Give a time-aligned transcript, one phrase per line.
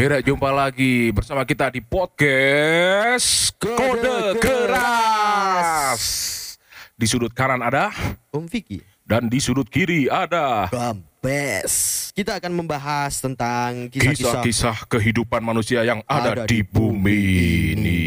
[0.00, 6.00] Kira jumpa lagi bersama kita di podcast Kode, Kode Keras.
[6.96, 7.92] Di sudut kanan ada
[8.32, 8.80] Om Vicky.
[9.04, 12.08] dan di sudut kiri ada Gambes.
[12.16, 17.20] Kita akan membahas tentang kisah-kisah kehidupan manusia yang ada, Ada di di bumi bumi
[17.76, 18.00] ini.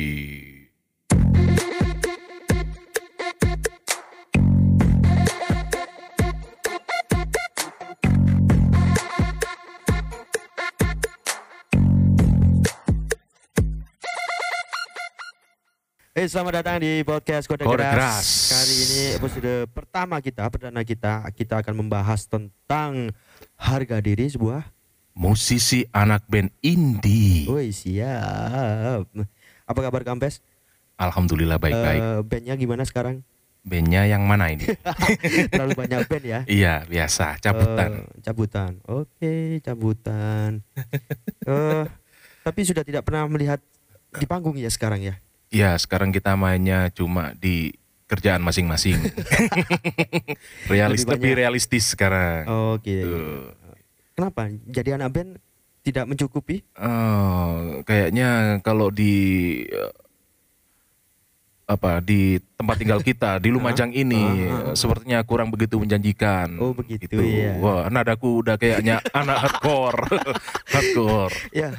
[16.23, 17.91] Eh selamat datang di podcast Kode, Keras.
[17.91, 18.27] Keras.
[18.55, 23.11] Kali ini episode pertama kita, perdana kita, kita akan membahas tentang
[23.59, 24.71] harga diri sebuah.
[25.19, 27.43] Musisi anak band indie.
[27.51, 29.03] Woi siap.
[29.67, 30.39] Apa kabar Gambes?
[30.95, 31.99] Alhamdulillah baik-baik.
[31.99, 33.19] Eh, bandnya gimana sekarang?
[33.67, 34.63] Bandnya yang mana ini?
[35.51, 36.39] Terlalu banyak band ya?
[36.47, 37.99] iya biasa cabutan.
[37.99, 38.71] Eh, cabutan.
[38.87, 40.63] Oke, cabutan.
[41.51, 41.83] Eh,
[42.47, 43.59] tapi sudah tidak pernah melihat
[44.15, 45.19] di panggung ya sekarang ya?
[45.53, 47.69] Ya sekarang kita mainnya cuma di
[48.05, 48.97] kerjaan masing-masing.
[50.65, 51.39] Realis Lebih lebih banyak.
[51.39, 52.49] realistis sekarang.
[52.73, 52.97] Oke.
[52.99, 53.53] Tuh.
[54.13, 54.49] Kenapa?
[54.49, 55.29] Jadi anak band
[55.81, 56.61] tidak mencukupi?
[56.75, 58.29] Oh, kayaknya
[58.59, 59.13] kalau di
[59.63, 59.93] eh,
[61.63, 64.75] apa di tempat tinggal kita di Lumajang ini Ah, ah, ah.
[64.75, 66.53] sepertinya kurang begitu menjanjikan.
[66.57, 67.17] Oh, begitu, Gitu.
[67.19, 67.57] iya.
[67.57, 70.01] Wah, nadaku udah kayaknya anak hardcore.
[70.67, 71.33] hardcore.
[71.49, 71.73] Ya,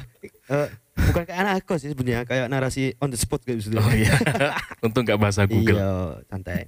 [0.49, 3.77] eh, bukan kayak anak kos sih sebenarnya, kayak narasi on the spot kayak gitu.
[3.77, 4.13] Oh iya.
[4.85, 5.77] Untung nggak bahasa Google.
[5.77, 5.93] Iya,
[6.29, 6.63] santai.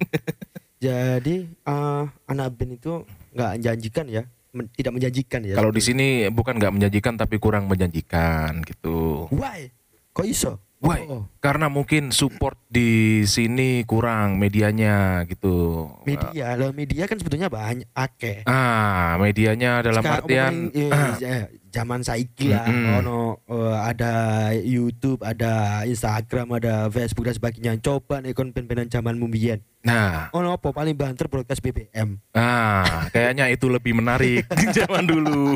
[0.78, 3.02] Jadi eh, anak band itu
[3.34, 4.22] nggak menjanjikan ya,
[4.54, 5.54] Men- tidak menjanjikan ya.
[5.58, 9.26] Kalau di sini bukan nggak menjanjikan tapi kurang menjanjikan gitu.
[9.34, 9.70] Why?
[10.14, 10.52] Kok iso?
[10.78, 11.10] Why?
[11.10, 15.90] Oh, Karena mungkin support di sini kurang medianya gitu.
[16.06, 18.46] media, lah media kan sebetulnya banyak akeh.
[18.46, 21.44] Ah, medianya dalam Sekarang artian eh, ah, eh,
[21.78, 22.98] zaman saiki lah Mm-mm.
[22.98, 24.12] ono eh, ada
[24.52, 25.52] YouTube, ada
[25.84, 27.72] Instagram, ada Facebook dan sebagainya.
[27.78, 29.62] Coba nih kon pen-penan zaman mumbian.
[29.78, 32.18] nah, Ono apa paling banter broadcast BBM.
[32.32, 34.42] ah, kayaknya itu lebih menarik
[34.76, 35.54] zaman dulu.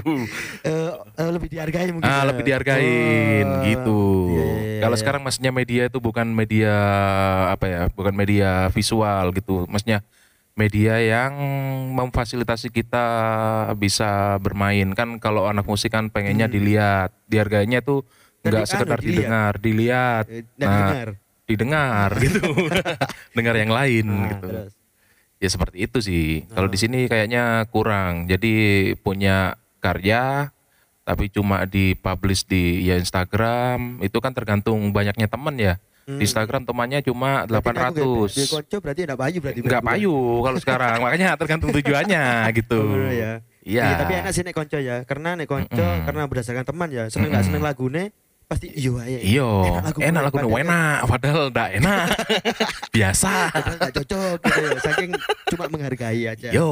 [0.62, 2.06] Eh, eh, lebih dihargai mungkin.
[2.06, 2.30] Ah, ya.
[2.30, 4.00] lebih dihargain Oh, gitu.
[4.30, 5.00] iya, iya, Kalau iya.
[5.02, 6.72] sekarang maksudnya media itu bukan media
[7.50, 9.66] apa ya, bukan media visual gitu.
[9.66, 10.06] Maksudnya
[10.54, 11.32] media yang
[11.92, 13.06] memfasilitasi kita
[13.74, 16.54] bisa bermain kan kalau anak musik kan pengennya Hmm.
[16.54, 18.04] dilihat dihargainya tuh
[18.42, 19.16] nggak sekedar anu, dilihat.
[19.16, 21.08] didengar dilihat Eh, dan Nah, dengar.
[21.42, 22.40] didengar gitu
[23.36, 24.72] dengar yang lain Nah, gitu terus.
[25.38, 26.72] ya seperti itu sih kalau Oh.
[26.72, 28.54] di sini kayaknya kurang jadi
[28.96, 30.52] punya karya
[31.02, 36.18] tapi cuma dipublish di ya Instagram itu kan tergantung banyaknya temen ya Hmm.
[36.18, 37.94] di Instagram temannya cuma Berarti aku kayak-
[38.28, 39.58] Dia 800 konco berarti enggak payu berarti.
[39.60, 43.38] nggak payu kalau sekarang makanya tergantung tujuannya gitu Oh, ya.
[43.62, 44.96] iya Iya, tapi enak sih nek konco ya.
[45.04, 46.02] Karena nek konco Mm-mm.
[46.02, 47.06] karena berdasarkan teman ya.
[47.06, 47.48] Seneng nggak Mm-mm.
[47.48, 48.04] seneng lagune
[48.44, 49.18] pasti iya aja.
[49.22, 49.48] iyo
[49.96, 52.06] enak lagu padahal- enak padahal nggak enak
[52.90, 54.70] biasa padahal nggak cocok gitu ya.
[54.82, 55.10] Saking
[55.48, 56.48] cuma menghargai aja.
[56.50, 56.70] yo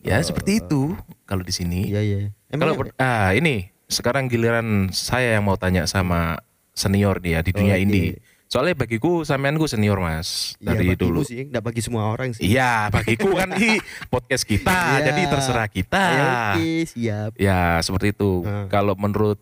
[0.00, 0.24] ya Oh.
[0.24, 2.18] seperti itu kalau di sini Iya iya.
[2.50, 6.40] Kalau ah ini sekarang giliran saya yang mau tanya sama
[6.72, 7.82] senior ya di dunia Oke.
[7.82, 8.10] indie.
[8.46, 11.24] Soalnya bagiku samianku senior mas Iya, dari dulu.
[11.24, 12.44] sih, enggak bagi semua orang sih.
[12.46, 15.08] Iya bagiku kan di podcast kita, Iya.
[15.08, 16.02] jadi terserah kita.
[16.04, 17.30] Ya, oke, siap.
[17.34, 18.44] Ya seperti itu.
[18.44, 18.68] Ah.
[18.68, 19.40] Kalau menurut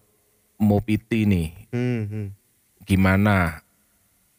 [0.56, 2.26] Mopiti nih, Hmm, hmm.
[2.84, 3.64] gimana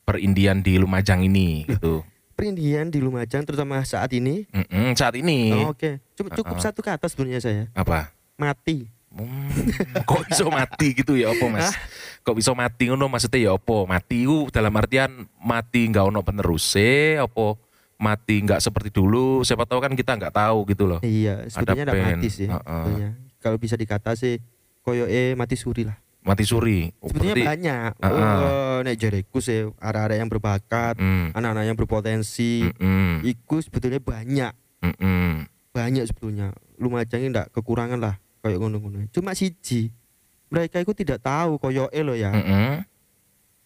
[0.02, 2.06] perindian di Lumajang ini gitu?
[2.32, 4.48] Perindian di Lumajang terutama saat ini.
[4.48, 6.64] Mm-mm, saat ini Oh, Oke, cuma cukup Ah.
[6.64, 7.64] satu kata sebenarnya saya.
[7.72, 8.16] apa?
[8.34, 8.88] Mati.
[9.12, 9.52] Hmm,
[10.02, 11.76] kok bisa mati gitu ya opo mas?
[12.22, 13.84] Kok bisa mati ngono maksudnya ya opo?
[13.84, 17.58] Mati itu dalam artian mati nggak ono peneruse, opo
[17.98, 19.42] mati nggak seperti dulu?
[19.42, 21.00] Siapa tahu kan kita nggak tahu gitu loh.
[21.02, 22.10] Iya, sebetulnya enggak band.
[22.18, 22.46] mati sih.
[22.46, 22.62] Heeh.
[22.62, 23.10] sebetulnya.
[23.38, 24.38] Kalau bisa dikata sih
[24.80, 25.98] koyo eh mati suri lah.
[26.22, 26.86] Mati suri.
[27.02, 27.92] Oh, Sebetulnya berarti- banyak.
[27.98, 28.38] Heeh.
[28.38, 32.62] Oh, nek jareku sih arah-arah yang berbakat, Mm, anak-anak yang berpotensi.
[32.70, 34.54] mm, Iku sebetulnya banyak,
[34.86, 35.34] mm, mm.
[35.74, 36.54] banyak sebetulnya.
[36.78, 39.10] Lumajang ini ndak kekurangan lah kayak ngono-ngono.
[39.10, 39.90] Cuma siji.
[40.52, 42.30] Mereka itu tidak tahu koyo eh lo ya.
[42.30, 42.74] Mm, mm.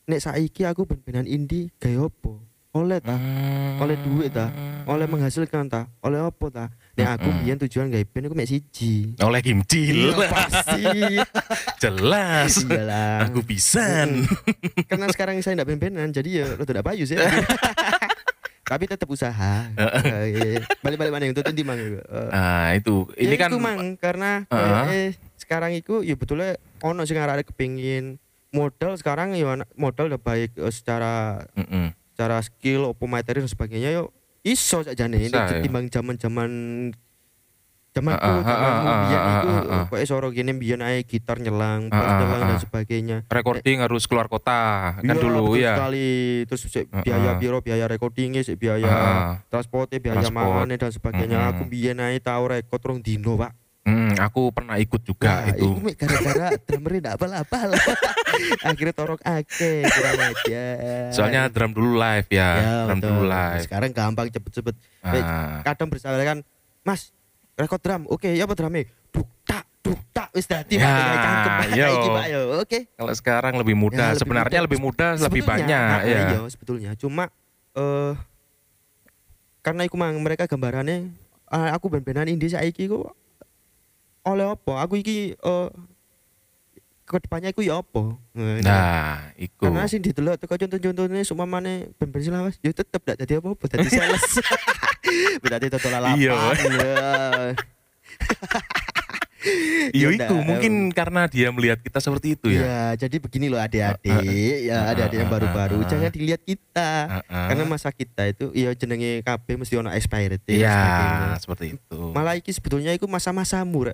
[0.06, 2.38] Nek saiki aku ben-benan indie gaya opo?
[2.72, 3.18] Oleh ta?
[3.18, 3.82] Mm.
[3.82, 4.54] Oleh duit ta?
[4.86, 5.90] Oleh menghasilkan ta?
[6.00, 6.70] Oleh opo ta?
[6.94, 9.18] Nek aku biyen tujuan gawe band iku mek siji.
[9.18, 10.14] Oleh kimcil.
[10.14, 10.84] Iya, pasti.
[11.84, 12.62] Jelas.
[12.62, 13.26] Iyalah.
[13.28, 14.30] Aku pisan.
[14.86, 17.18] Karena sekarang saya enggak ben-benan jadi ya lo tidak payu sih.
[18.66, 19.70] Tapi tetap usaha.
[19.78, 21.78] Eh, Balik-balik mana yang tuh di mang.
[22.34, 23.06] Ah itu.
[23.14, 24.66] Ini ya kan iku, mang karena Heeh.
[24.66, 25.10] eh, eh,
[25.46, 28.18] sekarang itu ya betulnya ono sing arek kepengin
[28.50, 29.46] modal sekarang ya
[29.78, 31.88] modal udah baik eh, secara Mm, mm.
[32.12, 34.10] secara skill opo materi dan sebagainya yo
[34.42, 35.62] iso saja nih Bisa, ya.
[35.62, 36.50] timbang zaman-zaman
[37.96, 39.84] Zamanku, Ah, ah, ah, ah, biyen ah, ah, ah.
[39.88, 43.18] kok soro gini biyen ae gitar nyelang, bass nyelang dan sebagainya.
[43.32, 45.80] recording harus keluar kota kan Iya, dulu ya.
[45.80, 46.44] sekali.
[46.44, 46.62] Terus
[46.92, 48.92] biaya biro, biaya recordingnya, biaya
[49.48, 51.56] transportnya, biaya mangane dan sebagainya.
[51.56, 53.56] Aku biyen ae tau rekod rong dino, Pak.
[54.18, 55.68] Aku pernah ikut juga Nah, itu.
[55.68, 57.70] iku gara-gara drummernya ndak apal-apal.
[58.68, 60.64] Akhirnya torok ake kurang aja.
[61.10, 63.10] Soalnya drum dulu live ya, ya, drum betul.
[63.10, 63.64] dulu live.
[63.64, 64.76] Sekarang gampang cepet-cepet.
[65.02, 66.40] Ah, Kadang bersalah kan,
[66.82, 67.16] Mas,
[67.54, 68.04] rekod drum.
[68.08, 68.84] Oke, ya apa drumnya?
[69.10, 71.68] Duk tak duk tak wis dadi Ya, Pak kayak cangkem Pak.
[71.72, 71.88] yo.
[71.88, 72.42] Iki, Pak, yo.
[72.60, 72.80] Oke.
[72.92, 74.66] kalau sekarang lebih mudah, Ya, lebih sebenarnya mudah.
[74.66, 76.20] lebih mudah, lebih Sebetulnya, banyak nah, ya.
[76.28, 76.92] Iya, sebetulnya.
[76.96, 77.24] Cuma
[77.74, 78.14] eh
[79.62, 81.10] karena iku mang mereka gambarannya
[81.48, 83.10] ah, aku ben-benan indie saiki ku
[84.26, 84.74] oleh apa?
[84.84, 85.70] Aku iki eh
[87.06, 88.18] ke depannya iku ya apa?
[88.34, 88.66] Ngono.
[88.66, 89.70] Nah, iku.
[89.70, 93.62] Karena sing didelok teko contoh-contohnya semua mana ben-ben sih lawas, ya tetep gak dadi apa-apa,
[93.70, 94.42] dadi sales.
[95.46, 96.18] Berarti total lalapan.
[96.18, 96.34] Iya.
[99.46, 99.54] ya.
[99.96, 102.62] Iya Ya itu mungkin karena dia melihat kita seperti itu ya.
[102.62, 104.10] Ya, jadi begini loh adik-adik,
[104.66, 106.90] ya adik-adik yang Ah, ah, baru-baru, ah, jangan dilihat kita.
[107.06, 107.48] Ah, ah.
[107.48, 110.82] Karena masa kita itu ya jenenge KB mesti ono expired Iya,
[111.38, 112.00] seperti itu.
[112.12, 113.94] Malah iki sebetulnya itu masa-masamu, Ra.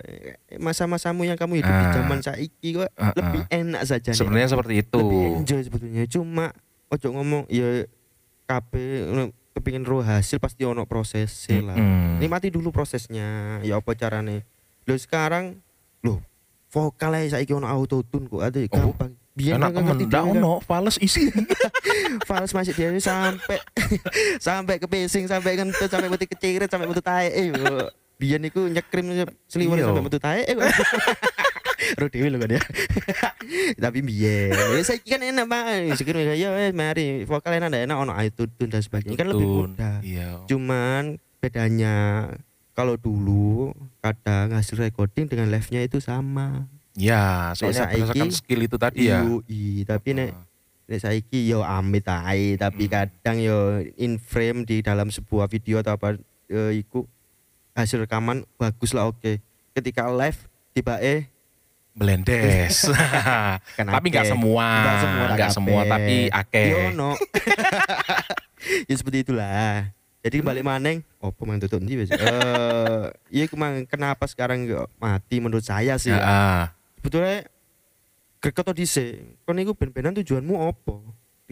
[0.56, 1.94] masa-masamu yang kamu hidup di Ah.
[1.94, 3.12] zaman saiki kok Ah, ah.
[3.14, 4.10] lebih enak saja.
[4.12, 4.98] Sebenarnya seperti itu.
[4.98, 6.02] lebih enjoy sebetulnya.
[6.06, 6.46] Cuma
[6.88, 7.84] ojo ngomong ya
[8.48, 8.72] KB
[9.52, 11.76] kepingin roh hasil pasti ono proses lah.
[12.16, 14.48] Nikmati dulu prosesnya, ya apa carane.
[14.82, 15.58] Lo sekarang
[16.00, 16.18] lo
[16.68, 19.12] vokal aja saiki ono auto tune kok ada Oh, gampang.
[19.32, 21.32] Biar Enak temen, ndak ono fales isi.
[22.28, 23.56] Fals masih dia sampai
[24.46, 27.48] sampai ke pacing sampai kentut sampai metu kecirit sampai metu tae eh.
[28.20, 29.08] Biyen niku nyekrim
[29.48, 29.88] seliwer Iya.
[29.88, 30.52] sampai metu tae eh.
[31.98, 32.62] Ro dhewe lho kan ya.
[33.74, 35.96] Tapi biyen, ya saiki kan enak Pak.
[35.96, 39.96] Sikir ya wes mari vokal enak enak ono auto tune dan sebagainya kan lebih mudah.
[40.04, 40.44] Iya.
[40.46, 42.28] Cuman bedanya
[42.72, 46.64] kalau dulu kadang hasil recording dengan live-nya itu sama.
[46.92, 49.22] Ya, soalnya saiki- berdasarkan skill itu tadi ya.
[49.22, 50.44] Yoi, tapi nek Ah.
[50.82, 52.92] Nek saiki yo amit ae tapi Hmm.
[52.92, 53.58] kadang yo
[53.94, 57.08] in frame di dalam sebuah video atau apa eh, iku
[57.72, 59.40] hasil rekaman bagus lah oke.
[59.72, 60.36] Ketika live
[60.70, 61.32] tiba eh
[61.92, 62.88] Belendes.
[63.76, 65.48] kan tapi nggak semua, Nggak semua, kabeh.
[65.50, 66.66] semua, tapi akeh.
[66.66, 67.12] Yo no.
[68.88, 69.92] ya seperti itulah.
[70.22, 72.06] Jadi balik maneng, opo mang tutup wis.
[72.14, 73.04] Eh,
[73.34, 76.14] iya iku mang kenapa sekarang mati menurut saya sih.
[76.14, 76.70] Ya.
[77.02, 77.42] Sebetulnya
[78.38, 79.42] greget to dhisik.
[79.42, 81.02] Kon iku ben-benan tujuanmu opo?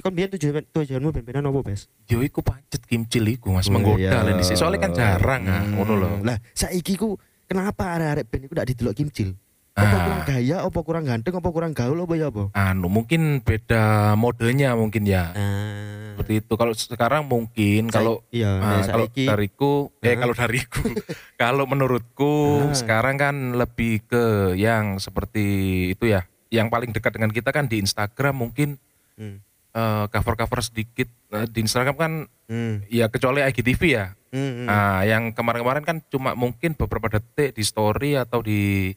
[0.01, 1.91] Kon biyen tujuan tujuanmu ben-benan opo, Bes?
[2.07, 4.23] Yo iku pancet kimcil iku Mas Oh, menggoda iya.
[4.23, 4.57] lah di sini.
[4.57, 5.75] Soalnya kan jarang Hmm.
[5.75, 6.11] ngono loh.
[6.23, 7.19] Lah, saiki ku
[7.51, 9.35] kenapa arek-arek band iku ndak didelok kimcil?
[9.71, 10.03] Apa Ah.
[10.03, 12.43] kurang gaya, apa kurang ganteng, apa kurang gaul, apa ya apa?
[12.53, 15.31] Anu mungkin beda modelnya mungkin ya.
[15.31, 16.13] Ah.
[16.13, 16.53] Seperti itu.
[16.53, 20.83] Kalau sekarang mungkin Sa- kalau iya, ah, kalau saiki dariku eh kalau dariku
[21.41, 22.35] kalau menurutku
[22.73, 24.25] sekarang kan lebih ke
[24.55, 25.47] yang seperti
[25.91, 26.27] itu ya.
[26.51, 28.77] Yang paling dekat dengan kita kan di Instagram mungkin
[29.17, 29.39] Hmm.
[29.71, 32.13] eh, cover-cover sedikit Eh, di Instagram kan
[32.51, 32.83] Hmm.
[32.91, 34.19] ya kecuali IGTV ya.
[34.35, 34.43] Hmm.
[34.43, 34.67] hmm.
[34.67, 38.91] Nah, yang kemarin-kemarin kan cuma mungkin beberapa detik di story atau di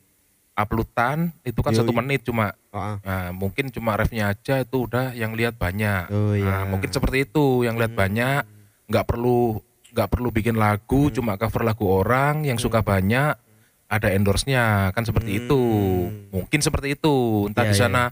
[0.54, 1.80] uploadan itu kan Yoi.
[1.82, 2.54] satu menit cuma.
[2.70, 3.02] Ah.
[3.02, 6.10] Nah, mungkin cuma refnya aja itu udah yang lihat banyak.
[6.14, 6.46] Oh, iya.
[6.46, 8.02] Nah, mungkin seperti itu yang lihat Hmm.
[8.06, 8.42] banyak,
[8.90, 9.62] nggak perlu
[9.94, 13.38] nggak perlu bikin lagu, cuma cover lagu orang yang suka banyak,
[13.86, 15.64] ada endorse-nya kan seperti itu.
[16.10, 16.34] Hmm.
[16.34, 17.46] Mungkin seperti itu.
[17.46, 18.04] Entah Iya, di iya, sana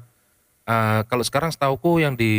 [0.62, 2.30] eh, kalau sekarang setauku yang di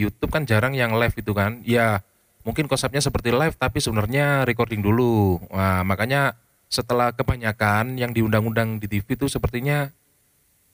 [0.00, 1.60] YouTube kan jarang yang live itu kan.
[1.60, 2.00] Ya,
[2.40, 5.44] mungkin konsepnya seperti live tapi sebenarnya recording dulu.
[5.52, 6.32] Wah, makanya
[6.66, 9.90] setelah kebanyakan yang diundang-undang di TV itu sepertinya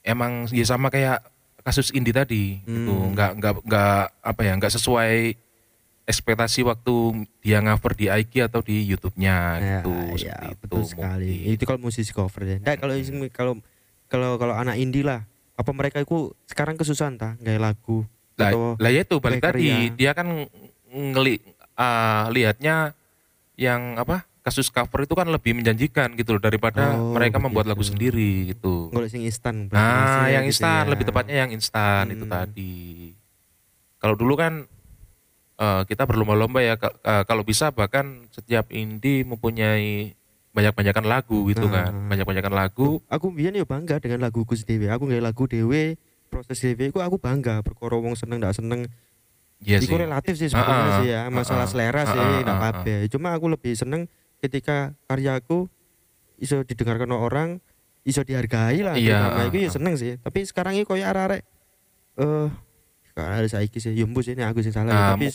[0.02, 1.20] emang ya sama kayak
[1.62, 2.90] kasus Indi tadi gitu.
[2.90, 3.12] Hmm.
[3.14, 5.36] Nggak nggak nggak apa ya, nggak sesuai
[6.02, 6.94] ekspektasi waktu
[7.38, 9.94] dia cover di IG atau di YouTube-nya gitu.
[10.18, 11.30] ya, seperti itu betul sekali.
[11.30, 11.54] mungkin.
[11.54, 12.56] Itu kalau musisi cover ya.
[12.58, 13.52] Nah, kalau isi- kalau
[14.10, 15.22] kalau kalau anak indie lah,
[15.54, 18.02] apa mereka itu sekarang kesusahan ta gaya lagu
[18.34, 20.26] Lah, atau lah ya itu balik tadi dia kan
[20.90, 21.38] ngeli
[21.78, 22.96] ah, lihatnya
[23.54, 27.78] yang apa kasus cover itu kan lebih menjanjikan gitu loh daripada Oh, mereka membuat lagu
[27.78, 27.94] begitu.
[27.94, 28.90] sendiri gitu.
[28.90, 30.90] golek sing instan Nah, maksudnya yang gitu instan ya.
[30.90, 32.32] lebih tepatnya yang instan itu Hmm.
[32.32, 32.76] tadi.
[33.96, 34.66] Kalau dulu kan
[35.54, 40.10] eh, kita berlomba-lomba ya eh, kalau bisa bahkan setiap indie mempunyai
[40.50, 41.86] banyak-banyakan lagu gitu Nah.
[41.86, 41.92] kan.
[42.10, 42.98] Banyak-banyakan lagu.
[43.06, 44.90] aku biyen yo bangga dengan laguku sendiri.
[44.90, 45.94] Aku nggak lagu dewe,
[46.28, 48.90] proses dewe aku aku bangga perkara wong seneng ndak seneng.
[49.62, 49.94] Iya sih.
[49.94, 51.70] relatif sih sebetulnya Ah, ah, sih ya, masalah ah, ah.
[51.70, 52.70] selera sih Ah, ah, ndak ah, ah.
[52.74, 54.10] apa Cuma aku lebih seneng
[54.42, 55.70] ketika karyaku
[56.42, 57.62] iso didengarkan orang,
[58.02, 58.98] iso dihargai lah.
[58.98, 59.46] Iya, terutama.
[59.46, 60.18] Iku ya seneng sih.
[60.18, 61.46] Tapi sekarang ini koyo arek-arek
[62.12, 62.48] eh
[63.12, 64.96] karena ada saiki sih, yo mbus ini aku sih salah ya.
[64.96, 65.32] Ah, tapi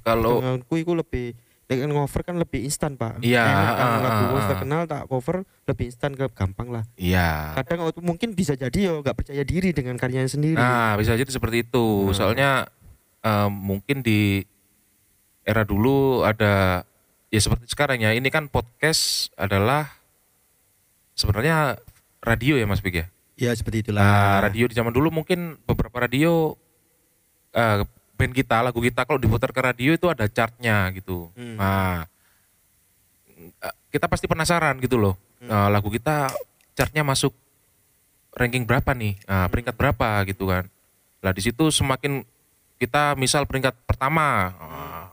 [0.00, 1.36] kalau aku iku lebih
[1.66, 4.50] Nek kan cover kan lebih instan pak Iya, Enak kan lagu wis ah.
[4.54, 7.58] terkenal tak cover lebih instan ke gampang lah Iya.
[7.58, 11.26] kadang waktu mungkin bisa jadi yo nggak percaya diri dengan karyanya sendiri Nah, bisa jadi
[11.26, 12.06] seperti itu.
[12.06, 12.14] Hmm.
[12.14, 12.70] Soalnya
[13.18, 14.46] eh, mungkin di
[15.42, 16.86] era dulu ada
[17.30, 18.14] ya seperti sekarang ya.
[18.14, 19.90] Ini kan podcast adalah
[21.16, 21.80] sebenarnya
[22.22, 23.06] radio ya Mas Big ya.
[23.36, 26.56] ya seperti Nah, itulah radio di zaman dulu mungkin beberapa radio
[27.52, 27.84] eh,
[28.16, 31.28] band kita, lagu kita kalau diputar ke radio itu ada chartnya gitu.
[31.36, 31.56] Hmm.
[31.60, 32.08] Nah,
[33.60, 35.14] eh, kita pasti penasaran gitu loh.
[35.40, 35.52] Hmm.
[35.52, 36.32] Eh, lagu kita
[36.72, 37.36] chartnya masuk
[38.32, 39.20] ranking berapa nih?
[39.24, 39.28] Hmm.
[39.28, 40.64] Nah, peringkat berapa gitu kan?
[41.20, 42.24] Lah di situ semakin
[42.76, 45.05] kita misal peringkat pertama ah,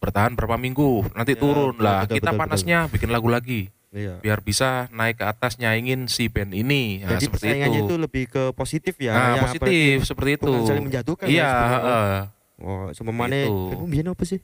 [0.00, 1.98] bertahan berapa minggu, nanti Ya, turun betul, lah.
[2.02, 4.18] betul, kita betul, panasnya bikin lagu lagi Iya.
[4.18, 7.00] biar bisa naik ke atas nyaingin si band ini.
[7.00, 7.70] Nah, jadi seperti itu.
[7.84, 10.50] itu lebih ke positif ya Nah, ya, positif seperti itu.
[10.64, 11.76] saling menjatuhkan ya Iya, sebenarnya.
[11.76, 12.18] heeh.
[12.60, 13.68] oh sememane Gitu.
[13.68, 14.38] kamu biyen apa sih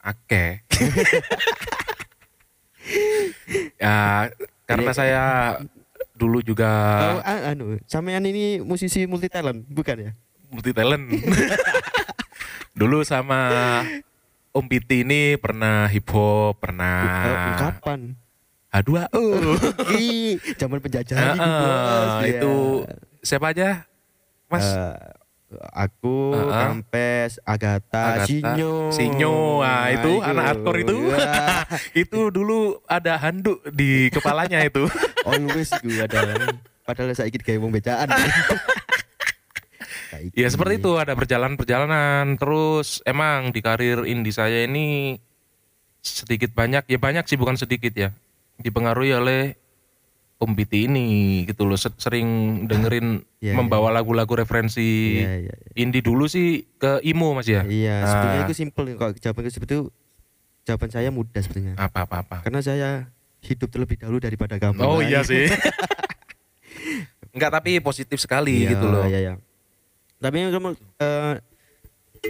[0.00, 0.44] Ake.
[3.78, 4.28] ya,
[4.64, 5.22] karena saya
[6.12, 6.70] dulu juga
[7.14, 10.10] oh, ah, anu sampean ini musisi multi talent bukan ya
[10.48, 11.02] multi talent.
[12.72, 13.82] dulu sama
[14.52, 17.08] Om Piti ini pernah hip hop, pernah
[17.56, 18.12] kapan
[18.68, 19.24] H2O.
[19.96, 22.12] Ih, zaman penjajahan itu, Heeh, bos.
[22.20, 22.28] Ya.
[22.28, 22.54] itu
[23.24, 23.88] siapa aja?
[24.52, 24.96] Mas Eh,
[25.72, 26.52] aku, Heeh.
[26.52, 28.92] Kampes, Agatha, Agatha, Sinyo.
[28.92, 29.64] Sinyo.
[29.64, 30.96] Nah, itu anak hardcore itu.
[31.08, 31.64] Wah,
[32.04, 34.84] itu dulu ada handuk di kepalanya itu.
[35.24, 36.28] Always gue ada.
[36.84, 38.08] Padahal saya ikut kayak wong becaan.
[40.24, 40.36] Saiki.
[40.36, 45.18] Ya seperti itu ada perjalanan-perjalanan terus emang di karir indie saya ini
[45.98, 48.10] sedikit banyak ya banyak sih bukan sedikit ya
[48.56, 49.42] dipengaruhi oleh
[50.36, 51.06] Om Biti ini
[51.44, 52.26] gitu loh Se- sering
[52.64, 54.82] dengerin Iya, membawa lagu-lagu referensi
[55.16, 55.70] Iya, iya, iya.
[55.76, 58.08] indie dulu sih ke imo mas ya Iya, Nah.
[58.08, 59.78] sebenarnya itu simpel kalau jawaban itu itu
[60.62, 61.74] jawaban saya mudah sebenarnya.
[61.76, 63.10] apa apa apa Karena saya
[63.40, 64.78] hidup terlebih dahulu daripada kamu.
[64.78, 65.46] oh iya sih
[67.32, 69.34] Enggak tapi positif sekali Iya, gitu loh Iya, iya.
[70.22, 71.42] Tapi kamu eh,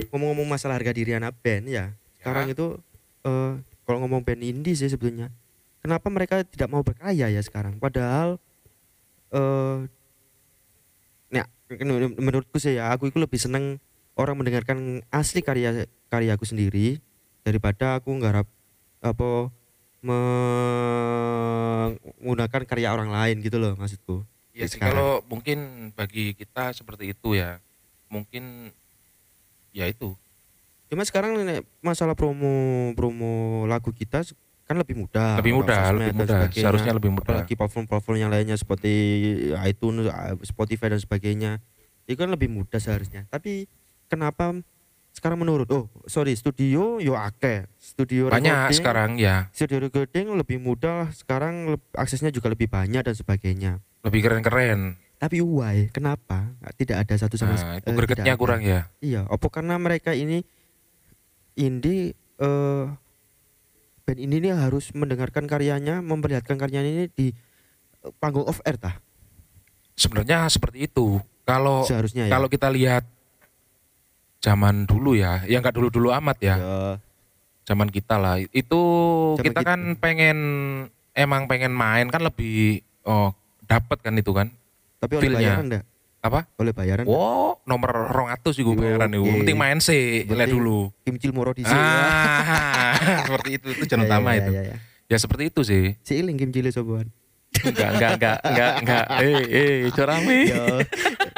[0.08, 2.80] ngomong-ngomong masalah harga diri anak band ya, sekarang itu
[3.28, 5.28] eh, kalau ngomong band indie sih sebetulnya,
[5.84, 7.76] kenapa mereka tidak mau berkarya ya sekarang?
[7.76, 8.40] Padahal
[9.32, 9.88] eh
[11.28, 11.44] nah,
[12.16, 13.76] menurutku sih ya, aku itu lebih seneng
[14.16, 17.00] orang mendengarkan asli karya karyaku sendiri
[17.44, 18.48] daripada aku nggarap
[19.04, 19.52] apa
[20.02, 24.24] menggunakan karya orang lain gitu loh maksudku.
[24.52, 27.56] Ya sih kalau mungkin bagi kita seperti itu ya,
[28.12, 28.68] mungkin
[29.72, 30.12] ya itu.
[30.92, 31.32] Cuma sekarang
[31.80, 34.20] masalah promo promo lagu kita
[34.68, 35.40] kan lebih mudah.
[35.40, 36.52] lebih mudah, lebih mudah.
[36.52, 37.40] Seharusnya lebih mudah.
[37.40, 38.92] Apalagi platform-platform yang lainnya seperti
[39.64, 40.12] iTunes,
[40.44, 41.52] Spotify dan sebagainya.
[42.04, 43.24] Itu kan lebih mudah seharusnya.
[43.32, 43.64] Tapi
[44.12, 44.52] kenapa
[45.12, 45.68] sekarang menurut?
[45.72, 47.68] Oh, sorry, studio yo akeh.
[47.76, 53.16] Studio Banyak recording- sekarang ya, Studio recording lebih mudah sekarang aksesnya juga lebih banyak dan
[53.16, 53.72] sebagainya.
[54.02, 54.98] lebih keren-keren.
[55.22, 55.86] Tapi why?
[55.94, 56.50] Kenapa?
[56.74, 58.40] Tidak ada satu sama Nah, itu eh, gregetnya ada.
[58.42, 58.90] kurang ya.
[58.98, 60.42] Iya, apa karena mereka ini
[61.54, 62.84] indie eh
[64.02, 67.30] band ini nih harus mendengarkan karyanya, memperlihatkan karyanya ini di
[68.02, 68.98] eh, panggung off air tah
[69.94, 71.22] Sebenarnya seperti itu.
[71.46, 72.32] Kalau seharusnya ya.
[72.34, 73.06] kalau kita lihat
[74.42, 76.76] zaman dulu ya, yang nggak dulu-dulu amat ya, Ya,
[77.62, 78.42] zaman kita lah.
[78.50, 78.80] Itu
[79.38, 79.68] Zaman kita kita.
[79.70, 80.38] kan pengen
[81.14, 83.30] emang pengen main kan lebih oh
[83.70, 84.50] dapat kan itu kan.
[85.02, 85.84] Tapi oleh bayaran enggak?
[86.22, 86.46] Apa?
[86.54, 87.02] Oleh bayaran.
[87.02, 89.26] Wow, nomor rong atus juga bayaran itu.
[89.42, 90.94] Penting main sih, lihat dulu.
[91.02, 91.74] Kim Cil Moro di sini.
[91.74, 92.94] Ah,
[93.26, 94.54] seperti itu itu jalan utama itu.
[94.54, 94.76] Ya, ya.
[95.10, 95.98] Ya seperti itu sih.
[96.06, 97.10] Si Iling Kim Cil soboan.
[97.52, 99.04] Enggak, enggak, enggak, enggak, enggak.
[99.26, 100.38] Eh, eh, corame.
[100.46, 100.64] Yo.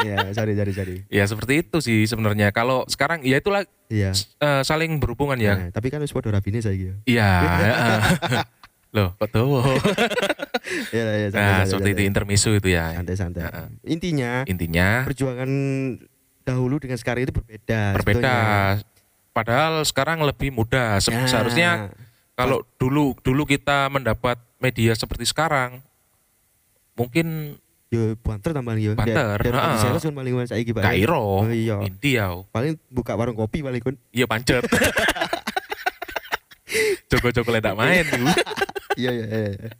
[0.05, 0.97] ya, sorry, sorry, sorry.
[1.09, 2.53] Ya seperti itu sih sebenarnya.
[2.53, 4.13] Kalau sekarang ya itulah Iya.
[4.15, 5.55] eh, saling berhubungan ya.
[5.57, 6.95] Nah, tapi kan wis padha rapine saiki ya.
[7.09, 7.31] Iya.
[8.95, 9.59] Loh, kok tahu?
[10.95, 12.07] Ya, ya, santai, Nah, santai, seperti itu santai.
[12.09, 12.87] intermisu itu ya.
[12.95, 13.43] Santai, santai.
[13.43, 13.67] Heeh.
[13.85, 15.51] Intinya Intinya perjuangan
[16.41, 17.81] dahulu dengan sekarang itu berbeda.
[17.93, 18.35] berbeda.
[18.79, 18.93] sebetulnya.
[19.31, 21.03] Padahal sekarang lebih mudah.
[21.03, 21.91] Se- Nah, Seharusnya
[22.33, 25.83] kalau dulu dulu kita mendapat media seperti sekarang,
[26.95, 27.59] mungkin
[27.91, 28.95] yo banter tambah yo.
[28.95, 29.75] Banter, heeh.
[29.77, 30.83] saya kan paling saiki, Pak.
[30.83, 31.83] Kairo, Oh, iya.
[31.83, 33.99] India, Paling buka warung kopi paling kun.
[34.11, 34.63] iya pancet.
[37.07, 38.27] Joko-joko ledak main gitu.
[38.97, 39.51] Iya, iya, iya.
[39.55, 39.71] iya.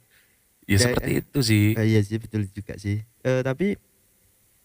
[0.65, 1.65] Ya seperti itu sih.
[1.77, 3.05] Eh, iya sih betul juga sih.
[3.21, 3.77] Eh tapi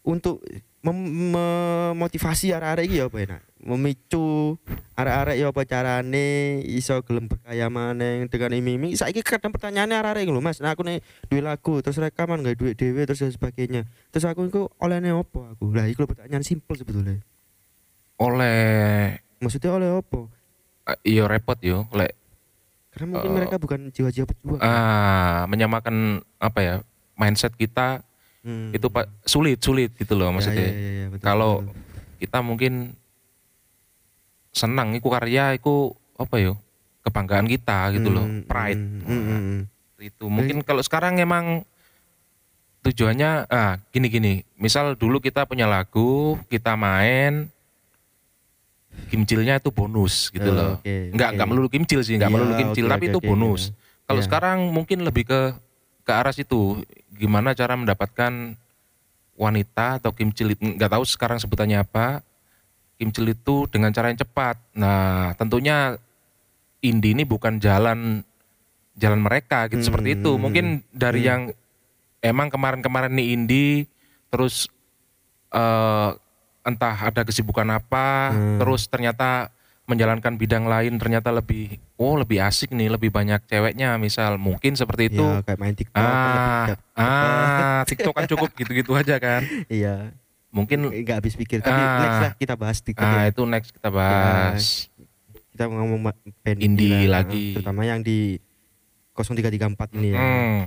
[0.01, 0.41] untuk
[0.81, 3.43] mem- memotivasi arek-arek iki ya apa enak?
[3.61, 4.57] Memicu
[4.97, 6.29] arek-arek ya apa carane
[6.65, 8.97] iso gelem berkaya maneng dengan iming-iming.
[8.97, 10.65] Saiki kadang pertanyaannya arek-arek iki lho Mas.
[10.65, 13.85] Nah aku nih duwe lagu terus rekaman gak duit dhewe terus dan sebagainya.
[14.09, 15.69] Terus aku iku olehne apa aku?
[15.77, 17.21] Lah iku pertanyaan simpel sebetulnya.
[18.17, 20.29] Oleh Maksudnya oleh apa?
[20.93, 22.13] eh, iya repot yo, lek
[22.91, 24.59] Karena mungkin Eh, mereka bukan jiwa-jiwa pejuang.
[24.59, 25.97] ah menyamakan
[26.37, 26.75] apa ya
[27.15, 28.03] mindset kita
[28.41, 28.73] Hmm.
[28.73, 30.65] itu pak sulit sulit gitu loh Ya, maksudnya.
[30.65, 31.77] ya, ya, ya, betul, Kalau betul.
[32.19, 32.73] kita mungkin
[34.51, 36.57] senang iku karya iku apa yo
[37.01, 39.61] kebanggaan kita gitu loh Hmm, pride hmm, hmm, hmm, hmm.
[40.01, 41.63] itu mungkin kalau sekarang emang
[42.81, 47.53] tujuannya ah gini gini misal dulu kita punya lagu kita main
[49.09, 51.35] kimcilnya itu bonus gitu Oh, loh oke, nggak oke.
[51.37, 53.75] nggak melulu kimcil sih nggak Iya, melulu kimcil oke, tapi oke, itu oke, bonus iya.
[54.05, 54.27] kalau Iya.
[54.27, 55.41] sekarang mungkin lebih ke
[56.01, 56.81] ke arah situ
[57.13, 58.33] gimana cara mendapatkan
[59.35, 62.21] wanita atau kimcil itu nggak tahu sekarang sebutannya apa
[62.97, 65.97] kimcil itu dengan cara yang cepat nah tentunya
[66.81, 68.21] indie ini bukan jalan
[68.95, 71.29] jalan mereka gitu Hmm, seperti itu hmm, mungkin dari hmm.
[71.29, 71.43] yang
[72.21, 73.89] emang kemarin-kemarin nih indie
[74.29, 74.69] terus
[75.51, 76.11] eh
[76.63, 78.59] entah ada kesibukan apa Hmm.
[78.59, 79.49] terus ternyata
[79.85, 85.11] menjalankan bidang lain ternyata lebih oh lebih asik nih lebih banyak ceweknya misal mungkin seperti
[85.11, 85.99] itu Ya, kayak main TikTok.
[85.99, 90.15] ah lebih- ah TikTok kan cukup gitu-gitu aja kan Iya.
[90.49, 91.59] mungkin Nggak habis pikir.
[91.61, 91.99] Tapi Ah.
[92.01, 93.03] next lah kita bahas TikTok.
[93.03, 93.31] ah ya.
[93.31, 94.65] itu next kita bahas
[95.51, 96.01] Kita ngomong
[96.41, 97.53] band Indie lah, lagi.
[97.53, 98.39] Terutama yang di
[99.13, 100.17] 0334 ini ya.
[100.17, 100.59] Hmm,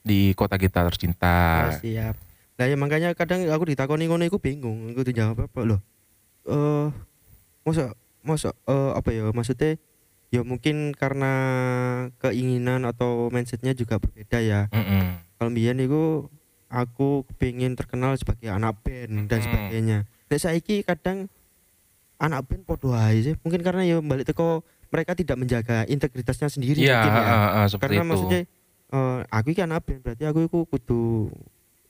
[0.00, 2.14] di kota kita tercinta Oh, siap.
[2.58, 5.80] Nah ya makanya kadang aku ditakoni ngono iku bingung, aku tuh jawab apa loh.
[6.44, 6.86] Eh
[7.62, 9.78] masa masa eh, apa ya maksudnya
[10.28, 11.32] ya mungkin karena
[12.18, 14.66] keinginan atau mindsetnya juga berbeda ya.
[14.68, 15.22] Mm-mm.
[15.38, 16.26] Kalau mbiyen iku
[16.68, 19.44] aku pengen terkenal sebagai anak band dan Mm.
[19.44, 19.98] sebagainya.
[20.28, 21.30] Nek saiki kadang
[22.18, 23.34] anak band podo ae sih.
[23.40, 27.24] Mungkin karena ya balik teko mereka tidak menjaga integritasnya sendiri Iya, mungkin ya.
[27.54, 28.10] ah, seperti karena itu.
[28.10, 28.40] maksudnya
[28.88, 31.30] eh, aku iki anak band berarti aku iku kudu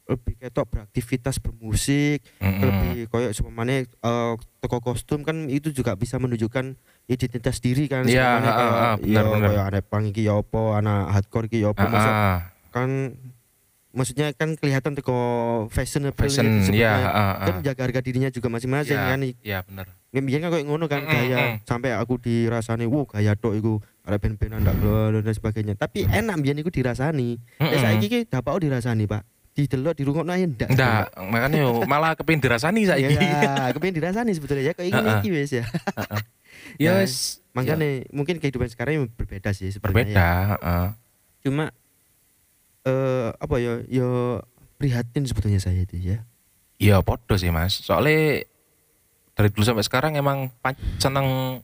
[0.08, 2.60] lebih ketok beraktivitas bermusik Mm-mm.
[2.64, 8.40] lebih koyo seumpamane eh toko kostum kan itu juga bisa menunjukkan identitas diri kan Iya,
[8.40, 9.48] seumpamane ah, kayak, benar, ya, benar.
[9.52, 10.36] koyo anak iki ya
[11.12, 12.38] hardcore iki ya apa Ah, Masa ah,
[12.72, 12.88] kan
[13.92, 15.16] maksudnya kan kelihatan teko
[15.68, 17.44] fashionable fashion gitu ya ah.
[17.44, 21.04] kan jaga harga dirinya juga masing-masing ya, kan ya benar Biyen kan koyo ngono kan
[21.04, 21.68] Mm, gaya mm.
[21.68, 23.76] sampai aku dirasani wow gaya tok iku
[24.08, 24.16] ada
[24.56, 27.80] ndak glol dan sebagainya tapi enak biyen iku dirasani Nek Mm-mm.
[27.84, 32.86] saiki ki dapat dirasani Pak didelok dirungokno ae ndak Enggak, makanya yo, malah kepengin dirasani
[32.86, 33.10] saiki.
[33.10, 35.18] ya kepengin dirasani sebetulnya ya kok Heeh.
[35.18, 35.64] iki wis ya
[36.78, 40.86] Ya wis, makanya mungkin kehidupan sekarang yang berbeda sih ya, sebenarnya berbeda, heeh.
[41.40, 41.64] cuma
[42.84, 44.08] eh apa ya ya
[44.76, 46.22] prihatin sebetulnya saya itu ya
[46.78, 47.74] Iya podo sih mas.
[47.74, 48.46] Soalnya
[49.34, 50.46] dari dulu sampai sekarang emang
[50.96, 51.58] seneng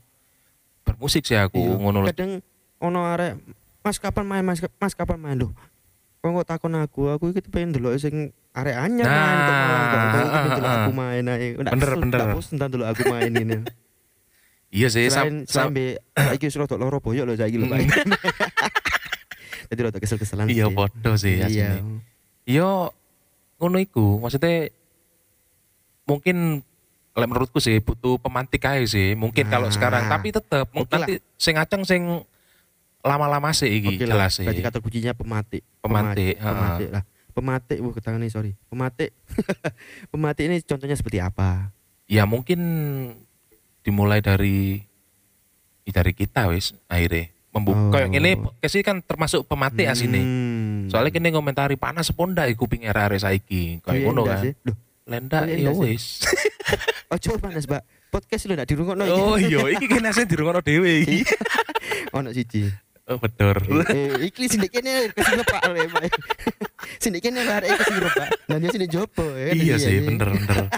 [0.83, 1.75] bermusik sih aku Iya.
[1.79, 2.31] ngono kadang
[2.77, 3.39] ono arek
[3.79, 5.55] mas kapan main mas, mas kapan main loh
[6.25, 8.15] kok kok takon aku aku iki pengen delok sing
[8.51, 10.95] arek anyar Nah, main kok malah kok kok pengen delok ah, aku ah.
[10.95, 12.17] main ae Bener, kesel, bener.
[12.17, 13.57] ndak bosen tak delok aku main ini
[14.75, 17.79] Iya sih, sam, selain sam- be saiki wis rada loro boyok lho saiki lho Pak
[19.69, 21.77] jadi rada kesel-keselan iya podo sih iya.
[22.43, 22.89] Yo
[23.55, 24.67] ngono iku, maksudnya
[26.03, 26.59] mungkin
[27.15, 29.15] menurutku sih butuh pemantik aja sih.
[29.15, 29.73] Mungkin kalau Nah.
[29.73, 30.85] sekarang tapi tetep lah.
[30.85, 32.01] nanti sing aceng sing
[33.05, 34.45] lama-lama sih iki Oke lah, jelas sih.
[34.49, 35.61] berarti kata kuncinya pematik.
[35.79, 37.03] Pematik, Pematik, pematik lah.
[37.35, 38.51] Pematik, wah ketangan nih sorry.
[38.65, 39.09] Pematik,
[40.11, 41.69] pematik ini contohnya seperti apa?
[42.09, 42.59] Ya mungkin
[43.85, 44.81] dimulai dari
[45.85, 48.09] dari kita wis akhirnya membuka Oh.
[48.09, 48.35] ini
[48.81, 50.19] kan termasuk pematik asine.
[50.19, 50.89] Hmm.
[50.89, 53.79] Soalnya kini komentari panas ponda iku ping arek saiki.
[53.79, 54.41] Kayak Iya, ngono kan.
[55.05, 56.25] Lenda ya wis.
[57.13, 57.83] oh coba panas, Mbak.
[58.09, 59.13] Podcast lu ndak dirungokno iki.
[59.21, 61.21] Oh iya, iki kene sing dirungokno dhewe iki.
[62.17, 62.67] Ono siji.
[63.05, 63.53] Oh betul.
[63.85, 66.09] Eh, iki sing kene ke sini Pak oleh Pak.
[66.97, 68.27] Sing kene arek ke sini Pak.
[68.45, 69.45] Lah dia sini jopo ya.
[69.47, 69.55] kan?
[69.55, 70.57] Iya sih, bener bener.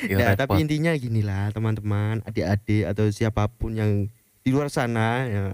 [0.00, 0.40] Ya, Nah, repot.
[0.44, 5.44] tapi intinya gini lah teman-teman, adik-adik atau siapa pun yang di luar sana ya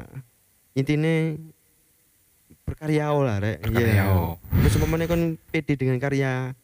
[0.73, 1.35] intinya
[2.63, 3.63] berkarya lah rek.
[3.71, 4.07] Iya.
[4.09, 4.35] oh.
[4.63, 6.55] Terus umpamanya kan pede dengan karya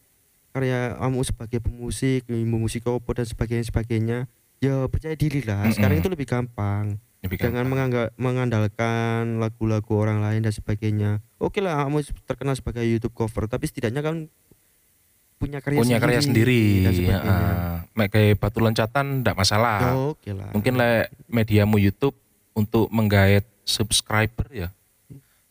[0.51, 4.17] karya kamu sebagai pemusik, ilmu musik apa dan sebagainya sebagainya.
[4.59, 5.63] Ya percaya diri lah.
[5.71, 6.03] Sekarang Mm-mm.
[6.03, 6.99] itu lebih gampang.
[7.23, 7.65] Lebih Jangan
[8.17, 11.23] mengandalkan lagu-lagu orang lain dan sebagainya.
[11.37, 14.27] Oke lah kamu terkenal sebagai YouTube cover, tapi setidaknya kan
[15.39, 16.63] punya karya punya karya sendiri.
[16.81, 17.37] dan Ya, sebagainya.
[17.93, 19.79] Mek kayak batu loncatan ndak masalah.
[19.81, 20.51] Ya, Oke lah.
[20.51, 20.91] Mungkin le
[21.25, 22.15] mediamu YouTube
[22.51, 24.67] untuk menggait subscriber ya.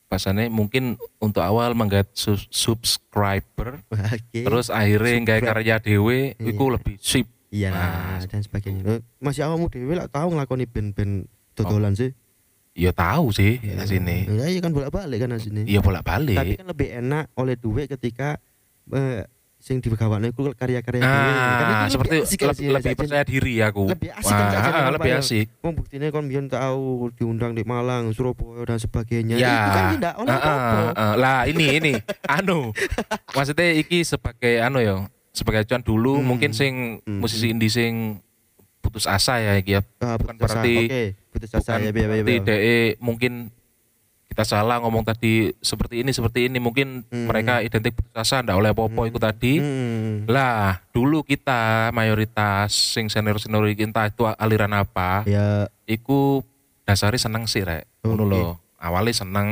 [0.06, 4.44] Pasannya mungkin untuk awal menggait su- subscriber, Oke.
[4.44, 6.52] terus akhirnya nggak karya dewe, Iya.
[6.52, 7.24] itu lebih sip.
[7.48, 8.20] iya Nah.
[8.20, 9.00] lah dan sebagainya.
[9.16, 12.10] Masih awakmu dhewe lah tahu nglakoni band-band dodolan sih.
[12.72, 14.24] Ya tahu sih ya sini.
[14.26, 15.62] Ya iya kan bolak-balik kan asine.
[15.62, 16.34] Iya bolak balik.
[16.34, 18.40] Tapi kan lebih enak oleh duit ketika
[18.88, 21.12] eh, sing digawakne iku karya-karya Nah.
[21.54, 22.98] Kan itu seperti lebih asik kan lebih, sih, lebih Sajen.
[22.98, 23.84] percaya diri aku.
[23.86, 25.18] Lebih asik kan Wah, kan, lebih Pak, ya?
[25.20, 25.46] asik.
[25.60, 29.36] Wong buktine kon biyen tahu diundang di Malang, Surabaya dan sebagainya.
[29.36, 29.52] Ya.
[29.54, 31.12] Itu kan tidak oleh Ah, ah, ah.
[31.14, 31.92] Lah ini ini
[32.26, 32.72] anu.
[33.30, 34.96] Maksudnya iki sebagai anu ya,
[35.30, 36.26] sebagai cuan dulu Hmm.
[36.26, 37.20] mungkin sing Hmm.
[37.20, 38.18] musisi indie sing
[38.82, 39.80] putus asa ya iki ya.
[39.98, 40.58] Ah, bukan putus asa.
[40.58, 42.20] berarti- Oke, putus asa Bukan ya biar biar.
[42.20, 43.32] berarti DE mungkin
[44.26, 47.28] kita salah ngomong tadi seperti ini seperti ini mungkin Hmm.
[47.28, 49.54] mereka identik putus asa ndak oleh apa-apa itu tadi.
[49.56, 50.24] Hmm.
[50.26, 56.40] Lah, dulu kita mayoritas sing senior-senior iki entah itu aliran apa, Ya, iku
[56.82, 57.84] dasari seneng sih rek.
[58.02, 58.18] Oke.
[58.18, 58.56] lho.
[58.76, 59.48] Awalnya seneng,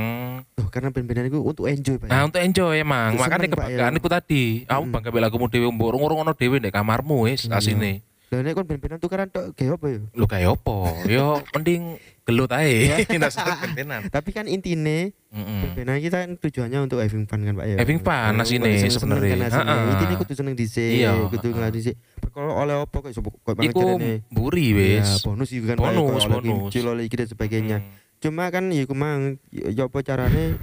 [0.53, 2.03] tuh karena band-bandan itu untuk enjoy, Pak.
[2.03, 2.11] ya.
[2.11, 4.09] Nah untuk enjoy emang, makanya kebanggaan ya.
[4.11, 4.45] tadi.
[4.67, 4.91] Aku Mm.
[4.91, 7.63] bangga mbek lagumu dhewe mbok ngono dhewe ndek kamarmu wis Iya.
[7.63, 8.03] asine.
[8.31, 9.99] Lah nek kon band-bandan tukaran tok ge apa ya?
[10.15, 10.87] Lu kayak opo?
[11.05, 12.87] Yo mending gelut ae.
[13.19, 14.07] Dasar bentenan.
[14.07, 15.59] Tapi kan intine Heeh.
[15.67, 17.77] band-bandan kita kan tujuannya untuk having fun kan, Pak ya.
[17.77, 19.35] Having fun, Nah, asine sebenarnya.
[19.45, 19.67] kan.
[19.67, 19.83] Heeh.
[19.91, 21.95] Intine kudu seneng dhisik, Iya, kudu ngelatih dhisik.
[22.17, 24.23] Perkara oleh apa kok iso kok Iku jarene.
[24.31, 25.11] mburi Ya, wis.
[25.21, 26.47] bonus juga kan ya, Bonus, kalau oleh bonus.
[26.71, 27.77] kincil, oleh iki dan sebagainya.
[27.83, 27.91] Hmm.
[28.21, 30.55] Cuma kan ya iku mang ya ya apa carane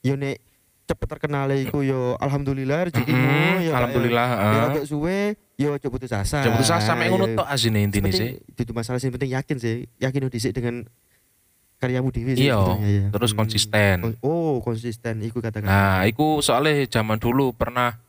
[0.00, 0.40] yo nek
[0.84, 3.72] cepet terkenal iku yo alhamdulillah rezekimu ya Pak, ya.
[3.76, 4.28] Alhamdulillah.
[4.30, 6.42] Ya rada suwe yo aja putus asa.
[6.42, 8.42] Coba putus asa mek ngono Ya, tok asine intine sih.
[8.52, 10.82] Itu masalah sih penting yakin sih, yakin dhisik dengan
[11.76, 13.04] karyamu dhewe sih Iya, ya.
[13.10, 13.38] terus Hmm.
[13.38, 13.96] konsisten.
[14.00, 15.66] Kon- Oh, konsisten iku katakan.
[15.66, 18.00] Nah, iku soalnya zaman dulu pernah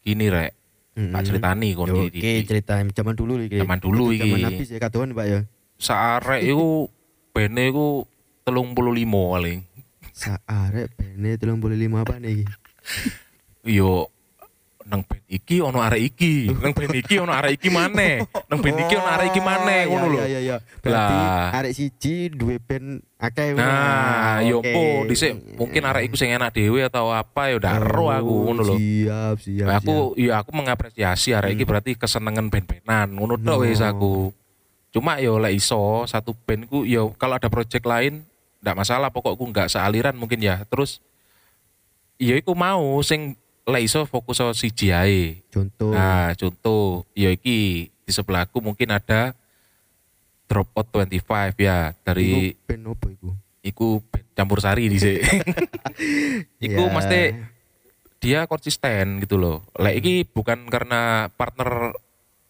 [0.00, 0.56] gini rek,
[0.96, 1.12] Mm-mm.
[1.12, 2.18] tak ceritani kon iki.
[2.18, 3.58] Oke, cerita zaman dulu iki.
[3.58, 4.46] Zaman dulu Itu Zaman iki.
[4.48, 5.40] Nabi sih kadoan, Pak ya.
[5.76, 6.88] Saarek iku
[7.30, 8.08] bene iku
[8.42, 9.60] 35 paling.
[10.10, 11.60] Saarek bene 35
[12.00, 12.42] apa nih?
[13.62, 14.08] Yo
[14.90, 18.78] nang band iki ono arek iki, nang band iki ono arek iki maneh, nang band
[18.82, 20.18] iki ono arek iki maneh ngono lho.
[20.18, 20.56] Iya iya iya.
[20.82, 21.18] Berarti
[21.54, 23.54] arek siji duwe band akeh.
[23.54, 24.74] Nah, yo oke.
[24.74, 28.42] po dhisik mungkin arek iku sing enak dhewe atau apa ya udah ero aku Oh,
[28.50, 28.74] ngono lho.
[28.74, 29.66] Siap, siap.
[29.70, 33.94] Nah, aku ya aku mengapresiasi arek iki berarti kesenengan band-bandan ngono tok wis Hmm.
[33.94, 34.34] Aku.
[34.90, 38.26] Cuma yo lek iso satu band ku yo kalau ada project lain
[38.58, 40.66] ndak masalah pokokku nggak sealiran mungkin ya.
[40.66, 40.98] Terus
[42.18, 43.38] yo iku mau sing
[43.70, 45.40] lek iso fokus so siji ae.
[45.48, 45.90] Contoh.
[45.90, 49.32] Nah, contoh yo iki di sebelahku mungkin ada
[50.44, 51.22] Dropout 25
[51.56, 53.28] ya dari Iku apa iku?
[53.60, 53.88] iku
[54.32, 54.98] campur sari di
[56.66, 56.90] iku Ya.
[56.90, 57.20] mesti
[58.18, 59.62] dia konsisten gitu loh.
[59.74, 61.94] Lek iki bukan karena partner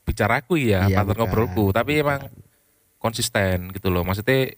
[0.03, 1.23] bicaraku ya, Iya, partner bukan.
[1.23, 2.27] ngobrolku, tapi emang
[2.97, 4.03] konsisten gitu loh.
[4.03, 4.57] Maksudnya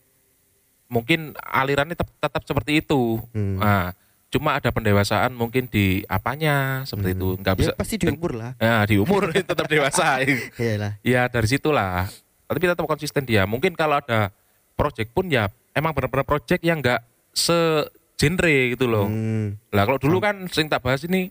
[0.86, 3.20] mungkin alirannya tetap, tetap seperti itu.
[3.32, 3.60] Hmm.
[3.60, 3.92] Nah,
[4.32, 7.18] cuma ada pendewasaan mungkin di apanya seperti Hmm.
[7.20, 7.28] itu.
[7.38, 8.50] Nggak bisa Ya, pasti di umur lah.
[8.56, 10.24] Ya, di umur tetap dewasa.
[10.56, 10.92] Iya lah.
[11.04, 12.08] ya dari situlah.
[12.48, 13.44] Tapi tetap konsisten dia.
[13.44, 14.32] Mungkin kalau ada
[14.72, 17.84] project pun ya emang benar-benar project yang nggak se
[18.16, 19.04] genre gitu loh.
[19.04, 19.60] Hmm.
[19.68, 21.28] Lah kalau dulu kan sering tak bahas ini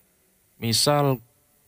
[0.55, 1.17] misal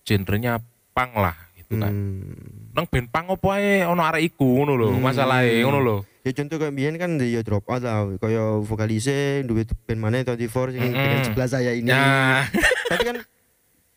[0.02, 1.90] genrenya pang lah gitu kan.
[1.90, 2.70] Hmm.
[2.72, 5.02] Nang band pang opo ae ono arek iku ngono lho, Hmm.
[5.02, 5.98] masalahe ngono lho.
[6.24, 10.40] Ya contoh kayak biyen kan ya drop out lah kaya vokalise duwe band mana 24
[10.72, 10.96] sing Mm-mm.
[10.96, 11.88] dengan sebelah saya ini.
[11.88, 12.48] Ya.
[12.90, 13.18] Tapi kan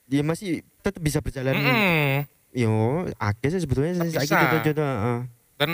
[0.04, 1.54] dia masih tetap bisa berjalan.
[1.54, 2.26] Mm-mm.
[2.50, 2.72] Yo,
[3.14, 4.18] akeh sih sebetulnya Bisa.
[4.18, 5.18] saiki contoh-contoh heeh.
[5.56, 5.70] Kan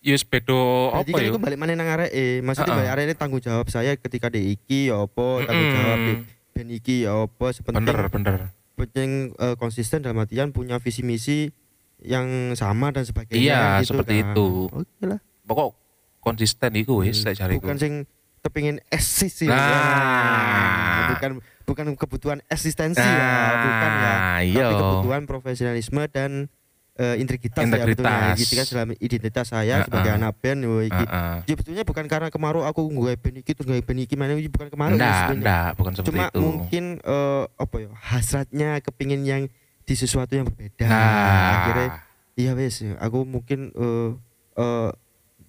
[0.00, 1.28] yus bedo apa kan ya?
[1.28, 2.40] iku balik mana nang areke.
[2.40, 2.78] Maksudnya Heeh.
[2.80, 6.14] balik areke tanggung jawab saya ketika di iki ya apa, tanggung jawab di
[6.50, 8.38] band iki ya apa, sepenting Bener, bener.
[8.74, 11.52] penting eh, konsisten dalam artian punya visi misi
[11.98, 14.26] yang sama dan sebagainya Iya, gitu seperti kan.
[14.32, 14.48] itu.
[14.68, 15.20] Oke lah.
[15.46, 15.78] Pokok
[16.18, 17.94] konsisten iku wis Hmm, saya cari bukan sing
[18.40, 19.50] kepingin eksis ya.
[19.50, 21.06] Nah.
[21.08, 21.30] bukan
[21.62, 24.14] bukan kebutuhan eksistensi ya, bukan ya.
[24.40, 24.64] iya.
[24.64, 26.46] Tapi kebutuhan profesionalisme dan
[26.94, 28.00] eh, integritas, ya Integritas.
[28.00, 28.34] betulnya.
[28.34, 29.84] Gitu kan dalam identitas saya Heeh.
[29.84, 31.04] sebagai anak band yo iki.
[31.04, 31.34] Heeh.
[31.44, 34.48] Ya betulnya bukan karena kemaru aku gue band iki terus gue band iki mana iki
[34.48, 35.36] bukan kemaru ya Enggak, sebenarnya.
[35.36, 36.38] enggak, bukan seperti Cuma itu.
[36.40, 39.42] mungkin eh, apa ya hasratnya kepingin yang
[39.82, 40.82] di sesuatu yang berbeda.
[40.82, 41.88] Nah, Akhirnya
[42.34, 44.10] iya wes aku mungkin eh
[44.56, 44.90] eh,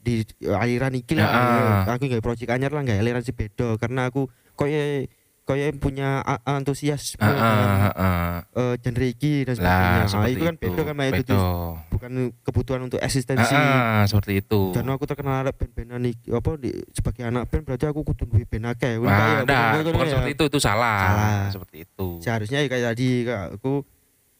[0.07, 1.91] di aliran iki lah Heeh.
[1.91, 5.11] aku nggak project anyar lah nggak aliran si beda karena aku koye
[5.43, 8.31] koye punya antusias Heeh, heeh.
[8.51, 9.95] eh genre iki dan sebagainya.
[9.97, 11.39] Nah, seperti itu kan beda kan itu Beda.
[11.87, 12.11] bukan
[12.43, 13.55] kebutuhan untuk eksistensi.
[13.55, 14.75] Heeh, seperti itu.
[14.75, 18.43] Dan aku terkenal arek band-bandan iki apa di, sebagai anak band berarti aku kudu duwe
[18.43, 18.99] band akeh.
[18.99, 20.11] Nah, ya, enggak, bukan- bukan ya.
[20.11, 20.99] seperti itu, itu salah.
[20.99, 21.39] Salah.
[21.47, 22.07] Seperti itu.
[22.19, 23.07] Seharusnya ya kayak tadi
[23.55, 23.73] aku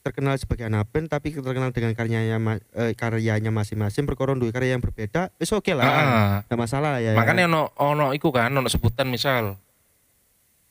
[0.08, 2.40] terkenal sebagai anak band tapi terkenal dengan karyanya
[2.72, 5.84] eh, karyanya masing-masing perkara duwe karya yang berbeda wis oke lah.
[5.84, 6.32] Heeh.
[6.48, 7.12] Enggak masalah ya.
[7.12, 9.60] Makanya ono ono iku kan, ono sebutan misal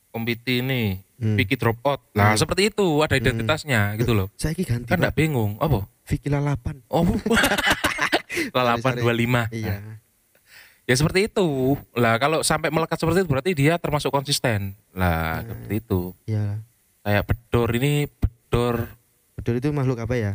[0.09, 1.33] kompiti ini, Hmm.
[1.33, 2.01] Vicky dropout.
[2.13, 2.39] Nah, Hmm.
[2.39, 4.27] seperti itu ada identitasnya gitu loh.
[4.41, 4.85] saya ki ganti.
[4.85, 5.85] Kan enggak bingung, apa?
[6.05, 6.77] Vicky Lalapan.
[6.87, 7.01] Oh.
[8.53, 9.01] Sorry, sorry.
[9.01, 9.49] 825.
[9.49, 9.81] Iya.
[10.85, 11.75] Ya seperti itu.
[11.93, 14.77] Lah kalau sampai melekat seperti itu berarti dia termasuk konsisten.
[14.93, 15.51] Lah Ya.
[15.51, 16.01] seperti itu.
[16.25, 16.45] Iya.
[17.01, 18.75] Kayak bedor ini bedor
[19.47, 20.33] Betul itu makhluk apa ya?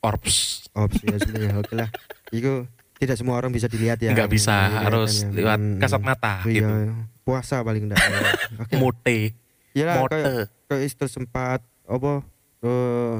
[0.00, 1.92] orbs Ops ya sebenarnya oke lah.
[2.30, 2.64] Itu
[2.96, 4.08] tidak semua orang bisa dilihat ya.
[4.08, 5.36] nggak bisa Dilihat harus kan ya.
[5.36, 6.74] lewat Hmm, kasat mata Iya, gitu
[7.20, 8.00] puasa paling enggak.
[8.64, 8.74] Oke.
[8.74, 9.18] mute
[9.76, 12.24] Ya lah kayak mote kayak itu sempat apa
[12.62, 13.16] eh,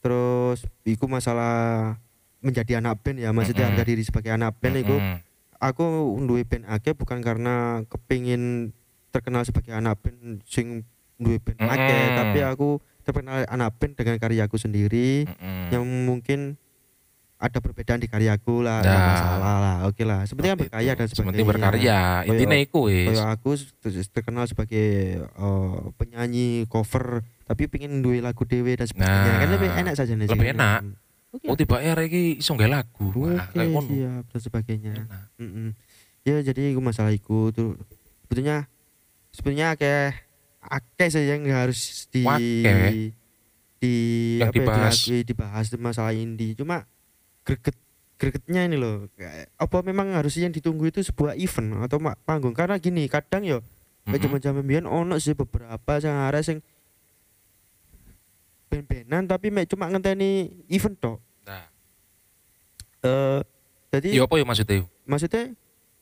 [0.00, 1.94] terus iku masalah
[2.40, 3.78] menjadi anak band ya maksudnya Mm-mm.
[3.78, 5.16] harga diri sebagai anak band iku Mm-mm.
[5.56, 5.84] aku
[6.20, 7.54] duwe band akeh bukan karena
[7.86, 8.74] kepingin
[9.08, 10.82] terkenal sebagai anak band sing
[11.14, 12.18] duwe band akeh Mm-mm.
[12.18, 12.68] tapi aku
[13.04, 15.68] terkenal anak band dengan karyaku sendiri Mm-mm.
[15.70, 16.56] yang mungkin
[17.34, 19.04] ada perbedaan di karyaku lah nggak Nah.
[19.06, 20.24] masalah lah oke lah.
[20.24, 21.44] Sebenarnya kan Seperti berkarya dan sebagainya.
[21.44, 21.98] berkarya.
[22.24, 23.06] Intinya iku wis.
[23.10, 24.86] Kayak aku ter- terkenal sebagai
[25.20, 29.28] eh, penyanyi cover tapi pengen duwe lagu dewe dan sebagainya.
[29.28, 30.80] Nah, kan lebih enak saja nih lebih enak.
[31.30, 31.44] oke.
[31.44, 33.12] Oh tiba akhir iki iso nggae lagu.
[33.12, 33.88] Oke Wah, kayak ngono.
[33.90, 34.92] siap dan sebagainya.
[34.96, 35.26] Enak.
[35.36, 35.68] Mm-mm.
[36.24, 37.76] ya jadi itu masalah iku tuh.
[38.24, 38.64] Sebetulnya
[39.28, 40.23] sebenarnya kayak
[40.66, 43.12] akeh sih yang harus di Wake.
[43.80, 43.94] di
[44.40, 44.96] Yang apa ya, dibahas.
[45.24, 46.88] dibahas di masalah indie cuma
[47.44, 47.76] greget
[48.16, 52.78] gregetnya ini loh kayak, apa memang harusnya yang ditunggu itu sebuah event atau panggung karena
[52.78, 53.58] gini kadang yo
[54.04, 54.22] kayak Mm-mm.
[54.40, 56.58] zaman-zaman biyen ono sih beberapa sing arek sing
[58.68, 61.64] ben-benan tapi mek cuma ngenteni event tok Nah,
[63.04, 63.40] eh
[63.92, 64.88] jadi iya apa ya maksudnya?
[65.04, 65.52] maksudnya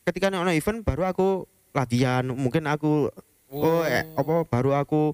[0.07, 1.27] ketika ono event baru aku
[1.75, 3.11] latihan mungkin aku
[3.53, 5.13] oh, eh, apa baru aku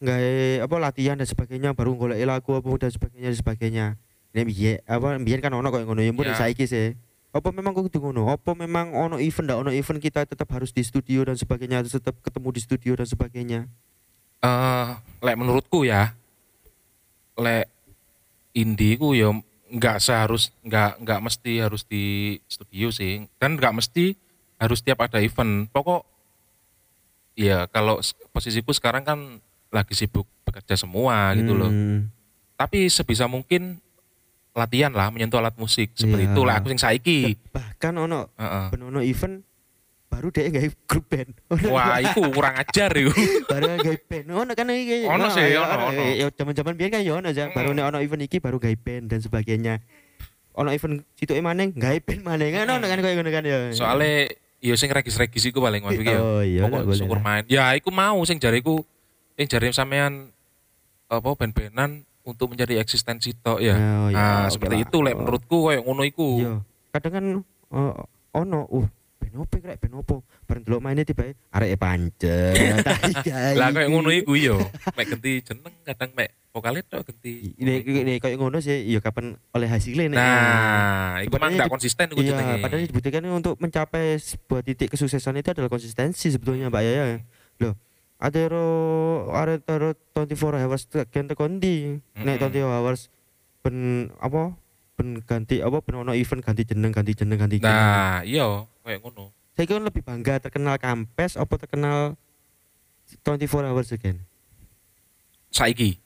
[0.00, 0.20] nggak
[0.64, 3.86] apa latihan dan sebagainya baru golek lagu apa dan sebagainya dan sebagainya.
[4.34, 6.34] Ini biye apa biyen kan ono koyo ngono ya mun Ya.
[6.34, 6.96] saiki sih.
[7.34, 8.30] Apa memang kudu ngono?
[8.30, 9.58] Apa memang ono event ndak?
[9.66, 13.06] Ono event kita tetap harus di studio dan sebagainya harus tetap ketemu di studio dan
[13.06, 13.60] sebagainya?
[14.42, 14.88] Eh
[15.22, 16.14] lek menurutku ya
[17.34, 17.66] lek
[18.54, 19.34] indie ku ya
[19.74, 23.26] nggak seharus nggak nggak mesti harus di studio sih.
[23.42, 24.14] Dan nggak mesti
[24.58, 25.66] harus tiap ada event.
[25.74, 26.06] Pokok
[27.34, 27.98] ya kalau
[28.30, 29.18] posisiku sekarang kan
[29.68, 31.66] lagi sibuk bekerja semua gitu loh.
[31.66, 32.06] Hmm,
[32.54, 33.82] tapi sebisa mungkin
[34.54, 35.90] latihan lah menyentuh alat musik.
[35.92, 36.32] Seperti Iya.
[36.32, 37.34] itu lah aku sing saiki.
[37.50, 38.66] Bahkan ono Heeh.
[38.70, 39.42] ben ono event
[40.06, 41.34] baru dia nggak grup band.
[41.66, 43.10] Wah itu kurang ajar itu
[43.50, 44.26] baru gawe band.
[44.30, 46.02] Ono kan iki Ono sih, ya, ono, ono.
[46.14, 49.18] ya zaman-zaman biyen kan ya ono aja baru ono event iki baru gawe band dan
[49.18, 49.82] sebagainya.
[50.54, 53.58] Ono event situ maneng gawe band maneng kan ono kan koyo ngono kan ya.
[53.74, 54.30] Soalnya
[54.64, 57.44] ya sing regis-regis iku paling mas ya oh iya pokok syukur main.
[57.44, 58.80] Ya iku mau sing jariku
[59.36, 60.32] sing jari sampean
[61.12, 63.76] apa ben-benan untuk mencari eksistensi tok ya.
[63.76, 64.84] Oh, iya, nah oke seperti lah.
[64.88, 66.28] itu lek menurutku kayak ngono iku.
[66.40, 66.52] Iya.
[66.96, 67.26] Kadang kan
[67.76, 67.94] eh,
[68.40, 68.86] ono uh
[69.20, 70.16] band opo rek band opo?
[70.48, 72.80] Bareng delok mainnya tiba arek pancen
[73.60, 74.56] lah kayak ngono iku yo
[74.96, 79.34] mek ganti jeneng kadang mek vokalis tok ganti ini ini kayak ngono sih ya kapan
[79.50, 84.62] oleh hasilnya nih nah iku mah nggak konsisten iku Iya, padahal dibutuhkan untuk mencapai sebuah
[84.62, 87.18] titik kesuksesan itu adalah konsistensi sebetulnya Mbak Yaya.
[87.58, 87.74] Loh,
[88.16, 88.66] ada ro
[89.34, 91.98] ada taro 24 hours gen kondi.
[92.14, 92.54] Nek Mm-mm.
[92.54, 93.00] 24 hours
[93.60, 93.76] ben
[94.16, 94.54] apa?
[94.94, 97.74] Ben ganti apa ben ono event ganti jeneng ganti jeneng ganti jeneng.
[97.74, 98.46] nah iya
[98.86, 102.14] kayak ngono Saya kan lebih bangga terkenal kampes apa terkenal
[103.26, 104.22] 24 hours again.
[105.50, 105.98] saiki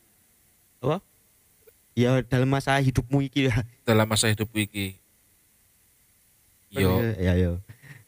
[1.92, 3.58] Ya dalam masa hidupmu iki ya.
[3.82, 5.02] dalam masa hidup iki
[6.70, 7.58] yo Ya ya.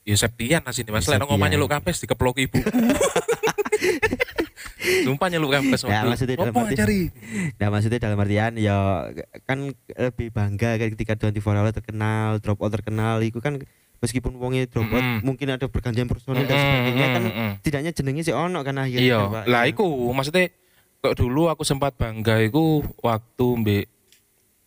[0.00, 1.04] Ya Septian asini Mas.
[1.04, 1.26] Lek Septian.
[1.26, 2.59] ngomong nyeluk kampes dikeplok ibu.
[5.00, 5.83] Sumpah nyeluk kampes.
[5.83, 7.00] Ya, maksudnya dalam Apa arti- cari?
[7.56, 9.06] Nah maksudnya dalam artian ya
[9.42, 9.59] kan
[9.90, 13.59] lebih bangga kan ketika 24 hour terkenal, drop out terkenal itu kan
[13.98, 15.20] meskipun wongnya drop out Mm-mm.
[15.22, 17.22] mungkin ada pergantian personil dan sebagainya kan
[17.61, 19.70] tidaknya jenengnya si ono kan akhirnya Iya, lah Iya.
[19.70, 20.48] iku maksudnya
[21.00, 23.84] kok dulu aku sempat bangga iku waktu mbek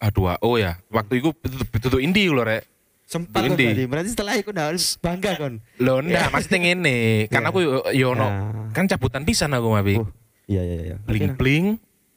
[0.01, 0.75] A2O ya.
[0.89, 2.65] Waktu iku betul-betul indie lho rek.
[3.03, 3.61] sempat Indi.
[3.69, 3.83] berarti.
[3.85, 6.97] berarti setelah itu udah harus bangga kan Lho ndak maksudnya ngene.
[7.33, 7.49] Kan Iya.
[7.53, 8.73] aku yo- yo ono Nah.
[8.73, 10.01] kan cabutan pisan aku mabi.
[10.01, 10.09] Oh,
[10.49, 11.65] iya iya iya Bling bling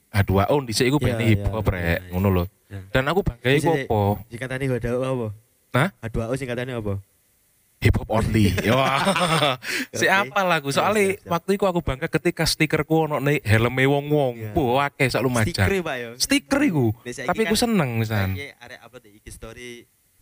[0.08, 2.08] A2O dhisik iku band iya, hip hop rek.
[2.08, 2.44] Ngono lho.
[2.72, 2.80] Iya.
[2.88, 4.00] Dan aku bangga iku apa?
[4.26, 5.26] singkatannya ada apa
[5.76, 5.88] Hah?
[6.00, 6.94] H2O singkatannya apa
[7.78, 8.50] hip hop only.
[8.72, 9.00] Wah.
[9.98, 10.10] si Oke.
[10.10, 10.68] apa lagu?
[10.68, 11.28] Siap, Soalnya siap.
[11.28, 14.34] waktu itu aku bangga ketika stikerku ono nih helme wong-wong.
[14.36, 14.50] Iya.
[14.54, 15.82] Wah, akeh sak stiker lumayan.
[15.82, 16.86] pak ya Stiker iku.
[17.02, 18.28] Tapi aku kan- seneng misan.
[18.32, 19.70] Saiki arek upload di IG story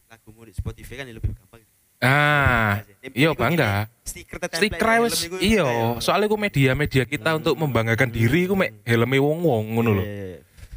[0.07, 1.63] lagumu di Spotify kan ya lebih gampang
[2.05, 2.85] Ah,
[3.17, 3.89] iya bangga.
[4.05, 7.39] stiker Stiker wis iku iya, kayak- soalnya ku media-media kita Hmm.
[7.41, 10.05] untuk membanggakan diri ku mek helme wong-wong ngono lho.
[10.05, 10.27] Iya, iya,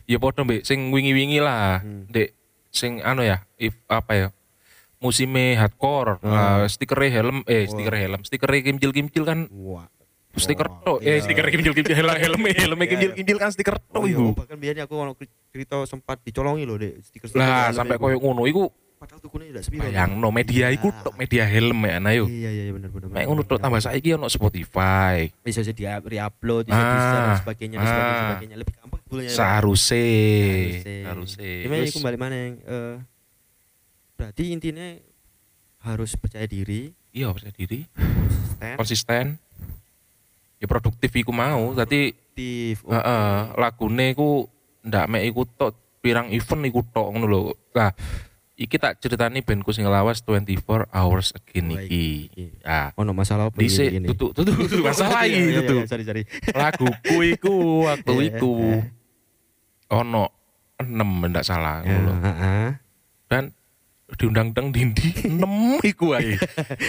[0.08, 0.16] iya.
[0.16, 1.84] Ya padha mbek sing wingi-wingi lah.
[1.84, 2.08] Hmm.
[2.08, 2.32] Dek
[2.72, 4.28] sing anu ya, if apa ya?
[4.98, 6.28] Musime hardcore, Hmm.
[6.28, 9.86] nah, stiker helm eh stiker helm, stiker kimcil-kimcil kan Wah.
[10.34, 11.22] stiker tok eh iya.
[11.22, 14.34] stiker kimcil-kimcil helm helm helm Iya, kimcil-kimcil kan stiker Oh, iya, iku.
[14.34, 15.14] bahkan biasanya aku ono
[15.48, 19.86] cerita sempat dicolongi loh dek stiker Lah sampai koyo ngono iku padahal tukunya udah sepiro
[19.86, 22.26] bayangno media iku tok media helm ya nah yo.
[22.26, 25.30] iya iya iya benar benar Mek ngono tok tambah saiki ono Spotify.
[25.38, 28.26] bisa jadi di upload bisa Ah, di share dan sebagainya dan sebagainya, ah.
[28.28, 28.56] sebagainya.
[28.58, 29.30] lebih gampang ya, Pak.
[29.32, 30.06] Seharusnya,
[30.82, 31.86] Seharusnya.
[31.86, 32.94] iku balik mana eh
[34.18, 34.98] berarti intinya
[35.86, 39.26] harus percaya diri, Iya percaya diri, konsisten, konsisten.
[40.58, 44.50] Ya produktif iku mau, tadi heeh, lagune iku
[44.82, 47.42] ndak mek iku tok pirang event iku tok ngono lho.
[47.74, 47.94] Nah,
[48.54, 52.26] iki tak ceritani bandku sing lawas 24 hours again Wah, iki.
[52.28, 52.46] iki.
[52.62, 54.02] Ya, Ono masalah apa ini?
[54.02, 55.78] tutuk tutuk masalah Iya, iki iya, tutuk.
[55.78, 56.22] iya, Sorry, sorry.
[56.52, 58.54] Laguku iku waktu Iya, iku
[59.88, 60.24] ono
[60.78, 60.90] 6
[61.30, 62.18] ndak salah Ya, ngono lho.
[64.18, 66.42] Dan diundang-undang dindi 6 iku ae.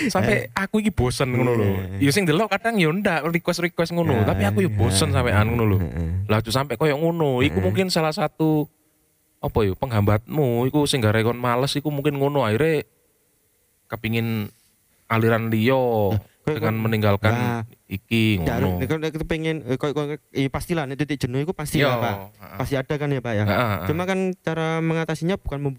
[0.08, 1.68] Sampai aku iki bosen ngono lho.
[2.00, 5.64] Ya sing delok kadang ya ndak request-request ngono, Ya, tapi aku ya bosen sampean ngono
[5.68, 5.78] lho.
[6.24, 8.64] Lah sampai koyo ngono, iku mungkin salah satu
[9.38, 12.82] apa ya penghambatmu iku sing gare kon males iku mungkin ngono akhirnya
[13.86, 14.50] kepingin
[15.06, 16.10] aliran liyo
[16.42, 18.78] dengan meninggalkan Nah, iki Ya, ngono.
[18.78, 22.16] nek nek pengen eh, koyo koyo eh, pastilah nek titik jenuh itu pasti lah, Pak.
[22.60, 23.44] Pasti ada kan ya, Pak ya.
[23.84, 25.72] Cuma kan cara mengatasinya bukan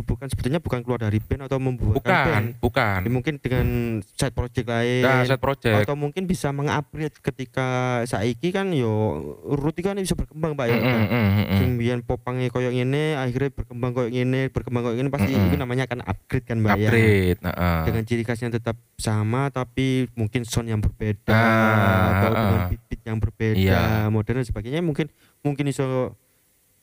[0.00, 2.98] bukan sebetulnya bukan keluar dari band atau membuat bukan, bukan.
[3.02, 3.66] Ya, mungkin dengan
[4.06, 5.74] side project lain Nah, set project.
[5.82, 7.66] atau mungkin bisa mengupgrade ketika
[8.06, 10.76] saiki kan yo rutin kan bisa berkembang Pak ya.
[10.76, 11.58] Mm, mm, mm, mm.
[11.58, 15.50] Sing biyen popange koyo ngene akhirnya berkembang koyo ngene, berkembang koyo ngene pasti Mm-mm.
[15.50, 16.88] itu namanya kan upgrade kan Mbak ya.
[16.88, 17.80] Upgrade, heeh.
[17.84, 22.36] Dengan ciri khasnya tetap sama tapi mungkin sound yang berbeda Ah, atau ah.
[22.36, 23.80] dengan beat-beat yang berbeda, Iya.
[24.08, 25.06] modern dan sebagainya mungkin
[25.40, 26.14] mungkin iso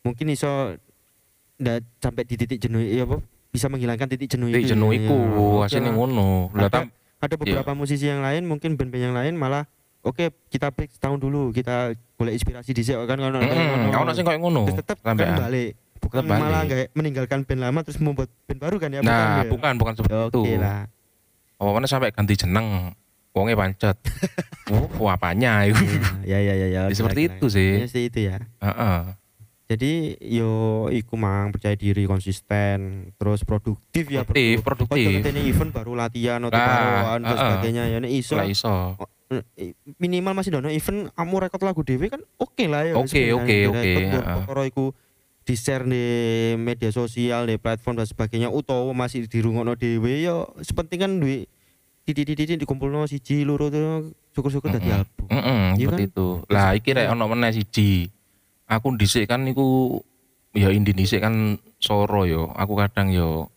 [0.01, 0.75] mungkin iso
[1.55, 4.71] ndak sampai di titik jenuh ya apa bisa menghilangkan titik jenuh Titik itu.
[4.73, 4.99] jenuh ya.
[4.99, 5.17] iku
[5.61, 5.93] lah.
[5.93, 6.27] ngono.
[6.51, 6.89] Ada-
[7.23, 9.63] ada beberapa musisi yang lain mungkin band-band yang lain malah
[10.03, 14.39] oke kita break setahun dulu kita boleh inspirasi di kan ono Mm, ono sing koyo
[14.41, 14.67] ngono.
[14.67, 16.41] Tetap kan balik bukan balik.
[16.43, 19.47] malah nggak meninggalkan band lama terus membuat band baru kan ya Nah, ya?
[19.47, 20.41] bukan bukan seperti Ya, itu.
[20.41, 20.79] oke lah
[21.55, 22.91] Apa mana sampai ganti jeneng.
[23.33, 23.97] Wonge pancet.
[24.71, 25.81] oh, apanya itu?
[26.23, 27.51] ya ya ya ya Ya, oke seperti lah, itu oke lah.
[27.51, 27.71] sih.
[27.73, 28.99] Ya, seperti itu ya Heeh.
[29.65, 29.91] jadi
[30.21, 30.51] yo
[30.87, 32.77] iku mang percaya diri konsisten
[33.15, 35.09] terus produktif ya Produktif, produktif produktif.
[35.17, 37.37] Ngenteni event baru latihan atau Nah, baru dan heeh.
[37.39, 38.75] sebagainya ya nek iso Lah iso.
[39.57, 43.57] eh, minimal masih dono event kamu rekod lagu dewe kan oke lah ya Oke, oke,
[43.67, 44.93] oke, perkara iku
[45.41, 46.05] di share di
[46.55, 51.49] media sosial di platform dan sebagainya utawa masih dirungokno dhewe ya sepenting kan duit
[52.03, 54.99] titik-titik dikumpulno siji loro tuh syukur-syukur dadi Mm-mm.
[54.99, 56.11] album Heeh, Iya seperti kan?
[56.11, 56.27] itu.
[56.51, 58.07] Lah iki rek ono meneh siji.
[58.67, 59.99] Aku dhisik kan niku
[60.51, 62.51] ya indi dhisik kan soro yo.
[62.53, 63.47] Aku kadang yo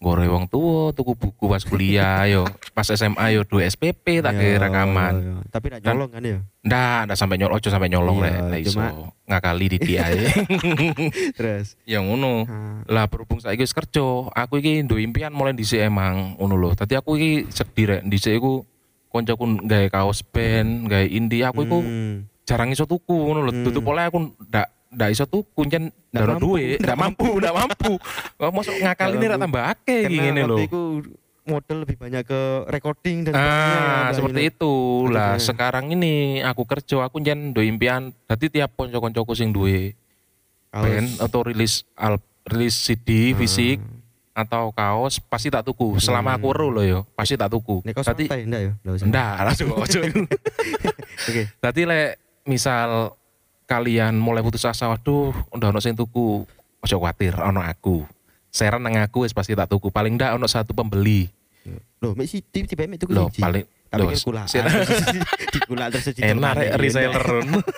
[0.00, 2.48] gore wong tuwa tuku buku pas kuliah yo.
[2.72, 5.14] Pas SMA yo duwe SPP tak kayak rekaman.
[5.20, 5.34] ya.
[5.52, 8.40] tapi nak Kan- nyolong kan ya Ndak, ndak sampai nyolong, ojo sampai nyolong Iya, rek,
[8.48, 8.80] lah iso.
[9.24, 10.04] Ngakali di dia
[11.36, 12.44] terus ya ngono.
[12.84, 16.70] Lah berhubung saiki wis kerja, aku iki duwe impian mulai dhisik emang ngono lho.
[16.76, 18.64] Dadi aku iki sedih rek dhisik iku
[19.08, 23.52] koncoku gawe kaos band, gawe indie, aku iku hmm, jarang iso tuku ngono lho.
[23.52, 23.64] Hmm.
[23.68, 27.92] Tutup oleh aku ndak ndak iso tuku jen Ndak mampu, duit, ndak mampu, ndak mampu.
[28.34, 30.58] Kok mosok ngakali ini ra tambah akeh iki ngene lho.
[31.40, 34.74] model lebih banyak ke recording dan sebagainya Ah, seperti itu.
[35.08, 35.46] Lah betul.
[35.46, 38.10] sekarang ini aku kerja, aku jen duwe impian.
[38.24, 39.94] Dadi tiap konco-koncoku sing duwe
[40.70, 43.82] band atau rilis al rilis CD fisik
[44.30, 45.98] atau kaos pasti tak tuku.
[45.98, 46.54] Selama aku Hmm.
[46.54, 47.82] weruh lho yo, pasti tak tuku.
[47.82, 48.14] Nek kaos ya?
[48.14, 49.06] Ndak usah.
[49.06, 50.00] ndak langsung ojo.
[51.26, 51.42] Oke.
[51.58, 52.08] Dadi lek
[52.46, 53.14] misal
[53.70, 56.42] kalian mulai putus asa, waduh, udah ono sing tuku,
[56.76, 58.02] ojo khawatir, ono aku.
[58.50, 59.88] Saran nang aku wis pasti tak tuku.
[59.88, 61.30] Paling ndak ono satu pembeli.
[62.02, 64.46] Loh, mek si tiba-tiba mek tuku Loh, paling Tapi kan kulaan.
[64.46, 64.62] sih-
[65.54, 66.22] Dikulak terus siji.
[66.30, 67.26] enak reseller.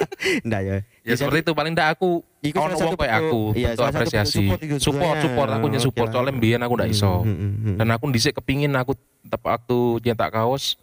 [0.47, 0.77] Ndak ya.
[1.03, 4.45] ya seperti itu paling ndak aku Iku ono wong kayak aku iya, bentuk apresiasi.
[4.45, 6.09] support itu Support, aku nya Oke support.
[6.09, 7.25] Soalnya mbiyen aku ndak iso.
[7.25, 7.77] Hmm, hmm, hmm.
[7.81, 10.77] dan aku dhisik kepingin aku tetep waktu nyetak kaos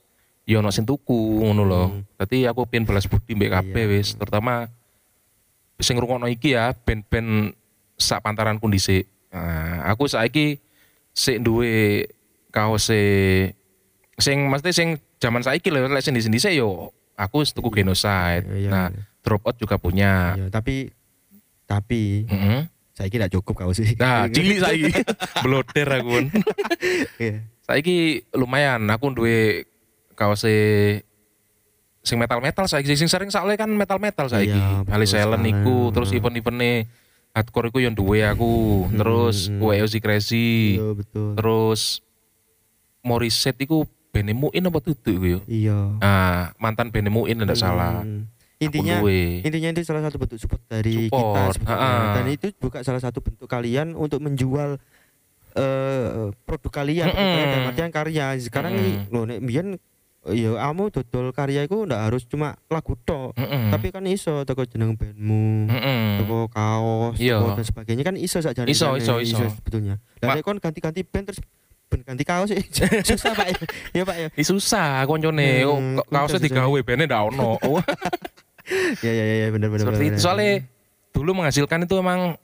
[0.43, 1.83] ya ono sing tuku ngono lho.
[1.87, 2.01] Hmm.
[2.17, 3.93] Dadi aku pengen balas budi mbek kabeh Iya.
[3.95, 4.65] wis, terutama
[5.79, 7.55] sing ngrungokno iki ya band-band
[7.95, 9.07] sak pantaranku dhisik.
[9.31, 10.59] Nah, aku saiki
[11.11, 12.07] sik duwe
[12.51, 12.91] kaos
[14.19, 14.89] sing mesti sing
[15.19, 18.43] zaman saiki lho lek sing dhisik yo aku tuku genocide.
[18.47, 19.03] Iya, iya, Nah, iya.
[19.23, 20.35] drop out juga punya.
[20.35, 20.91] Iya, tapi
[21.63, 22.61] tapi Heeh.
[22.95, 23.95] saya kira cukup kau sih.
[23.95, 24.91] Nah, cilik saiki.
[25.43, 26.27] Bloder aku.
[27.19, 27.43] Iya.
[27.63, 29.63] saiki lumayan aku duwe
[30.17, 30.41] kaos
[31.99, 34.55] sing metal-metal saiki sing sering soalnya kan metal-metal saiki.
[34.55, 35.51] Iya, betul Alice Allen sekali.
[35.53, 36.73] iku terus event-eventnya
[37.29, 39.61] hardcore iku yang duwe aku, Hmm, terus hmm.
[39.61, 41.29] WOC Crazy, Iya, betul.
[41.35, 42.01] terus
[42.99, 45.39] Morissette iku bene Muin apa tutu iku yo.
[45.45, 45.99] Iya.
[45.99, 48.03] Ah, mantan bene Muin ndak salah.
[48.03, 48.27] Hmm.
[48.59, 48.99] Aku Intinya
[49.39, 53.47] intinya itu salah satu bentuk support dari Support, kita dan itu juga salah satu bentuk
[53.47, 54.75] kalian untuk menjual
[55.55, 57.35] eh produk kalian Mm-mm.
[57.39, 59.07] dan artian karya sekarang Mm-mm.
[59.07, 59.67] ini loh nek mbiyen
[60.31, 63.69] ya kamu dodol karya iku ndak harus cuma lagu tok Mm-mm.
[63.69, 66.01] tapi kan iso teko jeneng bandmu Mm-mm.
[66.19, 67.37] teko kaos Iya.
[67.37, 69.45] teko dan sebagainya kan iso saja Iso, iso, iso.
[69.51, 71.39] sebetulnya Ma- lah nek kon ganti-ganti band terus
[71.85, 72.53] ben ganti kaos
[73.09, 73.47] susah pak
[73.91, 77.57] ya pak ya susah koncone Hmm, kaosnya digawe bene ndak ono.
[77.65, 77.81] Oh,
[79.01, 80.51] ya ya ya bener bener Seperti bener, itu soalnya
[81.09, 82.37] dulu menghasilkan itu emang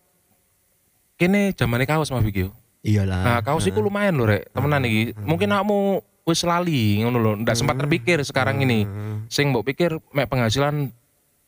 [1.15, 2.49] kene zamannya kaos Mas Vicky.
[2.81, 4.49] iyalah Nah, kaos itu lumayan loh, Rek.
[4.51, 5.13] Temenan iki.
[5.15, 8.89] Mungkin kamu wis lali ngono lho, ndak sempat terpikir sekarang ini.
[9.27, 10.89] Sing mbok pikir mek penghasilan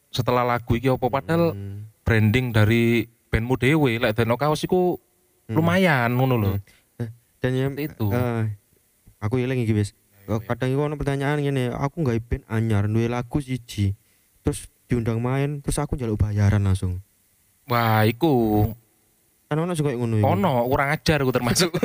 [0.07, 1.89] setelah lagu iki opo padahal Hmm.
[2.01, 4.95] branding dari bandmu dhewe lek deno kaos iku
[5.47, 6.51] lumayan ngono lho.
[7.37, 8.05] dan ya Seperti itu.
[8.09, 8.43] eh,
[9.19, 9.93] aku ilang iki wis
[10.25, 13.95] Eh, kadang iku ono pertanyaan gini aku nggak band anyar duwe lagu siji
[14.41, 16.99] terus diundang main terus aku njaluk bayaran langsung.
[17.65, 18.63] Wah, iku.
[19.45, 21.71] Kan ono sing koyo ngono ono kurang ajar aku termasuk.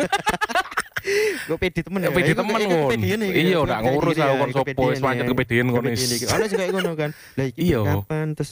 [1.44, 2.70] Kok pede temen Ya, pede temen, Ngun.
[2.86, 5.28] kepedean iki, Iya, kayak ngurus aku ya, kon sopo, wis pancet ya.
[5.28, 6.12] kepedean ngono, Kepedean is.
[6.12, 6.24] iki.
[6.26, 7.10] Ono sing ngono kan.
[7.34, 7.80] Lah iki Iya.
[7.82, 8.50] kapan terus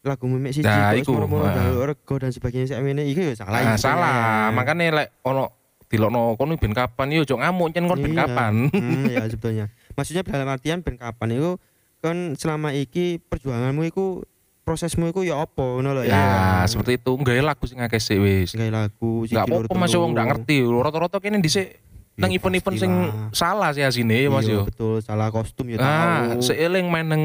[0.00, 1.84] lagu memek siji Nah, iku, moro-moro ah.
[1.84, 3.52] rego dan sebagainya sak mene iku ya salah.
[3.54, 4.08] Nah, iki salah.
[4.08, 4.56] sebenarnya.
[4.56, 5.44] Makanya lek ono
[5.86, 8.20] dilokno kono ben kapan yo ojo ngamuk cen kon ben Iya.
[8.22, 8.54] kapan.
[8.68, 9.66] Hmm, ya sebetulnya.
[9.92, 11.50] Maksudnya dalam artian ben kapan itu
[11.98, 14.24] kan selama iki perjuanganmu iku
[14.62, 17.12] prosesmu iku ya apa ngono lho Ya, seperti itu.
[17.12, 18.54] Enggak lagu sing akeh sik wis.
[18.54, 20.56] Gawe lagu siji Enggak apa-apa Mas wong ndak ngerti.
[20.62, 21.76] Rata-rata kene dhisik
[22.12, 22.92] nang Ya, event-event sing
[23.30, 24.62] salah sih asine ya Mas Iya, yo.
[24.64, 26.42] betul salah kostum ya Ah, tahu.
[26.44, 27.24] seiling main nang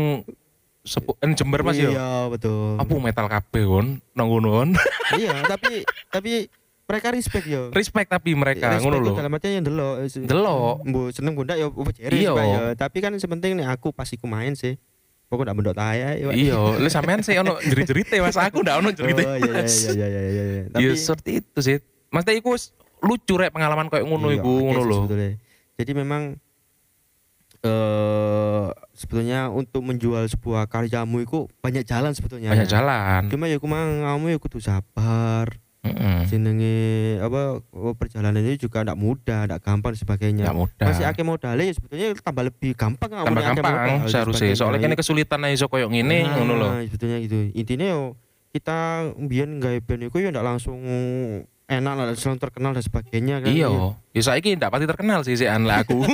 [0.81, 1.89] sepu en Jember Mas yo.
[1.89, 2.77] Iya, betul.
[2.77, 4.69] Apa metal kabeh kon nang ngono
[5.15, 6.47] iya, tapi tapi
[6.85, 7.69] mereka respect yo.
[7.69, 9.13] Respect tapi mereka Respect ngono lho.
[9.15, 9.95] Dalam artian yang delok.
[10.05, 10.75] Delok.
[10.83, 12.31] Mbok seneng bunda ya apa jere Iya.
[12.37, 12.61] ya.
[12.77, 14.77] Tapi kan sepenting nih aku pas iku main sih.
[15.25, 16.29] Pokoknya ndak mendok taya ya.
[16.29, 18.37] Iya, lu sampean sih ono jerit-jerite Mas.
[18.37, 19.25] Aku ndak ono Oh, jerite.
[19.25, 20.43] iya iya iya iya iya iya.
[20.71, 20.79] iya.
[20.79, 21.77] Ya seperti itu sih.
[22.07, 22.69] Mas iku wis
[23.03, 24.99] lucu rek pengalaman kayak ngono Iya, iku ngono lho.
[25.75, 26.39] Jadi memang
[27.65, 32.53] eh sebetulnya untuk menjual sebuah karyamu itu banyak jalan sebetulnya.
[32.53, 33.21] Banyak jalan.
[33.27, 35.49] Cuma ya kumang kamu ya kudu sabar.
[35.85, 36.25] Heeh.
[36.25, 36.77] Jenenge
[37.21, 40.43] apa oh, perjalanan itu juga ndak mudah, ndak gampang dan sebagainya.
[40.49, 40.85] Enggak mudah.
[40.89, 44.57] Masih akeh modalnya ya sebetulnya tambah lebih gampang kamu tambah gampang seharusnya.
[44.57, 46.69] Soalnya kan kesulitan aja iso koyo ngene Nah, ngono lho.
[46.89, 47.53] Sebetulnya gitu.
[47.53, 48.17] Intinya yo
[48.49, 50.81] kita biyen gawe band iku yo ndak langsung
[51.65, 53.49] enak lah langsung terkenal dan sebagainya kan.
[53.49, 53.69] Iya,
[54.13, 56.05] ya saiki ndak pati terkenal sih sih lah aku.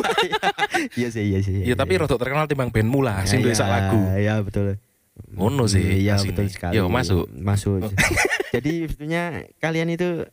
[0.97, 1.61] Iya sih, iya sih.
[1.61, 4.01] Ya tapi rodok terkenal timbang bandmu lah sing duwe Iya, sak lagu.
[4.17, 4.81] Iya betul.
[5.29, 6.01] Ngono sih.
[6.01, 6.33] Iya asine.
[6.33, 6.73] betul sekali.
[6.79, 7.29] Yo masuk.
[7.29, 7.85] Masuk.
[8.55, 10.25] Jadi sebetulnya kalian itu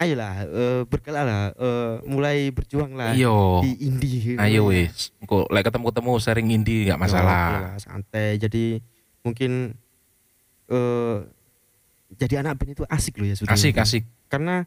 [0.00, 3.36] ayolah eh, bergerak lah eh, mulai berjuang lah Iya.
[3.66, 4.40] di indie.
[4.40, 5.12] Ayo wis.
[5.20, 7.76] Kok lek ketemu-ketemu sharing indie oke masalah.
[7.76, 8.40] lah, santai.
[8.40, 8.80] Jadi
[9.20, 9.76] mungkin
[10.72, 11.16] eh
[12.16, 13.58] jadi anak band itu asik loh ya sebetulnya.
[13.58, 14.02] Asik asik.
[14.28, 14.64] Karena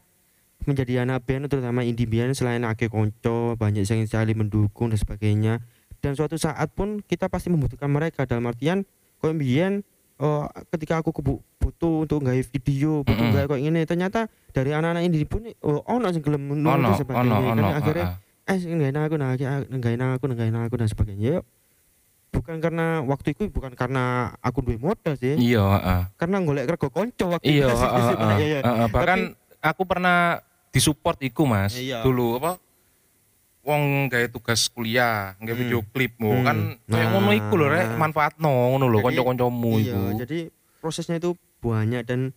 [0.64, 5.54] menjadi anak band terutama indie band selain akeh konco banyak yang saling mendukung dan sebagainya
[6.00, 8.88] dan suatu saat pun kita pasti membutuhkan mereka dalam artian
[9.20, 9.84] kau biyen
[10.16, 15.02] oh, ketika aku kebu- butuh untuk nggak video butuh nggak kayak gini ternyata dari anak-anak
[15.02, 17.68] indie pun oh ono sing gelem dan sebagainya ono kan ono.
[17.74, 18.06] akhirnya
[18.46, 21.44] eh nggak enak aku nggak enak aku nggak enak aku dan sebagainya Yuk,
[22.36, 26.00] bukan karena waktu itu bukan karena aku duwe modal sih Iya, heeh.
[26.14, 28.58] karena golek rego konco waktu Iya, itu Iya, heeh, iya.
[28.60, 28.88] heeh.
[28.92, 29.20] bahkan
[29.58, 31.72] aku pernah disupport iku Mas.
[31.74, 32.04] Iya.
[32.04, 32.60] Dulu apa?
[33.66, 35.58] Wong gawe tugas kuliah, gawe Hmm.
[35.58, 36.44] video klip mu Hmm.
[36.44, 36.56] kan
[36.86, 37.10] kayak Nah.
[37.10, 40.02] ngono iku lho rek, manfaatno ngono lho kanca-kancamu iya iku.
[40.22, 40.38] jadi
[40.78, 42.30] prosesnya itu banyak dan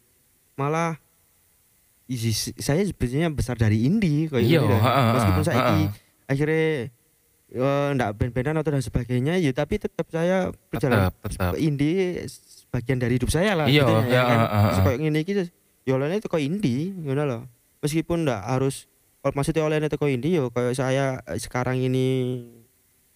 [0.55, 0.97] malah
[2.09, 5.59] isi, saya sebenarnya besar dari indie kayak Iya, gitu heeh, meskipun saya
[6.25, 6.89] akhirnya
[7.51, 11.53] eh, ndak band-bandan atau dan sebagainya ya tapi tetap saya berjalan Tetap, tetap.
[11.55, 14.29] indie sebagian dari hidup saya lah Iya, sebetulnya, iya, kan.
[14.29, 14.63] heeh, heeh.
[14.63, 15.33] Terus kayak ngene iki
[15.81, 17.41] ya olehnya teko indie ngono loh
[17.79, 18.85] meskipun ndak harus
[19.19, 22.07] kalau maksudnya olehnya teko indie ya kayak saya sekarang ini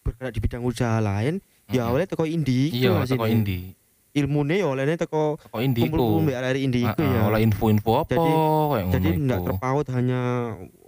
[0.02, 1.38] bergerak di bidang usaha lain
[1.70, 1.94] ya Heeh.
[1.94, 3.34] oleh teko indie Iya, gitu, teko asine.
[3.36, 3.66] indie.
[4.14, 5.90] Ilmune ya olehnya teko Teko indie iku.
[5.92, 9.10] kumpul-kumpul mbek arek indie iku Heeh, ya Oleh info-info apa Jadi- kayak ngono jadi
[9.44, 10.20] terpaut hanya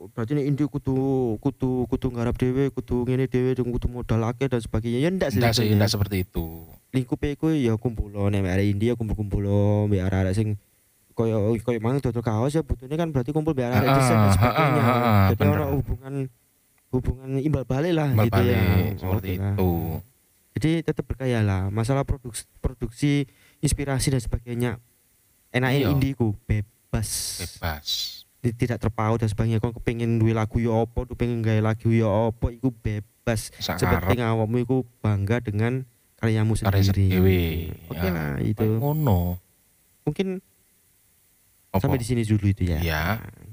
[0.08, 0.96] berarti nih indie kudu
[1.40, 5.30] kudu kudu ngarap dhewe kudu ngene dhewe dan kudu modal akeh dan sebagainya ya ndak
[5.30, 5.78] sih Ndak sih, sebetulnya.
[5.80, 6.46] ndak seperti itu.
[6.94, 9.42] lingkupe iku ya kumpul nek arek indie ya kumpul-kumpul
[9.86, 10.48] mbek arek-arek sing
[11.12, 14.84] koyo koyo mang dodol kaos ya butuhnya kan berarti kumpul arek Heeh, desain dan sebagainya
[15.30, 16.14] jadi ono hubungan
[16.88, 18.60] hubungan imbal balik lah gitu ya
[18.94, 19.56] seperti lah.
[20.56, 20.58] Itu.
[20.58, 23.28] jadi tetap berkaya lah masalah produksi produksi
[23.60, 24.72] inspirasi dan sebagainya
[25.50, 25.92] enaknya Iya.
[25.92, 27.88] indie ku bebas Bebas.
[28.40, 32.08] Tidak terpaut dan sebagainya kau pengen duwe lagu ya apa tu pengen gawe lagu ya
[32.30, 35.82] apa iku bebas Sak sepenting awakmu iku bangga dengan
[36.16, 37.44] karyamu karya sendiri dhewe.
[37.90, 39.42] oke Ya, lah itu Ngono.
[40.04, 40.40] mungkin
[41.70, 41.84] Apa?
[41.84, 43.04] sampai di sini dulu itu ya Ya,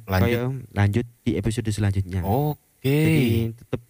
[0.07, 0.29] lanjut.
[0.29, 0.41] kaya
[0.71, 2.61] lanjut di episode selanjutnya Oke.
[2.85, 3.27] jadi
[3.57, 3.81] tetap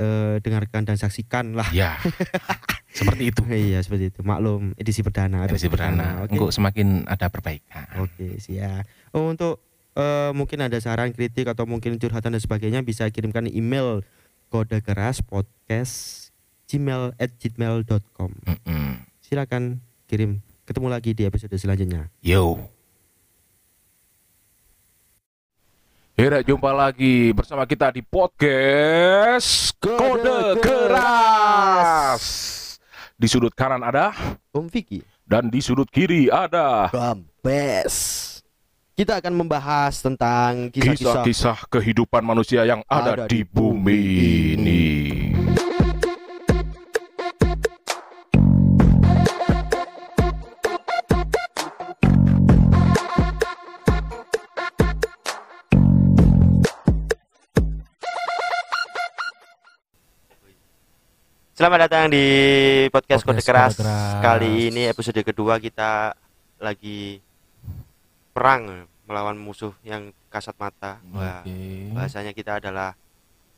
[0.00, 1.68] eh, dengarkan dan saksikan lah.
[1.76, 2.00] Ya.
[2.96, 3.42] Seperti itu.
[3.46, 4.20] iya seperti itu.
[4.26, 5.46] Maklum edisi perdana.
[5.46, 6.26] Edisi episode perdana.
[6.26, 6.34] Oke.
[6.34, 7.86] Engkau semakin ada perbaikan.
[8.02, 8.82] Oke siap.
[9.14, 9.62] Oh, untuk
[9.94, 14.02] eh, mungkin ada saran kritik atau mungkin curhatan dan sebagainya bisa kirimkan email
[14.50, 16.28] kode keras podcast
[16.66, 18.98] gmail at gmail.com Mm-mm.
[19.22, 19.78] silakan
[20.10, 22.58] kirim ketemu lagi di episode selanjutnya Yo.
[26.20, 32.20] Hera jumpa lagi bersama kita di podcast Kode Keras.
[33.16, 34.12] Di sudut kanan ada
[34.52, 37.96] Om Vicky dan di sudut kiri ada Gambes
[38.92, 44.00] kita akan membahas tentang kisah-kisah kehidupan manusia yang ada, Ada di di bumi bumi
[44.60, 44.84] ini.
[61.60, 62.24] Selamat datang di
[62.88, 63.76] podcast, Kode, Keras.
[63.76, 64.24] Kode Keras.
[64.24, 66.16] Kali ini episode kedua kita
[66.56, 67.20] lagi
[68.32, 71.04] perang melawan musuh yang kasat mata.
[71.12, 71.92] Wah, Oke.
[71.92, 72.96] bahasanya kita adalah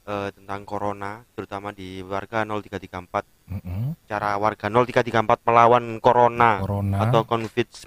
[0.02, 3.22] eh, tentang corona, terutama di warga 0334.
[3.54, 3.94] Mm-mm.
[4.10, 7.86] Cara warga 0334 melawan corona, Corona, atau COVID-19.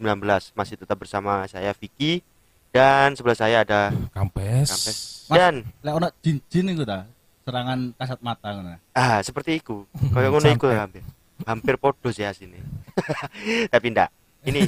[0.55, 2.23] Masih tetap bersama saya Vicky
[2.71, 4.71] dan sebelah saya ada kampes.
[4.71, 4.97] Kampes.
[5.27, 7.03] Mas- dan Lek ono jin-jin iku ta,
[7.45, 8.81] serangan kasat mata ngono.
[8.97, 9.85] ah seperti itu.
[10.09, 11.05] Kayak ngono iku hampir.
[11.45, 12.57] Hampir podo sih sini.
[13.73, 14.09] Tapi ndak.
[14.49, 14.65] Ini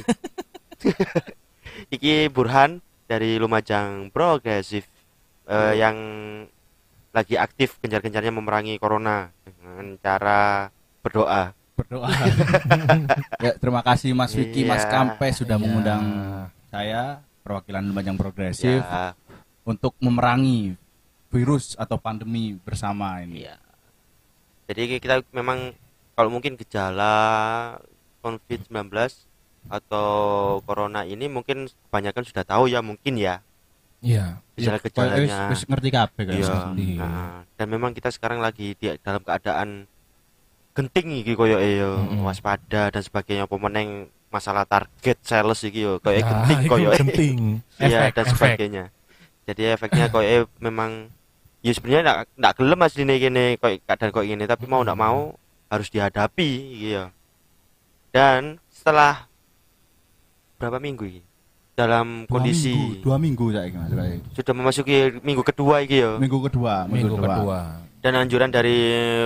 [1.94, 2.78] iki Burhan
[3.10, 4.86] dari Lumajang Progresif
[5.50, 5.96] eh, yang
[7.10, 10.70] lagi aktif gencar-gencarnya memerangi corona dengan cara
[11.02, 11.50] berdoa.
[11.74, 12.10] Berdoa.
[13.44, 15.62] ya, terima kasih Mas Vicky, Mas Iya, Kampe sudah iya.
[15.62, 16.04] mengundang
[16.68, 19.14] saya perwakilan Lumajang Progresif Ya,
[19.66, 20.74] untuk memerangi
[21.28, 23.44] virus atau pandemi bersama ini.
[23.44, 23.56] Iya.
[24.66, 25.72] Jadi kita memang
[26.12, 27.14] kalau mungkin gejala
[28.18, 28.92] COVID-19
[29.68, 30.08] atau
[30.62, 33.44] corona ini mungkin kebanyakan sudah tahu ya mungkin ya
[33.98, 34.38] Iya.
[34.54, 35.50] Ya, gejala-gejalanya.
[35.50, 36.34] wis- ngerti kabeh kan.
[36.38, 36.54] Iya.
[36.96, 39.90] Nah, dan memang kita sekarang lagi di dalam keadaan
[40.70, 42.22] genting iki koyo yo Mm-mm.
[42.22, 47.38] waspada dan sebagainya pemeneng masalah target sales iki yo koyo Ya, genting itu koyo genting.
[47.76, 48.32] iya dan efek.
[48.32, 48.84] sebagainya.
[49.44, 51.10] Jadi efeknya koyo memang
[51.58, 55.02] ya sebenarnya ndak ndak gelem asline kene koyo keadaan koyo gini tapi mau ndak Mm.
[55.02, 55.18] mau
[55.68, 57.06] harus dihadapi gitu.
[58.08, 59.28] Dan setelah
[60.56, 61.22] berapa minggu ini
[61.74, 63.90] dalam Dua kondisi minggu, dua minggu Mas.
[63.92, 64.18] saiki.
[64.34, 66.18] sudah memasuki minggu kedua iki yo.
[66.18, 67.58] Minggu kedua, Minggu kedua.
[67.98, 68.78] Dan anjuran dari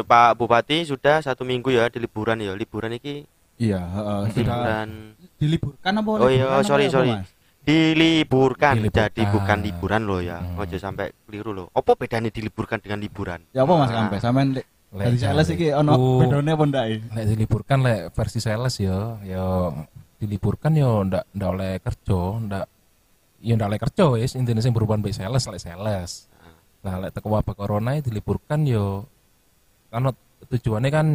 [0.03, 2.53] Pak Bupati sudah satu minggu ya di liburan ya.
[2.53, 3.25] Liburan iki
[3.57, 3.79] Iya,
[4.27, 4.89] sudah liburan
[5.39, 6.11] diliburkan apa?
[6.19, 7.13] Oh iya, sorry, apa, sorry.
[7.15, 7.29] Mas?
[7.63, 9.11] Diliburkan, Diliburkan.
[9.11, 10.39] jadi bukan liburan loh ya.
[10.43, 10.59] Hmm.
[10.59, 11.67] Ojo sampai keliru loh.
[11.73, 13.41] Apa bedanya diliburkan dengan liburan?
[13.55, 13.97] Ya apa Mas Ah.
[14.03, 14.17] Kampe?
[14.19, 14.49] Sampean
[14.93, 16.85] dari sales iki ono bedone apa ndak?
[17.17, 19.73] lek diliburkan lek versi sales yo yo
[20.21, 22.65] diliburkan yo ndak ndak oleh kerja ndak
[23.41, 26.29] yo ndak oleh kerja wis intine sing berhubungan mbek sales lek sales
[26.85, 29.09] nah lek teko wabah corona ya diliburkan yo
[29.89, 30.13] kan
[30.53, 31.07] tujuannya kan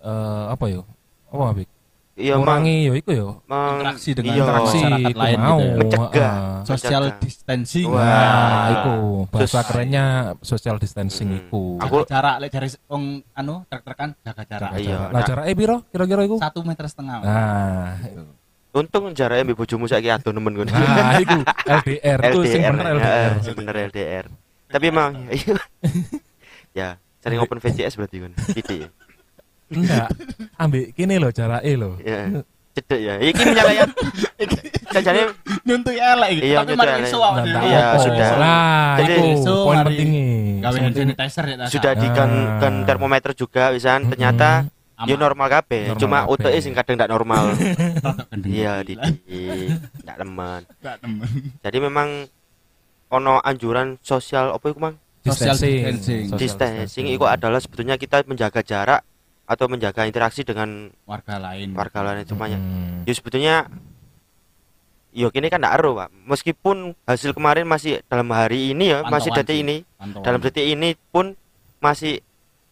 [0.00, 0.88] eh, apa yo
[1.28, 1.68] apa Bik?
[2.12, 4.42] Iya, mengurangi yo iku yo Meng- Interaksi dengan iya.
[4.42, 4.78] interaksi.
[4.78, 5.78] masyarakat lain mau gitu ya.
[5.78, 6.12] Mencegah.
[6.12, 6.60] heeh.
[6.62, 7.22] Social Menjaga.
[7.24, 7.86] distancing.
[7.88, 8.04] Wah.
[8.04, 8.94] nah iku
[9.26, 10.04] bahasa Sos- kerennya
[10.40, 11.40] social distancing Hmm.
[11.40, 14.70] iku Aku- jarak lek jari wong anu trek-trekan jaga jarak.
[14.70, 15.00] Jaga Iya, jarak.
[15.02, 15.14] nah.
[15.14, 17.16] lah jaraknya piro kira-kira iku Satu meter setengah.
[17.18, 17.96] nah
[18.72, 20.68] Untung jaraknya mbek bojomu saiki ado nemen ngono.
[20.68, 24.26] nah iku LDR itu sing bener ya, LDR sing bener LDR.
[24.66, 25.12] Tapi emang
[26.72, 26.88] ya
[27.18, 28.32] sering open VCS berarti kan.
[28.50, 28.88] Titik ya.
[29.74, 30.08] Enggak.
[30.54, 31.94] Ambek kini loh jaraknya loh.
[31.98, 32.44] Ya.
[32.72, 33.14] Cedek ya.
[33.18, 33.88] Iki menyalayan.
[34.88, 35.22] Jajane
[35.62, 36.40] Nyuntuh elek iki.
[36.44, 37.06] Iya, Tapi nyuntuh mari elek.
[37.06, 37.60] iso Nah, dhewe.
[37.62, 38.28] Iya, sudah.
[38.34, 40.26] Lah, Jadi- itu poin mari pentingnya.
[40.58, 41.66] Gawe hand Penting- sanitizer ya.
[41.66, 42.58] sudah di kan, Ah.
[42.58, 44.66] kan termometer juga wisan ternyata
[45.02, 45.82] ya normal kabeh.
[45.90, 46.18] Normal Cuma.
[46.28, 47.42] UTE sing kadang ndak normal.
[48.42, 49.12] Iya, Didi.
[50.02, 50.60] Ndak temen.
[50.80, 51.28] Ndak temen.
[51.58, 52.08] Jadi memang
[53.08, 54.96] ono anjuran sosial apa iku Mang?
[55.22, 56.34] Social Distancing.
[56.34, 59.00] Distancing itu adalah sebetulnya kita menjaga jarak
[59.52, 61.76] atau menjaga interaksi dengan warga lain.
[61.76, 62.58] warga lain semuanya.
[62.58, 63.04] Hmm.
[63.04, 63.56] Ya sebetulnya
[65.12, 66.08] Yo kini kan ndak ero, Pak.
[66.24, 69.60] Meskipun hasil kemarin masih dalam hari ini ya, masih Pantauan detik sih.
[69.60, 70.24] ini, Pantauan.
[70.24, 71.36] dalam detik ini pun
[71.84, 72.24] masih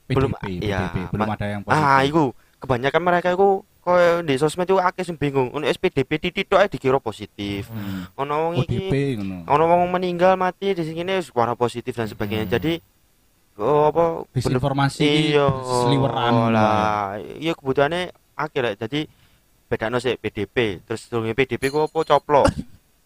[0.09, 1.85] belum PDP, iya, PDP, belum ada yang positif.
[1.85, 2.25] ah iku
[2.65, 5.53] kebanyakan mereka iku koyo di sosmed itu akeh sing bingung.
[5.53, 7.69] Ono SPDP titik tok dikira positif.
[7.69, 8.09] Hmm.
[8.17, 8.89] Ono wong iki
[9.45, 12.49] ono wong meninggal mati di sini suara positif dan sebagainya.
[12.49, 12.55] Hmm.
[12.57, 12.73] Jadi
[13.61, 16.33] oh, apa iki iya seliweran.
[16.51, 19.05] lah iya kebutuhannya akeh lah jadi
[19.69, 22.43] bedano sih PDP terus durunge PDP ku apa coplo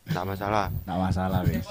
[0.09, 1.67] nggak masalah Nggak masalah wis.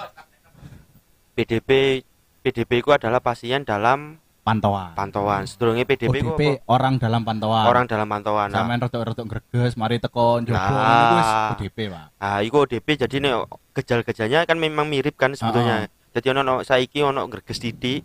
[1.33, 2.01] PDP
[2.43, 4.91] PDP itu adalah pasien dalam pantauan.
[4.93, 6.35] pantauan sedurunge PDP ku
[6.67, 7.63] orang dalam pantauan.
[7.65, 10.67] orang dalam pantauan nah, Sampeyan rodok-rodok greges, mari teko njogo Nah.
[10.67, 12.05] niku wis ODP, Pak.
[12.19, 13.33] nah iku ODP jadi nih
[13.73, 18.03] gejal-gejalnya kan memang mirip kan sebetulnya jadi ono ono saiki ono greges titik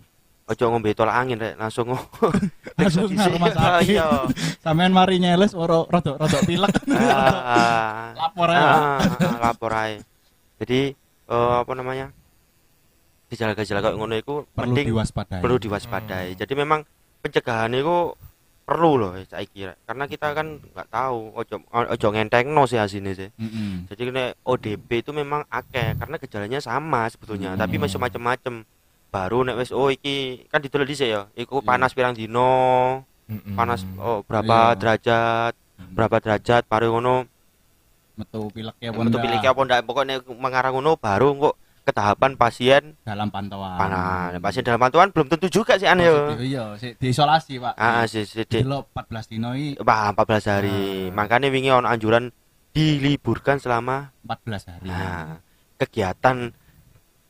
[0.49, 1.93] ojo ngombe tolak angin rek langsung
[2.79, 3.91] Langsung nang rumah sakit.
[3.91, 4.07] iya
[4.59, 6.73] Sampeyan mari nyeles oro rodok-rodok pilek.
[6.99, 8.99] Ah, Lapor ah, ah,
[9.43, 10.01] lapor aja
[10.57, 10.93] jadi
[11.27, 12.11] eh, apa namanya
[13.29, 15.39] gejala-gejala kayak ngono itu Perlu penting diwaspadai.
[15.39, 16.29] perlu diwaspadai.
[16.35, 16.81] Jadi memang
[17.21, 18.17] pencegahan itu
[18.65, 23.29] perlu loh saya kira karena kita kan nggak tahu ojo ojo ngentengno sih hasilnya sih.
[23.35, 23.85] Mm-mm.
[23.87, 27.61] Jadi nek ODP itu memang akeh karena gejalanya sama sebetulnya, Hmm.
[27.61, 28.65] tapi masih macam-macam.
[29.09, 31.67] Baru nek wis oh iki kan ditulis dhisik ya, iku Iya.
[31.67, 32.53] panas pirang dino,
[33.25, 33.57] Mm-mm.
[33.57, 34.77] panas oh berapa Iya.
[34.77, 35.95] derajat, Mm.
[35.95, 37.25] berapa derajat baru ngono
[38.15, 41.55] metu pilek ya untuk pilih apa ndak pokoknya mengarah ngono baru kok
[41.87, 43.79] ke tahapan pasien dalam pantauan.
[43.79, 44.37] panas.
[44.43, 46.17] Pasien dalam pantauan belum tentu juga sih aneh yo.
[46.29, 47.75] Positif, Iya, sih diisolasi, Pak.
[47.75, 51.09] Ah, sih sih Di lo 14 dino iki Wah, 14 hari.
[51.09, 51.15] Ah.
[51.15, 52.29] Makanya wingi ono anjuran
[52.75, 54.85] diliburkan selama 14 hari.
[54.85, 55.41] nah,
[55.79, 56.53] kegiatan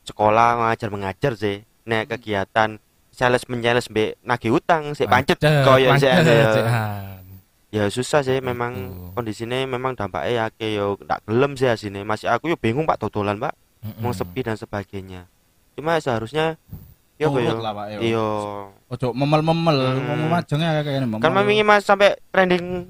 [0.03, 1.63] sekolah ngajar mengajar sih.
[1.89, 2.77] Nek kegiatan
[3.09, 6.53] sales menyales mbek nagih utang sih pancet koyo pancet, ya.
[7.69, 8.73] Ya susah sih memang
[9.13, 12.01] kondisinya memang dampaknya ya ke yo ndak gelem sih asine.
[12.05, 13.53] Masih aku yo bingung Pak totolan, Pak.
[13.85, 14.01] Mm-mm.
[14.01, 15.29] Mau sepi dan sebagainya.
[15.77, 16.57] Cuma seharusnya
[17.21, 18.25] yo apa yo.
[18.89, 20.17] Ojo memel-memel, Hmm.
[20.25, 21.21] mau majengnya kayak ini.
[21.21, 22.89] Kan wingi Mas sampai trending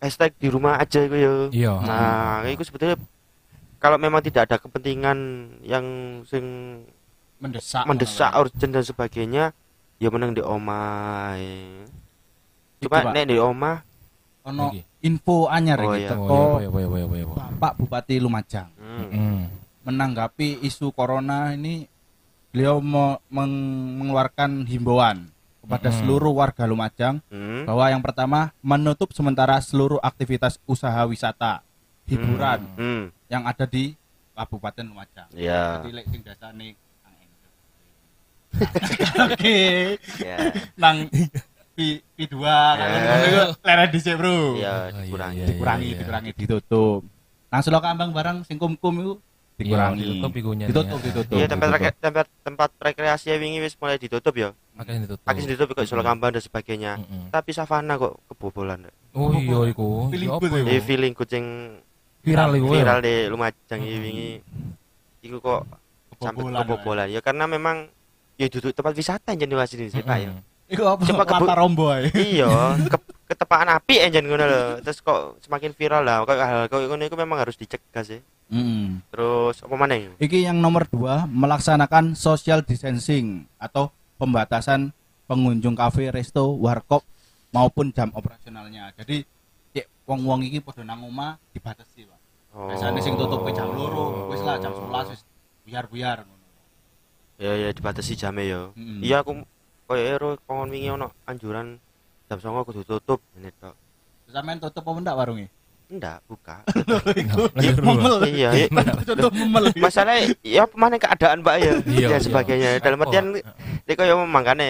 [0.00, 1.34] hashtag di rumah aja iku yo.
[1.52, 1.84] Iya.
[1.84, 2.96] Nah, itu sebetulnya
[3.76, 5.18] kalau memang tidak ada kepentingan
[5.60, 5.84] yang
[6.24, 6.44] sing
[7.36, 7.84] mendesak.
[7.84, 8.40] mendesak Pak.
[8.40, 9.44] urgent dan sebagainya,
[9.96, 11.34] ya meneng di omah.
[11.36, 11.84] eh.
[12.78, 13.76] Cuma Pak, nek di omah,
[14.44, 14.68] ono
[15.00, 16.12] info anyar Oh, iki iya.
[16.12, 17.26] Oh iya, iya, iya, iya, iya, iya.
[17.26, 19.42] Bapak Bupati Lumajang hmm, Mm.
[19.82, 21.88] menanggapi isu corona ini
[22.48, 23.56] beliau me- meng-
[23.98, 25.28] mengeluarkan himbauan
[25.60, 25.98] kepada Mm-mm.
[25.98, 31.64] seluruh warga Lumajang hmm, bahwa yang pertama menutup sementara seluruh aktivitas usaha wisata
[32.04, 33.96] hiburan hmm, yang ada di
[34.34, 35.28] Kabupaten Lumajang.
[35.32, 36.76] ya, Jadi lek sing dasane
[39.26, 39.58] Oke,
[40.16, 40.36] ya,
[40.74, 41.06] nang
[41.74, 41.78] P
[42.14, 43.50] P2 Ya.
[43.56, 44.56] leret dhisik, Bro.
[44.56, 45.36] ya, Oh, iya, dikurangi.
[45.36, 45.98] iya, Dikurangi, iya.
[45.98, 47.00] dikurangi, ditutup.
[47.48, 49.12] Nang Selo Kambang barang sing kum-kum itu
[49.54, 49.94] dikurangi.
[49.96, 51.34] Iya, ditutup ikunya Ditutup, ditutup.
[51.34, 54.50] Iya tempat tempat tempat rekreasi wingi wis mulai ditutup ya.
[54.74, 55.22] Makanya ditutup.
[55.24, 56.10] Akis ditutup kok Solo Mm-mm.
[56.10, 56.92] Kambang dan sebagainya.
[57.28, 58.90] Tapi savana kok kebobolan.
[59.12, 60.10] Oh iya iku.
[60.10, 60.56] Feeling Iya, iku.
[60.58, 60.82] Iku?
[60.82, 61.46] feeling kucing
[62.20, 62.66] Viral iku.
[62.66, 62.74] ya?
[62.74, 64.30] viral di Lumajang iki wingi.
[65.22, 65.62] Iku kok
[66.16, 67.86] sampai kebobolan ya karena memang
[68.34, 70.30] ya duduk tempat wisata jadi mas ini sih Pak ya.
[70.64, 71.04] Iku apa?
[71.04, 72.48] Kebu- Lata rombo iya
[72.92, 77.02] ke, ketepaan api aja ngono lho terus kok semakin viral lah kok hal kok ngono
[77.02, 79.00] itu memang harus dicegah sih Mm.
[79.08, 84.92] terus apa mana ini Iki yang nomor dua melaksanakan social distancing atau pembatasan
[85.24, 87.00] pengunjung kafe, resto, warkop
[87.48, 88.92] maupun jam operasionalnya.
[88.94, 89.24] Jadi
[89.72, 92.20] cek wong-wong iki padha nang omah dibatasi, Pak.
[92.52, 92.68] oh.
[92.68, 95.24] Biasanya sing tutup jam loro, wis lah jam 11 wis
[95.64, 96.43] buyar-buyar ngono.
[97.36, 99.00] Ya ya dibatasi jamnya ya Mm.
[99.00, 99.42] iya aku
[99.84, 101.76] koyo ero kongon wingi ono anjuran
[102.24, 103.74] jam 09.00 kudu tutup ini tok
[104.26, 105.48] Sampeyan tutup apa ndak warungnya?
[105.86, 106.64] enggak buka.
[107.84, 108.14] Memel.
[108.26, 108.66] iya iya.
[109.04, 109.70] Tutup memel.
[109.76, 112.18] masalahnya ya mana keadaan mbak ya Iya, dan iya.
[112.18, 113.12] sebagainya dalam Repot.
[113.12, 113.26] artian
[113.84, 114.66] dia kayak makanya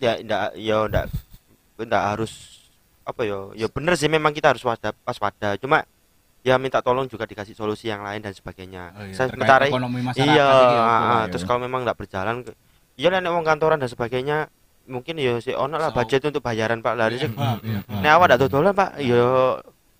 [0.00, 1.04] ya ndak ya ndak
[1.78, 2.32] ndak harus
[3.04, 5.84] apa ya ya bener sih memang kita harus waspada waspada cuma
[6.42, 10.02] ya minta tolong juga dikasih solusi yang lain dan sebagainya Oh iya, saya sementara ekonomi
[10.02, 12.42] masyarakat iya ah, terus kalau memang nggak berjalan
[12.92, 14.50] iya lah nek wong kantoran dan sebagainya
[14.84, 17.62] mungkin ya si ono lah So- budget untuk bayaran pak iya, Pak.
[17.96, 19.56] nek awak ndak dodolan pak ya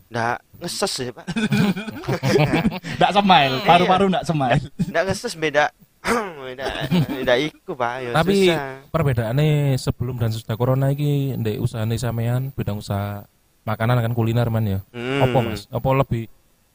[0.09, 1.24] ndak ngeses sih pak
[2.99, 3.64] Ndak smile, Iya.
[3.64, 4.61] paru-paru ndak smile.
[4.84, 5.64] ndak ngeses beda
[6.45, 6.66] beda
[7.09, 8.82] beda iku pak ya Tapi susah.
[8.90, 13.22] perbedaannya sebelum dan sesudah corona iki ndek usahane sampean bidang usaha
[13.62, 14.78] makanan kan kuliner man ya.
[14.90, 15.22] Hmm.
[15.22, 15.66] Apa Mas?
[15.66, 16.26] Apa lebih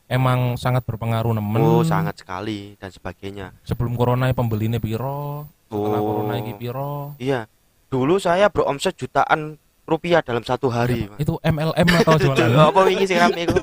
[0.07, 1.59] emang sangat berpengaruh nemen?
[1.59, 3.51] Oh, sangat sekali dan sebagainya.
[3.63, 5.47] Sebelum corona pembelinya piro?
[5.67, 6.05] Setelah Oh.
[6.05, 7.15] corona iki piro?
[7.17, 7.45] Iya.
[7.87, 11.07] Dulu saya beromset jutaan rupiah dalam satu hari.
[11.07, 11.19] Pak.
[11.19, 12.51] Itu MLM atau jualan?
[12.51, 13.55] apa wingi sing rame iku?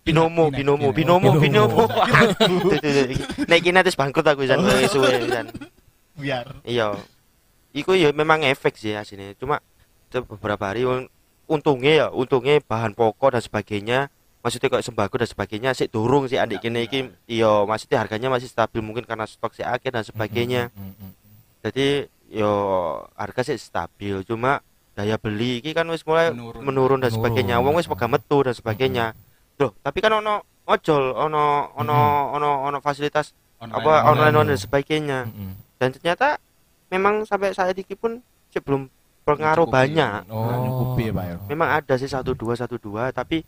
[0.00, 1.84] Binomo, binomo, binomo, binomo.
[3.44, 5.46] Nek kene terus bangkrut aku jan kowe suwe jan.
[6.20, 6.60] Biar.
[6.64, 6.96] Iya.
[7.72, 9.36] Iku ya memang efek sih asine.
[9.36, 9.60] Cuma
[10.10, 10.84] beberapa hari
[11.50, 13.98] untungnya ya, untungnya bahan pokok dan sebagainya
[14.40, 17.12] maksudnya kayak sembako dan sebagainya sih durung sih adik kene iki.
[17.28, 20.72] iya maksudnya harganya masih stabil mungkin karena stok si akeh dan sebagainya.
[20.72, 21.12] Mm, mm, mm,
[21.60, 21.88] jadi
[22.32, 22.52] yo
[23.18, 24.64] harga sih stabil cuma
[24.96, 26.60] daya beli ini kan wis mulai Menurun.
[26.64, 27.60] menurun, dan sebagainya.
[27.60, 29.12] Wong wis pegang metu dan sebagainya.
[29.60, 31.98] Loh tapi kan ono ojol ono ono
[32.32, 35.18] ono ono fasilitas apa online online dan sebagainya.
[35.76, 36.40] Dan ternyata
[36.88, 38.88] memang sampai saat ini pun sih belum
[39.22, 39.78] pengaruh Mencukupi.
[39.92, 40.20] banyak.
[40.26, 40.90] Oh.
[40.90, 41.36] Kupi ya, Pak ya.
[41.46, 43.44] Memang ada sih satu dua satu dua tapi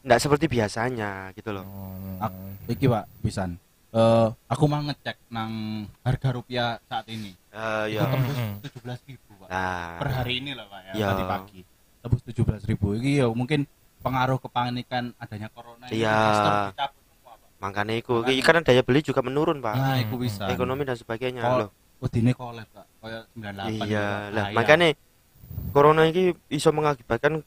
[0.00, 1.64] nggak seperti biasanya gitu loh.
[1.64, 2.30] Oh.
[2.66, 3.56] Iki Pak, pisan.
[3.88, 5.52] Eh, aku mau ngecek nang
[6.02, 7.32] harga rupiah saat ini.
[7.48, 8.04] Eh, Itu ya.
[8.06, 8.52] tembus Mm-mm.
[8.60, 9.48] 17.000, Pak.
[9.48, 11.06] Nah, Per hari ini lah, Pak ya, Iya.
[11.08, 11.60] tadi pagi.
[11.98, 12.94] Tembus 17.000.
[12.94, 13.64] Iki ya mungkin
[13.98, 16.14] pengaruh kepanikan adanya corona ini Iya.
[16.14, 17.48] investor dicabut semua, Pak.
[17.58, 20.46] makanya itu karena daya beli juga menurun pak Nah, itu bisa.
[20.46, 22.86] ekonomi dan sebagainya Kol- loh Wedine kolab, Pak.
[22.98, 24.88] Kayak 98 iya gitu, lah makanya
[25.70, 27.42] corona ini bisa mengakibatkan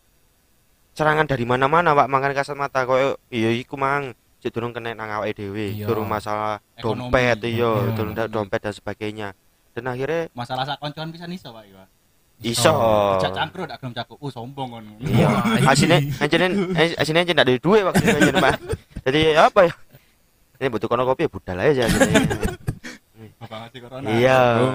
[0.91, 5.12] serangan dari mana-mana pak makanya kasat mata koyo iya iku mang cek durung kena nang
[5.12, 5.86] awake dhewe Iya.
[5.86, 7.12] durung masalah Ekonomi.
[7.12, 7.93] dompet iya Iya.
[7.93, 9.28] durung dompet dan sebagainya
[9.72, 11.64] dan akhirnya masalah sak koncoan bisa niso, Pak.
[11.64, 11.84] Iya.
[12.41, 12.74] iso
[13.22, 14.18] Cak cangkruk dak gelem cakup.
[14.18, 14.86] Uh, sombong kon.
[15.06, 15.30] iya
[15.72, 16.47] asine anjene
[16.97, 18.56] asine anjene ndak ada duit waktu itu pak
[19.06, 19.74] jadi apa ya
[20.58, 21.86] ini butuh kono kopi ya budal aja.
[23.41, 24.07] Bapak corona.
[24.07, 24.71] iya Oh.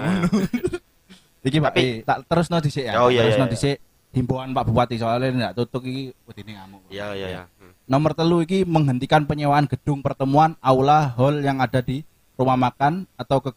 [1.46, 2.98] Iki Pak, Tapi- tak terus no dhisik ya.
[2.98, 3.76] Oh, iya, terus iya, no dhisik
[4.10, 6.80] himbauan Pak Bupati soalnya ndak tutup iki wedine ngamuk.
[6.88, 7.70] iya iya iya Hmm.
[7.86, 12.02] Nomor telu iki menghentikan penyewaan gedung pertemuan, aula, hall yang ada di
[12.34, 13.54] rumah makan atau ke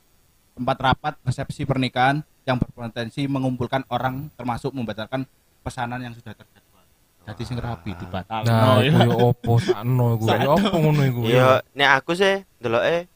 [0.54, 5.26] tempat rapat resepsi pernikahan yang berpotensi mengumpulkan orang termasuk membatalkan
[5.62, 6.84] pesanan yang sudah terjadwal.
[7.26, 8.42] Jadi sing rapi dibatal.
[8.44, 10.26] Nah, iku yo opo sakno iku.
[10.30, 11.20] Yo opo ngono iku.
[11.26, 13.10] Iya, nek aku sih ndeloke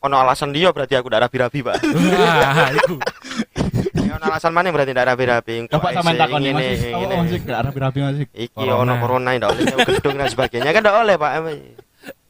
[0.00, 1.76] ono alasan dia berarti aku ndak rapi-rapi, Pak.
[1.84, 2.96] Wah, iku.
[4.00, 5.68] Ya ono alasan mana berarti ndak rapi-rapi.
[5.68, 6.80] Ngene, Mas.
[6.92, 7.14] Oh, ngene.
[7.20, 8.16] Mas gak rapi-rapi Mas.
[8.32, 11.30] Iki ono corona ndak oleh gedung dan sebagainya kan ndak oleh, Pak.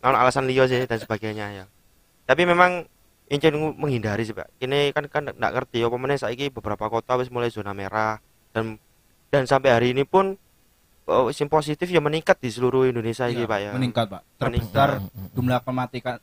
[0.03, 1.65] Ono alasan liya sih dan sebagainya ya.
[2.27, 2.87] Tapi memang
[3.31, 4.51] incen menghindari sih, Pak.
[4.59, 8.19] Ini kan kan ndak ngerti apa meneh saiki beberapa kota wis mulai zona merah
[8.51, 8.83] dan
[9.31, 10.35] dan sampai hari ini pun
[11.07, 13.71] oh, sim positif ya meningkat di seluruh Indonesia Iya, iki, Pak ya.
[13.79, 14.23] Meningkat, Pak.
[14.43, 14.89] Meningkat.
[14.99, 16.19] Terbesar jumlah kematian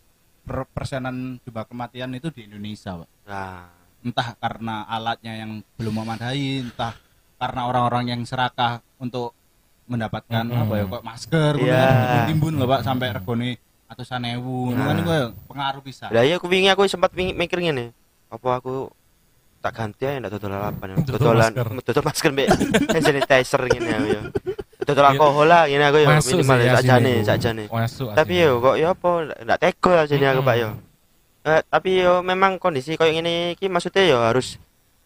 [0.47, 3.09] per- persenan jumlah kematian itu di Indonesia, Pak.
[3.27, 3.67] Nah,
[4.01, 6.95] entah karena alatnya yang belum memadai, entah
[7.35, 9.35] karena orang-orang yang serakah untuk
[9.87, 10.63] mendapatkan Mm-mm.
[10.67, 12.27] apa ya kok masker yeah.
[12.27, 13.55] timbun loh Pak sampai regone
[13.87, 14.91] atusan ewu Nah.
[14.91, 15.11] kan itu
[15.47, 16.11] pengaruh bisa.
[16.11, 17.95] Lah iya aku wingi aku sempat mikir ngene.
[18.27, 18.91] Apa aku
[19.63, 20.95] tak ganti aja ndak dodol lalapan ya.
[21.07, 21.67] Dodol masker.
[21.87, 22.47] dodol masker mbek
[22.91, 24.21] hand sanitizer ngene ya.
[24.87, 27.63] Dodol alkohol lah ngene aku ya Masuk minimal sakjane sakjane.
[27.67, 28.15] Masuk.
[28.15, 29.09] Tapi yo kok ya apa
[29.43, 30.41] ndak tega ajane aku.
[30.47, 30.69] Pak yo.
[31.43, 34.55] Eh, tapi yo memang kondisi koyo ngene iki maksudnya yo harus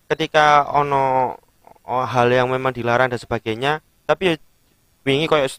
[0.06, 1.34] ketika ono
[1.86, 4.34] oh, hal yang memang dilarang dan sebagainya tapi yo
[5.02, 5.50] wingi koyo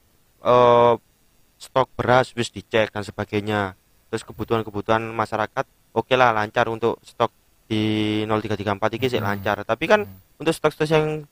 [1.62, 3.78] stok beras wis dicek dan sebagainya
[4.10, 7.30] terus kebutuhan-kebutuhan masyarakat oke lah lancar untuk stok
[7.70, 10.04] di 0334 iki sih lancar tapi kan
[10.36, 11.24] untuk stok-stok yang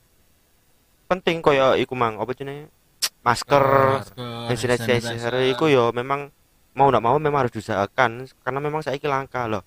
[1.10, 2.70] penting koyo iku mang apa jenenge
[3.20, 3.64] masker
[4.48, 6.32] hand sanitizer iku yo memang
[6.72, 8.10] mau ndak mau memang harus diusahakan
[8.40, 9.60] karena memang saiki langka loh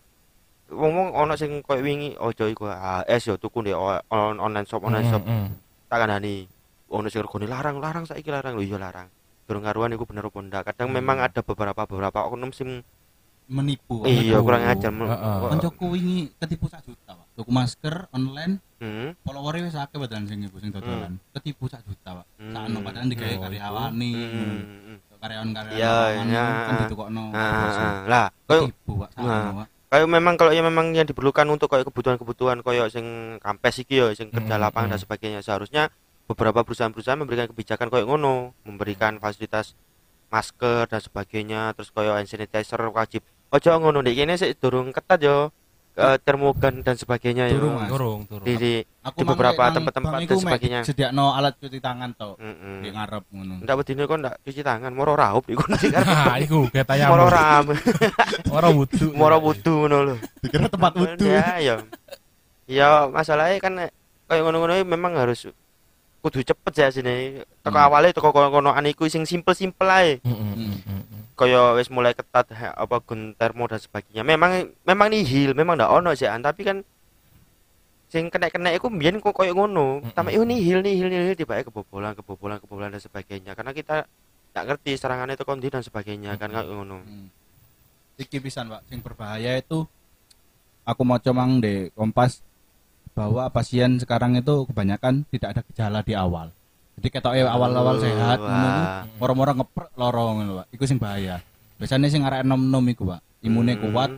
[0.68, 4.82] ngomong ono sing koyo wingi ojo iku AS yo tuku di o- on- online shop
[4.82, 5.48] online shop Mm, mm,
[5.86, 6.50] tak kandhani
[6.88, 9.06] ono sing regane larang larang saiki larang lho iya larang
[9.44, 10.98] durung karuan iku bener apa ndak kadang Hmm.
[10.98, 12.82] memang ada beberapa beberapa oknum sing
[13.44, 14.08] menipu.
[14.08, 15.38] iya kurang ajar Heeh.
[15.52, 17.28] Koncoku wingi ketipu sak juta, Pak.
[17.36, 19.08] Tuku masker online, hmm.
[19.24, 21.16] followernya wis akeh badan sing iku sing dodolan.
[21.32, 22.26] Ketipu sak juta, Pak.
[22.36, 22.52] Hmm.
[22.52, 24.12] Sakno padahal digawe Oh, karyawani.
[24.12, 24.98] Hmm.
[25.24, 26.46] Karyawan-karyawan Iya, lapangan iya.
[26.68, 27.24] kan ditukokno.
[27.32, 27.96] Ah, ah, ah.
[28.12, 29.10] lah koyo Ketipu, Pak.
[29.16, 29.54] Sakno, Nah.
[29.64, 29.68] Pak.
[29.94, 34.10] kayak memang kalau ya memang yang diperlukan untuk kayak kebutuhan-kebutuhan kayak sing kampes iki ya
[34.18, 35.06] sing kerja Hmm, lapangan dan hmm.
[35.06, 35.94] sebagainya seharusnya
[36.26, 39.78] beberapa perusahaan-perusahaan memberikan kebijakan kayak ngono memberikan fasilitas
[40.34, 43.22] masker dan sebagainya terus kayak hand sanitizer wajib
[43.54, 45.54] ojo ngono nih ini sih durung ketat yo
[45.94, 47.88] eh, termogan dan sebagainya Mas.
[47.88, 48.44] Turung, turung.
[48.44, 48.74] di, di
[49.04, 50.80] Aku Di beberapa nang tempat-tempat dan sebagainya.
[50.82, 52.34] Sediakno alat cuci tangan to.
[52.36, 53.54] mm Di ngarep ngono.
[53.60, 56.66] ndak bedine kok ndak cuci tangan moro raup iku sih kan Nah, iku
[57.06, 57.66] moro ram
[58.56, 59.12] Ora wudu.
[59.12, 61.26] moro wudu ngono lho Dikira tempat wudu.
[61.26, 61.76] ya ya
[62.64, 63.74] ya masalahnya kan
[64.24, 65.52] kayak ngono-ngono memang harus
[66.20, 67.16] kudu cepet ya sini
[67.60, 67.86] teko Hmm.
[67.86, 71.23] awalnya teko kono-konoan iku sing simpel-simpel ae Mm, mm, mm, mm, mm.
[71.34, 75.92] Kaya wis mulai ketat he- apa gun termo dan sebagainya memang memang nihil memang ndak
[75.92, 76.78] ono sih tapi kan
[78.08, 80.14] sing kena-kena iku mbiyen kok koyo ngono Mm-mm.
[80.14, 84.06] tambah iku nihil nihil nihil tiba kebobolan kebobolan kebobolan dan sebagainya karena kita
[84.54, 87.28] nggak ngerti serangannya itu kondi dan sebagainya kan kayak ngono Hmm.
[88.14, 88.86] Iki pisan, Pak.
[88.86, 89.90] Sing berbahaya itu
[90.86, 92.46] aku mau comang di Kompas
[93.18, 96.54] bahwa pasien sekarang itu kebanyakan tidak ada gejala di awal.
[96.94, 98.70] Jadi ketoknya awal-awal Oh, sehat ngono
[99.18, 100.68] orang-orang ngeprek loro ngono, Pak.
[100.72, 101.42] Iku sing bahaya.
[101.82, 103.22] Biasanya sing arek enom-enom iku, Pak.
[103.44, 104.12] Imune Hmm, kuat,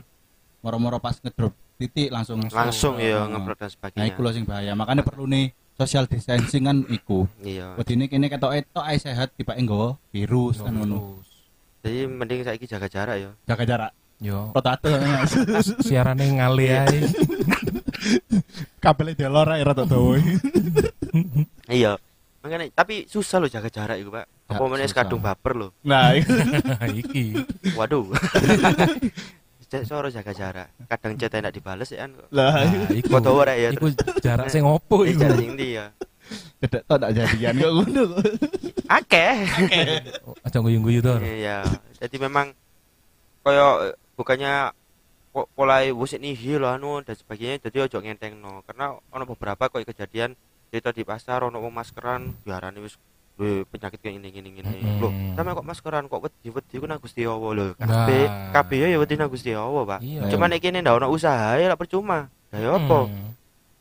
[0.59, 4.71] moro-moro pas ngedrop titik langsung langsung ya ngeprot dan Nah, sebagainya iku lho sing bahaya.
[4.73, 7.27] Makanya perlu nih social distancing kan iku.
[7.43, 11.19] iya Wedine kene ketok etok ae sehat dipake nggawa virus kan ngono.
[11.83, 13.91] Jadi mending saiki jaga jarak ya Jaga jarak.
[14.23, 14.55] Yo.
[14.55, 15.35] Mas.
[15.85, 16.99] Siarane ngali ae.
[18.83, 20.15] kabel delor ae rada dawa.
[21.67, 21.99] Iya.
[22.45, 24.21] Makanya tapi susah loh jaga jarak itu, Pak.
[24.21, 25.01] Ya, Apa meneh susah.
[25.01, 25.71] kadung baper loh.
[25.81, 26.13] Nah,
[26.93, 27.33] iki.
[27.73, 28.13] Waduh.
[29.65, 30.69] Cek soro jaga jarak.
[30.85, 32.13] Kadang chat enak dibales ya kan.
[32.13, 32.29] kok.
[32.29, 33.09] lah Nah, iku.
[33.09, 33.73] Foto ora ya.
[33.73, 33.89] Iku
[34.21, 35.25] jarak sing opo Eh, iku?
[35.25, 35.89] jarak sing ndi ya.
[36.55, 38.03] cedek tok tak jadian kok ngono.
[38.87, 39.35] Akeh.
[40.39, 41.17] Aja guyu-guyu to.
[41.17, 41.65] Iya.
[41.97, 42.53] Jadi memang
[43.41, 44.69] koyo eh, bukannya
[45.33, 50.37] kok mulai wis nihil anu dan sebagainya jadi ojo ngentengno karena ono beberapa kok kejadian
[50.75, 52.99] cerita di pasar ono maskeran diarani wis
[53.35, 54.99] "Weh, penyakit kayak ini gini gini Mm-mm.
[54.99, 58.51] loh sama kok maskeran kok wedi wedi ku nang Gusti Allah lho kabeh Nah.
[58.51, 60.27] kabeh ya wedi nang Gusti Allah Pak Iya.
[60.27, 63.31] cuma nek kene ndak ono usaha ya lah percuma ya apa Hmm.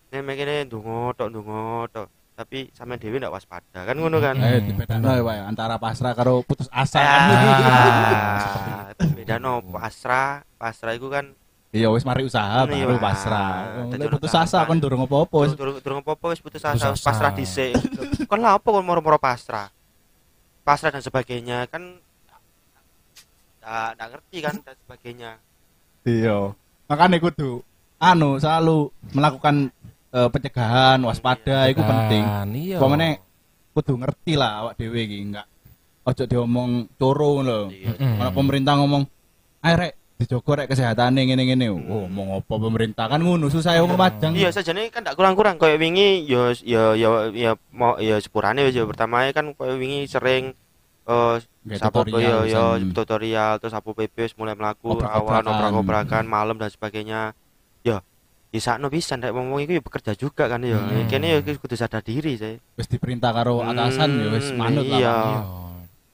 [0.09, 4.35] nek mek kene ndonga tok ndonga tok tapi sampe dhewe ndak waspada kan ngono kan
[4.37, 6.99] Ayo dibedano ya, Pak, ya, antara pasrah karo putus asa.
[6.99, 11.35] Ah, beda no pasrah pasrah itu kan
[11.75, 13.83] Iya wis mari usaha Iya, baru pasrah.
[13.91, 15.37] Ono putus asa kon durung apa-apa.
[15.43, 15.59] wis.
[15.59, 17.75] durung durung apa-apa wis putus Putus asa pasrah dhisik
[18.31, 19.75] kan lah apa kon moro-moro pasrah
[20.63, 21.99] pasrah dan sebagainya kan
[23.65, 25.31] nggak ngerti kan dan sebagainya
[26.05, 26.53] Iya.
[26.85, 27.65] Makanya kudu
[27.97, 29.73] anu selalu melakukan
[30.13, 32.23] eh, pencegahan, waspada itu penting.
[32.23, 32.77] Kan, Iya.
[32.77, 33.19] Pokoknya
[33.73, 35.49] kudu ngerti lah awak dhewe iki enggak
[36.05, 37.61] ojo diomong coro lho.
[37.73, 37.97] Iya.
[37.97, 39.03] Kalau pemerintah ngomong,
[39.65, 44.33] "Ayo rek dijogo rek kesehatane ngene-ngene." Oh, mau apa pemerintah kan ngono susah wong Lumajang.
[44.33, 48.83] iya sajane kan nggak kurang-kurang kayak wingi ya ya ya ya mau ya sepurane ya
[48.85, 50.55] pertama kan kayak wingi sering
[51.05, 51.37] eh
[51.77, 52.93] tutorial, ya ya pisan.
[52.93, 55.45] tutorial terus sapo PP mulai melaku Obrak-obrakan.
[55.45, 57.37] awan obrak-obrakan malam dan sebagainya
[57.83, 58.01] ya
[58.49, 61.05] ya sakno pisan rek wong itu ya bekerja juga kan ya Hmm.
[61.05, 64.97] kene ya kudu sadar diri saya Wis diperintah karo atasan ya wis Hmm, manut lah.
[64.97, 65.17] iya.
[65.29, 65.41] Iya.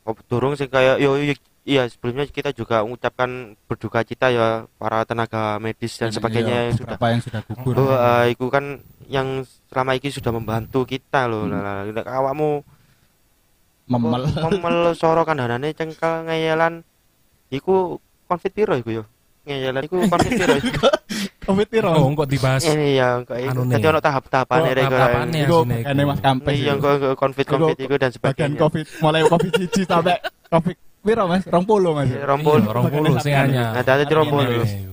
[0.00, 1.34] Oh, durung sih kayak yo, yo
[1.70, 3.30] iya sebelumnya kita juga mengucapkan
[3.64, 7.74] berduka cita ya para tenaga medis dan Iya, sebagainya yang sudah yang sudah gugur.
[7.76, 8.64] oh, eh, itu kan
[9.06, 9.28] yang
[9.66, 11.52] selama ini sudah membantu kita loh Hmm.
[11.52, 12.66] lah lah, lah, awakmu
[13.86, 14.22] Memel.
[14.48, 16.82] memel soro kandhanane cengkel ngeyelan
[17.48, 19.04] iku konfit piro iku yo
[19.42, 20.86] ngeyelan iku konfit piro iku
[21.40, 21.90] Covid piro?
[21.90, 23.90] Oh, kok dibahas ini ya kok jadi nih.
[23.90, 24.86] ono tahap-tahapane Oh, rek.
[25.34, 25.56] Iku
[26.04, 26.54] Mas Kampes.
[26.54, 28.14] iya kok konfit konfit iku dan bagian
[28.54, 30.14] sebagainya covid mulai covid siji sampai
[30.46, 31.42] covid piro Mas?
[31.48, 32.08] 20 Mas.
[32.08, 33.72] Iya, rompol Iya, puluh sing anyar.
[33.76, 34.44] Ada- ada di rompol.
[34.44, 34.88] Iya.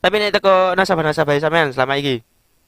[0.00, 2.20] tapi nek teko nasabah-nasabah sampean selama iki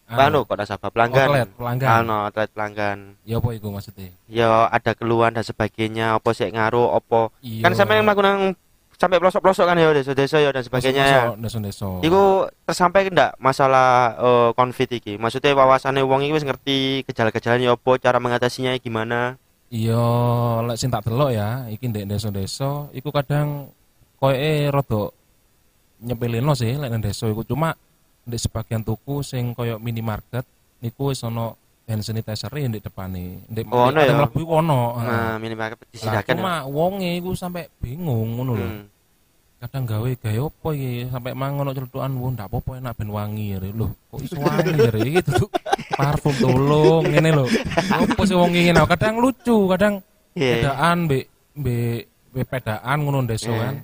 [0.07, 1.27] Anu kok nasabah pelanggan.
[1.27, 1.89] Outlet, pelanggan.
[1.91, 2.99] Anu, outlet pelanggan.
[3.27, 4.15] Ya apa iku maksudnya?
[4.31, 7.35] Ya ada keluhan dan sebagainya, apa sih ngaruh, apa.
[7.43, 7.67] Iya.
[7.67, 8.55] Kan sampean melakukan
[8.97, 11.23] sampai pelosok-pelosok kan ya desa-desa ya dan sebagainya ya.
[11.35, 12.01] Desa-desa.
[12.07, 15.19] Iku tersampai ndak masalah eh, konflik iki?
[15.19, 19.43] Maksudnya wawasannya wong iki wis ngerti gejala-gejalanya apa, cara mengatasinya gimana?
[19.67, 19.99] Iya,
[20.63, 23.67] lek sing tak delok ya, iki ndek desa-desa iku kadang
[24.17, 25.03] koyoke rada
[25.99, 27.75] nyepelino sih lek nang desa iku cuma
[28.23, 30.47] ndek sebagian tuku sing koyo minimarket
[30.79, 31.51] niku wis ana
[31.87, 33.43] hand sanitizer e ndek depane.
[33.51, 34.15] Ndek Oh, nek ya?
[34.15, 35.03] mlebu ono.
[35.03, 36.31] Nah, minimal Lah, disediakan.
[36.39, 38.67] cuma wonge iku sampai bingung ngono lho.
[38.71, 38.85] Hmm.
[39.57, 43.57] Kadang gawe gawe apa iki sampai mang ono celutukan wo ndak apa-apa enak ben wangi
[43.57, 43.73] re.
[43.73, 45.49] Lho, kok iso wangi re iki tuh
[45.97, 47.49] parfum tolong ngene lho.
[47.89, 50.05] Apa sih wong ngene kadang lucu, kadang
[50.37, 50.61] Iya.
[50.69, 51.25] pedaan be
[51.57, 53.61] be be pedaan ngono desa Iya.
[53.65, 53.75] kan.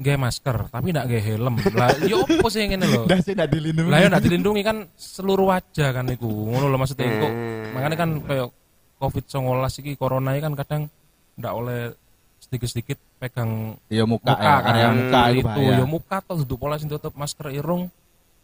[0.00, 1.54] Nggak masker, tapi ndak nggak helm.
[1.76, 3.04] Lah yo opo sih ngene lho.
[3.04, 3.92] Udah sih ndak dilindungi.
[3.92, 6.24] Lah yo ndak dilindungi kan seluruh wajah kan iku.
[6.48, 7.32] Ngono lho maksudnya kok.
[7.76, 8.48] Makanya kan kayak
[8.96, 9.44] Covid-19
[9.84, 10.82] iki corona iki kan kadang
[11.36, 11.92] ndak oleh
[12.52, 15.76] sedikit-sedikit pegang Ya muka, muka ya, kan area Hmm, muka itu ya.
[15.88, 17.88] muka tuh duduk pola sing tutup masker irung.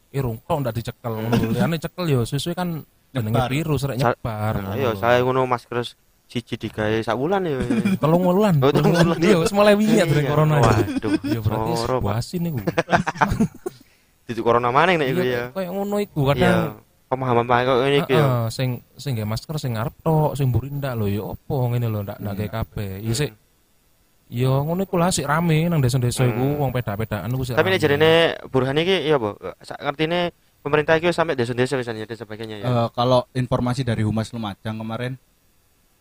[0.09, 2.81] Irung kok ndak dicekel ngono cekel yo sesuai kan
[3.13, 4.55] jenenge virus rek nyebar.
[4.57, 5.85] Nah, Ayo, saya ngono masker
[6.25, 7.61] siji digawe sak wulan ya.
[8.01, 8.57] telung wulan.
[8.59, 9.21] Oh, telung wulan.
[9.21, 10.29] iya wis mulai wingi dari Iya.
[10.29, 12.65] corona Waduh, iya berarti basi niku
[14.25, 15.45] Titik corona mana nek iku iya ya.
[15.53, 16.29] kayak ngono iku Iya.
[16.33, 16.61] kadang.
[17.09, 18.49] Pemahaman Pak kok ini iki ya.
[18.49, 22.01] Sing sing nggak masker sing ngarep tok sing mburi ndak lho ya opo ngene lho
[22.01, 22.49] ndak ndak Iya.
[22.51, 22.93] kabeh.
[23.01, 23.31] Ya sik
[24.29, 26.61] Ya ngono iku lah sik rame nang desa-desa iku Hmm.
[26.61, 28.13] wong peda-pedaan iku sik Tapi nek jarene
[28.47, 29.33] Burhan iki iya apa?
[29.59, 32.65] Sak ngertine pemerintah iki sampai desa-desa misalnya dan sebagainya ya.
[32.67, 35.17] Eh, kalau informasi dari Humas Lumajang kemarin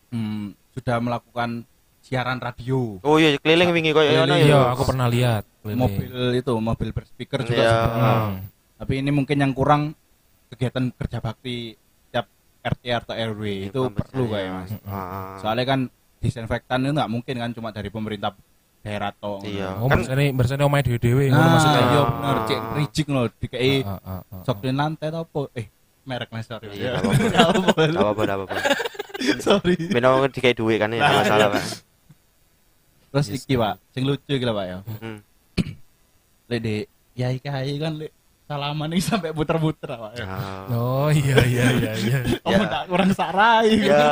[0.08, 1.64] hmm, sudah melakukan
[2.00, 3.00] siaran radio.
[3.00, 4.44] Oh iya keliling wingi koyo ngono ya.
[4.46, 5.44] Iya, aku pernah lihat.
[5.58, 5.80] keliling.
[5.80, 7.72] Mobil itu, mobil berspeaker juga Iya.
[7.74, 7.88] sudah.
[8.28, 8.36] Hmm.
[8.78, 9.92] Tapi ini mungkin yang kurang
[10.48, 11.76] kegiatan kerja bakti
[12.08, 12.28] tiap
[12.62, 14.70] RT atau RW itu Paham perlu kayak Mas.
[14.84, 15.36] Ah.
[15.38, 15.80] Soalnya kan
[16.18, 18.34] disinfektan itu nggak mungkin kan cuma dari pemerintah
[18.78, 19.42] daerah toh.
[19.42, 19.74] Iya.
[19.76, 21.82] Oh, Kan- bersene bersene omahe dhewe-dhewe ngono Nah, maksudnya.
[21.84, 24.42] iya bener, cek rijik loh, dikei Ah, ah, ah, ah.
[24.42, 25.40] soklin lantai atau apa?
[25.52, 25.66] Eh,
[26.04, 26.70] merek mas sorry.
[26.72, 27.00] Iya, Ya.
[27.00, 28.56] Enggak apa-apa, enggak apa-apa.
[29.42, 29.74] Sorry.
[29.90, 31.64] Beno dikai duit kan ya Nah, masalah, Pak.
[33.10, 34.78] Terus Yes, iki pak, sing lucu iki lah pak ya.
[35.00, 35.18] Hmm.
[36.48, 36.76] Lek di
[37.14, 38.12] Yai Kai kan lek
[38.44, 40.12] salaman ini sampai puter-puter Pak.
[40.14, 40.24] Ya.
[40.24, 40.36] Ya.
[40.70, 42.18] Oh iya iya iya iya.
[42.38, 42.68] Kamu Ya.
[42.68, 43.68] tak kurang sarai.
[43.82, 44.06] ya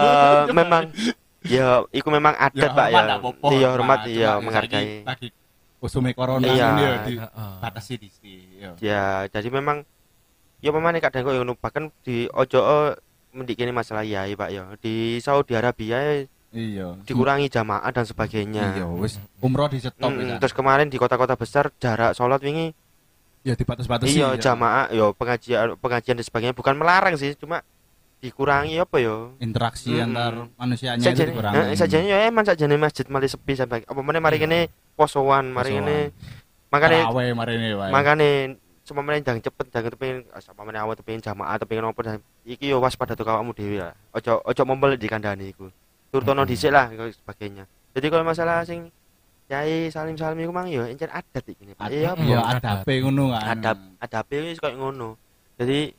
[0.50, 0.90] memang
[1.48, 3.02] ya iku memang adat pak ya
[3.50, 5.28] iya hormat iya menghargai lagi
[5.78, 6.66] usume corona Iya.
[6.68, 7.52] ini ya di Heeh.
[7.60, 8.58] batasi di sini.
[8.58, 8.70] ya.
[8.80, 9.84] ya jadi memang
[10.58, 12.96] ya memang kadang kok ngono bahkan di ojo
[13.30, 16.14] mendik ini masalah ya pak ya di Saudi Arabia ya
[16.56, 16.96] Iya.
[17.04, 20.36] dikurangi jamaah dan sebagainya Iya, wis umroh di stop Mm, ya.
[20.40, 22.72] terus kemarin di kota-kota besar jarak sholat wingi
[23.44, 24.16] Ya dibatas-batasi.
[24.16, 24.40] iya ya.
[24.40, 27.60] jamaah yo pengajian pengajian dan sebagainya bukan melarang sih cuma
[28.18, 30.06] dikurangi apa yo Interaksi Mm-mm.
[30.06, 31.56] antar manusianya itu sajane dikurangi.
[31.62, 34.42] eh, sajane yo emang sajane masjid malah sepi sampai apa meneh mari Iya.
[34.42, 34.58] kene
[34.92, 35.98] posoan mari kene
[36.66, 37.90] makane Terawih marine wae.
[37.90, 38.30] makane
[38.82, 42.66] cuma meneh ndang cepet ndang kepengin sama meneh awak kepengin jamaah pengen apa dan iki
[42.66, 45.68] yo waspada tuh awakmu dhewe lah ojo ojo membel di kandhane iku
[46.08, 46.48] turtono Mm-mm.
[46.48, 48.88] dhisik lah sebagainya jadi kalau masalah sing
[49.46, 51.70] Yai salim salim iku mang yo encen adat iki.
[51.86, 52.82] Iya ya Adat.
[52.82, 53.54] adabe ngono kan.
[53.54, 55.14] adab adabe wis koyo ngono
[55.54, 55.94] jadi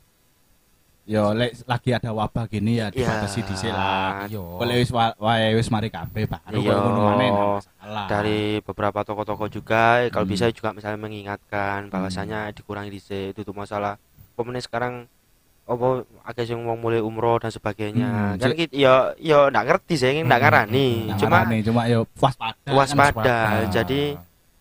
[1.08, 4.28] Ya lek lagi ada wabah gini ya ya dibatasi dhisik lah.
[4.28, 4.44] Iya.
[4.60, 6.74] Oleh wis wa- wae wis mari kabeh baru Iya.
[6.76, 7.30] ngono maneh
[8.04, 10.34] dari beberapa toko-toko juga eh, kalau Hmm.
[10.36, 13.96] bisa juga misalnya mengingatkan bahwasanya dikurangi dhisik itu tuh masalah
[14.34, 14.94] pemenang sekarang
[15.64, 15.88] apa
[16.26, 20.12] akeh sing wong mulai umroh dan sebagainya Hmm, kan kita ya ya ndak ngerti sih
[20.18, 22.56] ndak Hmm, ngarani hmm, cuma makane, cuma yo waspada.
[22.58, 22.72] kan.
[22.74, 23.68] waspada Waspada.
[23.70, 24.02] jadi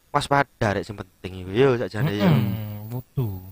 [0.09, 2.27] waspada rek sing penting iku yo sakjane yo
[2.87, 3.46] Mutu.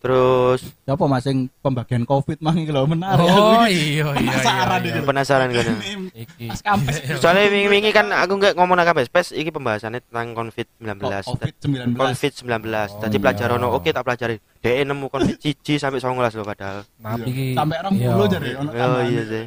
[0.00, 3.20] Terus Ya apa Mas sing pembagian Covid mang iki lho menarik.
[3.20, 4.32] Oh iya iya iya.
[4.32, 4.90] Penasaran iya.
[4.90, 5.00] iki.
[5.06, 5.64] penasaran kan
[6.10, 6.46] Iki.
[7.22, 11.94] Soalnya wingi-wingi kan aku nggak ngomong nang kampus pes iki pembahasannya tentang COVID-19 Covid-19.
[11.94, 13.22] COVID-19 Oh, tadi iya.
[13.22, 17.76] pelajaran oke tak pelajari DE nemu COVID cici sampai 19 loh padahal Tapi iki sampai
[17.80, 18.08] orang iya.
[18.16, 19.42] puluh jadi ono Oh, iya sih.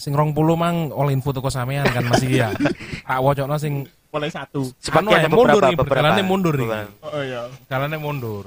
[0.00, 2.48] Sing 20 mang oleh info toko sampean kan masih ya.
[3.08, 4.68] Tak wocokno sing mulai satu.
[4.92, 6.62] Anu, ada eh, mundur beberapa iki, beberapa berjalannya mundur iki.
[6.64, 7.06] beberapa.
[7.08, 7.42] Oh iya.
[7.68, 8.44] jalannya mundur.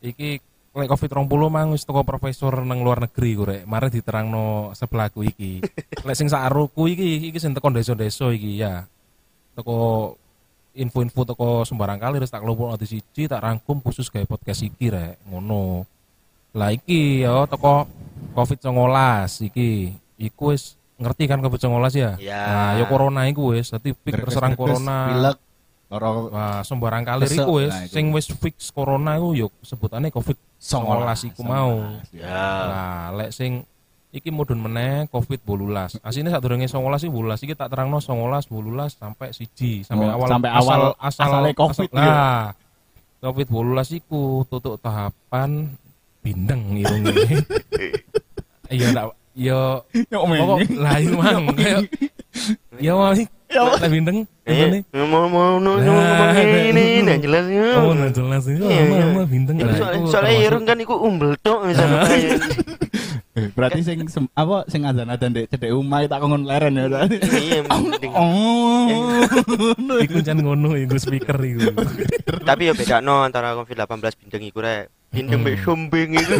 [0.00, 0.40] Iki
[0.70, 3.62] lek Covid 20 mang wis toko profesor nang luar negeri ku rek.
[3.66, 5.60] Mare diterangno sebelahku iki.
[6.06, 8.86] lek sing saruku iki iki sing teko desa-desa iki ya.
[9.58, 10.14] Teko
[10.78, 14.88] info-info toko sembarang kali wis tak kelompok di siji tak rangkum khusus gawe podcast iki
[14.88, 15.18] rek.
[15.26, 15.84] Ngono.
[16.54, 17.90] Lah iki ya toko
[18.38, 19.90] Covid 19 iki.
[20.20, 22.12] Iku wis ngerti kan Covid 19 ya?
[22.22, 22.42] Ya.
[22.46, 23.74] Nah, ya corona iku wis.
[23.74, 25.10] Dadi pik terserang corona.
[25.10, 25.49] Pilek.
[25.90, 30.38] Loro Wah, sembarang kali iku wis nah, sing wis fix corona iku yo sebutane Covid
[30.56, 31.82] 19 iku mau.
[32.14, 32.30] Ya.
[32.30, 33.66] Nah, lek sing
[34.10, 35.98] iki mudhun meneh Covid 18.
[35.98, 40.28] Asine sadurunge 19 iki 18 iki tak terangno 19 18 sampai siji sampai Oh, awal
[40.30, 42.54] sampai awal asal asale Covid, asal- Nah,
[43.20, 45.74] Covid 18 iku tutuk tahapan
[46.20, 47.10] bindeng irunge.
[48.70, 50.46] Iya ndak yo Yo men.
[50.78, 51.90] lah iku mang kayak
[53.50, 57.78] ya mau lek bindeng Eh, ini mau mau mau Nah, ini nggak jelas ya.
[57.78, 58.62] Oh, nggak jelas itu.
[58.62, 59.04] Iya, Mama, iya.
[59.06, 59.54] mama bintang.
[59.58, 62.02] Ya, Nah, soalnya irung kan iku umbel tok misalnya.
[63.56, 64.02] Berarti sing
[64.34, 66.90] apa sing adzan-adzan dek cedek umai tak kongon leren ya.
[66.90, 67.16] tadi.
[67.22, 68.10] Iya, mending.
[68.10, 69.22] Oh.
[70.02, 71.70] Iku jan ngono iku speaker iku.
[72.48, 73.86] Tapi ya beda no antara COVID-18
[74.18, 74.90] bindeng iku rek.
[75.10, 75.64] Bindeng mek Hmm.
[75.64, 76.34] sumbing iku.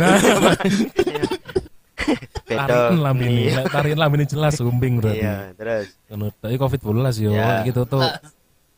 [2.48, 2.66] Beda.
[2.66, 3.62] Tarikan lambene, Iya.
[3.66, 5.22] tarikan lambene jelas sumbing berarti.
[5.22, 5.86] Iya, terus.
[6.08, 6.34] Ngono.
[6.34, 7.62] Tapi Covid 19 yo, Ya.
[7.62, 8.02] iki tutup.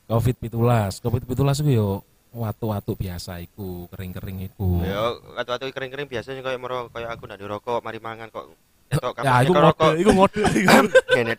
[0.04, 1.00] Covid 17.
[1.00, 1.88] Covid 17 iku yo
[2.32, 4.80] watu-watu biasa iku, kering-kering iku.
[4.80, 8.52] Ya, kata-kata kering-kering biasanya kayak mero kayak aku ndak dirokok, mari mangan kok.
[8.88, 9.92] Ketok Ya, iku ngode, rokok.
[9.96, 10.10] iku
[10.52, 10.76] iku.
[11.16, 11.34] Ngene.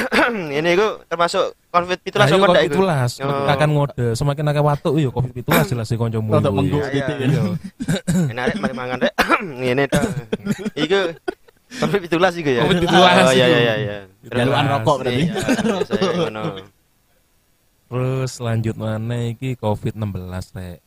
[0.58, 2.82] Ini iku termasuk COVID Lah, 17 iku apa Covid iku?
[2.84, 3.24] 17.
[3.24, 3.46] Oh.
[3.48, 6.36] Akan ngode, semakin akeh watu yo Covid 17 jelas sih kancamu.
[6.36, 7.40] Iya, titik iya.
[7.40, 7.42] ya.
[8.32, 9.12] Enak rek mari mangan rek.
[9.60, 10.04] Ngene tok.
[10.76, 11.00] Iku
[11.80, 12.60] COVID 17 iku ya.
[12.68, 13.32] Covid 17 Oh iya iku.
[13.32, 13.96] iya iya iya.
[14.28, 15.24] Jaluan rokok berarti.
[15.24, 16.54] Iya.
[17.92, 20.78] Terus lanjut mana iki Covid 16 rek.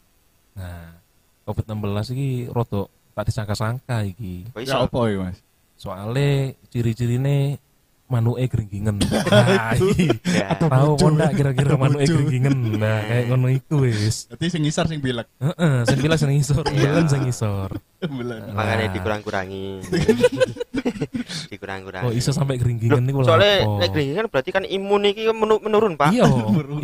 [0.55, 0.97] Nah,
[1.45, 4.49] Covid 16 iki rodok tak disangka-sangka iki.
[4.65, 5.37] Ya apa ya, Mas?
[5.75, 7.59] Soale ciri-cirine
[8.05, 9.01] manuke gringgingen.
[9.25, 10.07] Nah, iki.
[10.25, 10.53] Ya.
[10.55, 12.77] Tahu kok ndak kira-kira manuke gringgingen.
[12.77, 14.29] Nah, kayak ngono iku wis.
[14.29, 15.25] Berarti sing ngisar sing bilek.
[15.41, 16.89] Heeh, sing bilang sing ngisor, Iya.
[16.93, 17.69] bilang sing ngisor.
[18.05, 18.53] Bulan.
[18.53, 18.93] Makanya Nah.
[18.93, 19.65] dikurang-kurangi.
[21.51, 22.05] dikurang-kurangi.
[22.05, 23.27] Oh, iso sampai gringgingen niku lho.
[23.27, 23.89] Soalnya apa?
[23.89, 26.13] nek berarti kan imun iki menu- menurun, Pak.
[26.13, 26.25] Iya,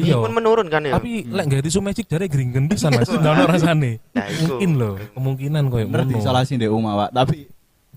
[0.01, 0.15] iya.
[0.17, 0.97] Imun menurun kan ya.
[0.97, 3.09] Tapi lek gawe tisu magic jare gringgen pisan Mas.
[3.09, 3.91] Ndak ono rasane.
[4.17, 4.25] Nah.
[4.41, 6.09] Mungkin loh, kemungkinan koyo ngono.
[6.09, 7.09] diisolasi ndek omah, Pak.
[7.13, 7.37] Tapi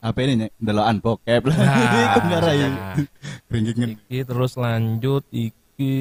[0.04, 1.56] HP ini nyek ndelokan bokep lah.
[1.56, 2.58] Iku ngarai.
[2.60, 2.94] Nah,
[3.52, 3.90] Ringgingen.
[4.04, 5.94] iki terus lanjut iki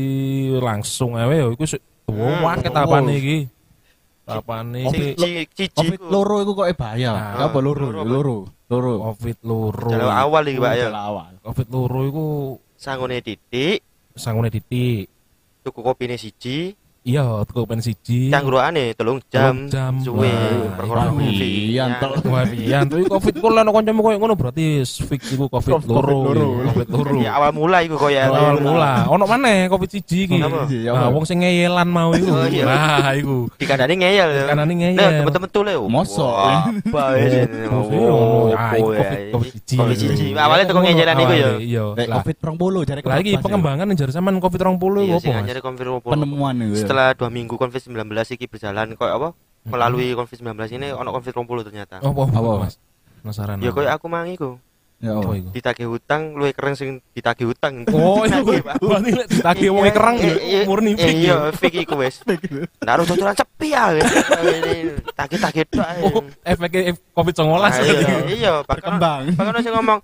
[0.60, 2.68] langsung ae yo iku tuwa Hmm, wae oh.
[2.70, 3.38] tapane iki.
[4.24, 7.12] Tapane Sing iki ci- cici Covid loro iku kok e bahaya.
[7.12, 7.88] Nah, Apa loro?
[7.96, 8.36] loro.
[8.68, 8.94] Loro.
[9.08, 9.88] Covid loro.
[9.88, 10.88] Jalan awal iki, Pak ya.
[10.92, 11.32] Awal.
[11.40, 12.26] Covid loro iku
[12.76, 13.80] Sangune titik,
[14.12, 15.08] sangune titik.
[15.64, 18.32] tuku kopine siji, Iya, tuku pen siji.
[18.32, 19.68] Cangkrukane telung jam.
[19.68, 19.94] Telung jam.
[20.00, 21.50] Suwe Wah, perkara iya, wifi.
[21.68, 22.00] iya, Ya.
[22.00, 22.12] tok.
[22.26, 26.16] Wah, iya, tapi Covid ku lan kancamu koyo ngono berarti fix iku Covid Covid loro.
[26.24, 27.16] iya, Covid loro.
[27.20, 29.04] Ya awal mulai iku koyo Awal mula.
[29.10, 30.40] Ono maneh Covid siji iki.
[30.40, 32.40] Iya, Nah, wong sing ngeyelan mau iku.
[32.48, 32.64] Iya.
[32.64, 33.52] Nah, iku.
[33.54, 34.30] Dikandani ngeyel.
[34.30, 34.44] ya.
[34.48, 34.96] Dikandani ngeyel.
[34.96, 35.74] Nah, temen-temen tuh le.
[35.76, 36.32] Mosok.
[36.40, 37.68] Wah, bae sini.
[37.68, 39.32] Oh, ya, ya, Covid ini?
[39.36, 39.76] Covid siji.
[39.76, 40.26] Covid siji.
[40.32, 41.50] Awalnya tuh ngeyelan iku ya.
[41.60, 41.84] Iya.
[42.16, 45.36] Covid 20 jare Lah iki pengembangan yang jare sampean Covid 20 Iya, iku sing apa?
[45.36, 45.44] Mas?
[45.44, 46.93] anyare konfirmasi penemuan itu.
[46.94, 49.30] Setelah dua minggu covid 19 iki berjalan kok apa
[49.66, 52.78] melalui covid 19 ini ono covid 20 ternyata Oh, apa, Apa, Mas?
[53.20, 53.58] Penasaran.
[53.58, 54.62] ya koyo aku mang iku
[55.00, 55.36] Ya, Apa oh.
[55.36, 55.50] iku?
[55.52, 58.40] ditagih hutang luwih keren sing ditagih hutang Oh, iya.
[58.40, 61.18] Berarti lek ditagih wong Iya, kerang iya, ya iya, murni iya, fake.
[61.18, 61.38] iya ya.
[61.52, 62.16] fake iku wis
[62.80, 64.00] naruh tuturan sepi ya
[65.12, 65.88] tagih-tagih tok.
[66.04, 66.80] Oh, efeknya
[67.12, 69.22] Covid 19 Ah, iya, iya Berkembang.
[69.34, 70.00] bahkan sing ngomong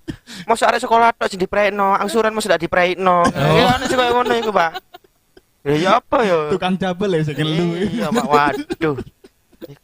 [0.45, 3.55] mosok arek sekolah tok sing dipreikno angsuran mosok dak dipreikno Oh.
[3.55, 4.71] ya ono sing koyo ngono iku Pak
[5.63, 7.75] ya ya apa ya Tukang jabel ya sing lu.
[7.75, 8.25] Iya, Pak.
[8.25, 8.95] Waduh.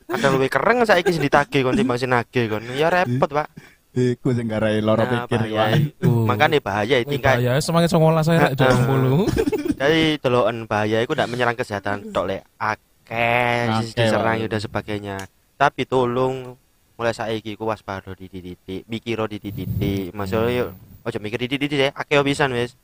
[0.07, 2.63] Ada luwih keren saiki sing ditagih kon timbang sing nagih kon.
[2.73, 3.47] Ya repot, Pak.
[3.91, 5.51] Iku sing garai loro Nah, pikir.
[5.51, 6.27] Iku.
[6.27, 7.39] Makanya bahaya Wih, tingkat.
[7.39, 8.75] bahaya semakin 19 saya rek ah.
[8.87, 9.75] 20.
[9.75, 14.47] Jadi deloken bahaya itu tidak menyerang kesehatan tok lek akeh diserang Pak.
[14.47, 15.15] dan sebagainya.
[15.55, 16.55] Tapi tolong
[16.95, 20.11] mulai saiki ku waspada di titik, mikiro di titik.
[20.11, 20.65] Maksudnya yo
[21.03, 22.75] ojo mikir di titik ya, akeh pisan wis.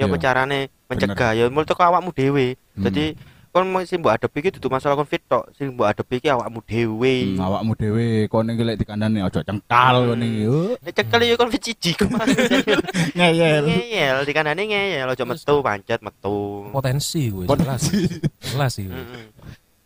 [0.00, 0.24] Ya apa Iya.
[0.24, 2.46] carane mencegah ya mulai teko awakmu dhewe.
[2.72, 2.84] Hmm.
[2.88, 3.04] Jadi
[3.50, 7.14] kon sing mbok adepi iki dudu masalah covid tok, sing mbok adepi iki awakmu dhewe.
[7.28, 10.42] Hmm, awakmu dhewe kono iki lek dikandani aja cengkal kono iki.
[10.46, 12.36] Oh, Nek cekel ya covid siji kemarin.
[13.12, 13.64] Ngeyel.
[13.66, 16.38] ngeyel di kanane ngeyel aja metu pancet metu.
[16.70, 17.82] Potensi gue jelas.
[18.40, 18.86] Jelas sih.
[18.86, 19.24] Heeh.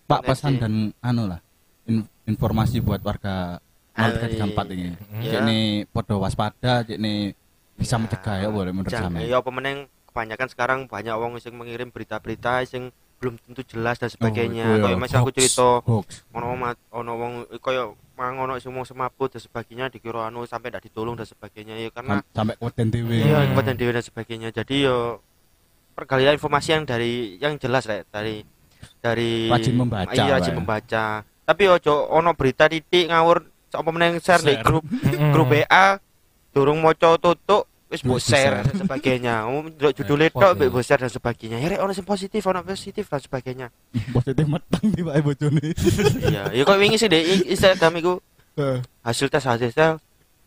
[0.04, 1.40] Pak pesan dan anu lah
[1.84, 3.56] in- informasi buat warga
[3.90, 4.92] warga di tempat ini.
[5.18, 5.30] iya.
[5.30, 7.32] Cek ini podo waspada, cek ini
[7.74, 9.24] bisa Ya, mencegah ya boleh menurut sampean.
[9.24, 14.06] ya apa meneng kebanyakan sekarang banyak wong sing mengirim berita-berita sing belum tentu jelas dan
[14.06, 14.62] sebagainya.
[14.62, 15.82] Oh, itu ya, Kayak aku cerita
[16.30, 20.70] ono mat ono wong koyo mang ono sing wong semaput dan sebagainya dikira anu sampai
[20.70, 23.10] ndak ditolong dan sebagainya ya karena Sam- sampai kuaten dhewe.
[23.10, 24.48] iya kebutuhan dewi dan sebagainya.
[24.54, 25.18] Jadi yo
[25.94, 27.12] pergalian informasi yang dari
[27.42, 28.46] yang jelas rek dari
[29.02, 31.04] dari Rajin membaca Iya, rajin membaca.
[31.42, 33.42] Tapi ojo ono berita titik ngawur
[33.72, 34.86] apa meneng share di grup
[35.34, 35.98] grup WA
[36.54, 39.34] durung maca tutuk wis mbok Wis share dan sebagainya.
[39.46, 40.28] Um, tok ya.
[40.28, 41.56] mbok mbok share dan sebagainya.
[41.56, 43.66] Ya rek ono sing positif, ono positif dan sebagainya.
[44.16, 45.70] Positif meteng tiba bojone.
[46.26, 47.18] Iya, ya kok wingi sih di
[47.48, 48.14] Instagram iku
[48.54, 49.98] Eh, hasil tes hasil tes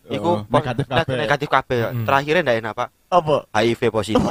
[0.08, 1.16] iku Oh, negatif neg- kabeh.
[1.18, 1.80] negatif kabeh.
[1.91, 2.04] Mm.
[2.04, 2.89] Terakhirnya ndak enak, Pak.
[3.10, 3.36] Apa?
[3.54, 4.24] HIV positif.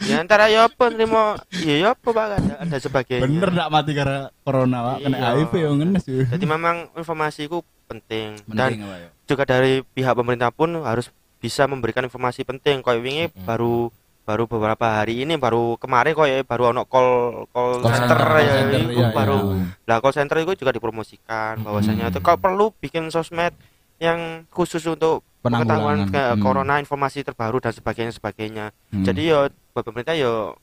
[0.00, 2.24] ya antara ya apa nerimo ya ya apa Pak
[2.62, 3.26] ada, sebagainya.
[3.26, 4.96] Bener ndak mati karena corona, Pak.
[5.02, 5.28] Kena Iya.
[5.36, 6.22] HIV yo ngenes yo.
[6.24, 9.08] Jadi memang informasi itu penting dan Penting, Pak, ya.
[9.26, 12.82] juga dari pihak pemerintah pun harus bisa memberikan informasi penting.
[12.82, 13.46] Kayak wingi Mm-mm.
[13.46, 13.90] baru
[14.28, 17.08] baru beberapa hari ini baru kemarin kok ya baru ono call
[17.48, 19.64] call, Call center, center, ya center, iya, baru iya.
[19.88, 22.10] lah call center itu juga dipromosikan bahwasanya Mm.
[22.12, 23.56] itu kalau perlu bikin sosmed
[23.96, 26.44] yang khusus untuk pengetahuan ke Hmm.
[26.44, 29.00] corona informasi terbaru dan sebagainya sebagainya Hmm.
[29.00, 29.40] jadi yo
[29.72, 30.60] pemerintah yo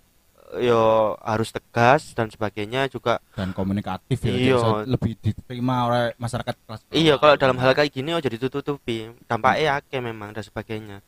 [0.62, 6.82] yo harus tegas dan sebagainya juga dan komunikatif ya bisa lebih diterima oleh masyarakat kelas
[6.86, 6.96] bawah.
[6.96, 9.10] Iya, kalau dalam hal kayak gini oh jadi ditutupi.
[9.26, 11.02] Dampaknya akeh memang dan sebagainya.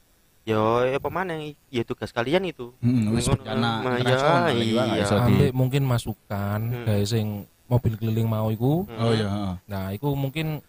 [0.48, 1.36] Yo, ya pemana
[1.68, 2.72] ya tugas kalian itu.
[2.80, 5.06] Hmm, wis nah, internasional iya, iya.
[5.06, 6.86] Ambek mungkin masukan Hmm.
[6.88, 8.88] kayak sing mobil keliling mau iku.
[8.88, 9.54] Oh iya, heeh.
[9.68, 10.64] Nah, iku mungkin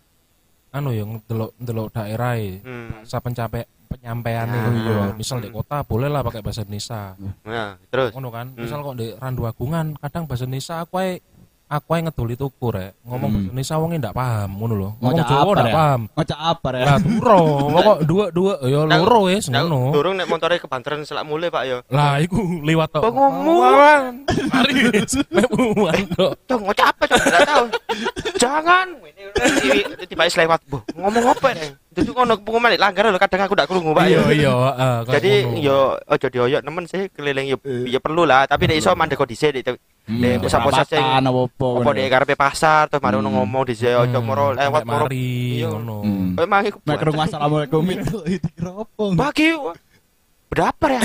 [0.74, 2.58] anu ya ndelok ndelok daerah e.
[2.60, 3.06] Hmm.
[3.06, 4.57] Sa pencape penyampaian Ya.
[4.61, 5.05] itu iya.
[5.16, 7.16] Misal di kota boleh lah pakai bahasa Indonesia.
[7.43, 8.47] Nah, terus Ngono kan.
[8.53, 8.61] Hmm.
[8.62, 10.97] Misal kok di Randu Agungan kadang bahasa Indonesia aku
[11.68, 12.96] aku ae ngedoli tuku rek.
[13.04, 13.40] Ngomong Hmm.
[13.46, 14.90] Indonesia wong ndak paham ngono lho.
[14.98, 15.74] Ngomong Jawa apa, ndak Rek?
[15.74, 16.01] paham.
[16.10, 16.84] Ngocak apa ya?
[16.84, 17.43] Lah duro,
[17.76, 19.80] pokok dua-dua ya Nah, loro wis ngono.
[19.93, 21.78] durung nek montore kebanteran selak mulai Pak yo.
[21.88, 23.02] Lah iku liwat tok.
[23.05, 24.24] Ngomong?
[24.48, 24.72] Mari
[25.28, 26.32] mek muan tok.
[26.44, 27.05] Cok, ngocak apa?
[27.06, 27.64] Enggak tahu.
[28.36, 28.86] Jangan.
[29.38, 33.66] Tiba tiba lewat, "Boh, ngomong apa nih?" Itu ngono pengumuman langgar lho kadang aku ndak
[33.66, 34.22] krungu Pak yo.
[34.30, 34.55] Iya iya,
[35.05, 35.59] Jadi ngono.
[35.59, 37.90] yo ojo dioyok nemen sih keliling yo Eh.
[37.90, 39.51] ya perlu lah, tapi nek iso mandek kok dhisik
[40.09, 41.68] Nek pusat-pusat sing- perapatan apa apa.
[41.78, 43.28] apa di karepe pasar terus mari Hmm.
[43.28, 45.68] ngomong di ojo Hmm, moro lewat sampai moro Iya.
[45.68, 45.97] ngono.
[46.01, 46.28] Hmm.
[46.32, 49.05] Kowe mang iku Mek krungu assalamualaikum itu dikira apa?
[49.14, 49.48] bagi
[50.48, 51.01] berapa ya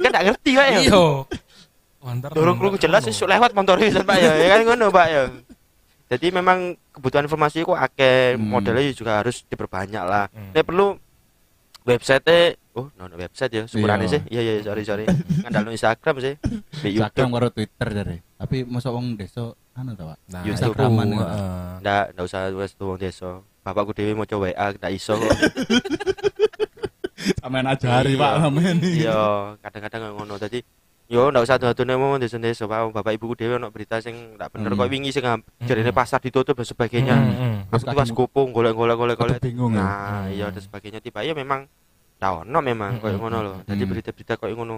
[0.00, 1.04] kan gak ngerti Pak ya Iya.
[2.00, 5.22] Antar Durung krungu jelas wis lewat motor iki Pak ya ya kan ngono Pak ya
[6.06, 6.58] jadi memang
[6.90, 8.46] kebutuhan informasi ku akeh Hmm.
[8.48, 10.54] modelnya juga harus diperbanyak lah Hmm.
[10.54, 10.96] nek perlu
[11.86, 14.04] website oh no, no website ya Iya.
[14.04, 15.04] sih iya iya sorry sorry
[15.42, 16.34] ngandalno Instagram sih
[16.82, 18.16] di Instagram YouTube karo Twitter dari.
[18.36, 20.18] Tapi masa wong desa anu ta, Pak?
[20.28, 20.76] Nah, YouTube.
[20.76, 21.80] Heeh.
[21.80, 25.30] ndak ndak usah wes tuwong desa bapakku dhewe mau coba WA ndak iso kok
[27.40, 28.20] Sampean ajari Iya.
[28.20, 29.18] Pak sampean iya
[29.58, 30.60] kadang-kadang ngono tadi
[31.06, 32.90] yo ndak usah adu-adune mau desa-desa Pak.
[32.90, 34.80] bapak ibuku dhewe ono berita sing ndak bener Hmm.
[34.80, 35.22] kok wingi sing
[35.62, 37.56] jarine pasar ditutup dan sebagainya Hmm, hmm.
[37.68, 39.80] aku tuh pas kupung golek-golek golek-golek bingung ya.
[39.80, 41.70] nah iya dan sebagainya tiba ya memang
[42.16, 43.90] ndak ono memang Hmm, koyo hmm, ngono loh jadi hmm.
[43.92, 44.76] berita-berita koyo ngono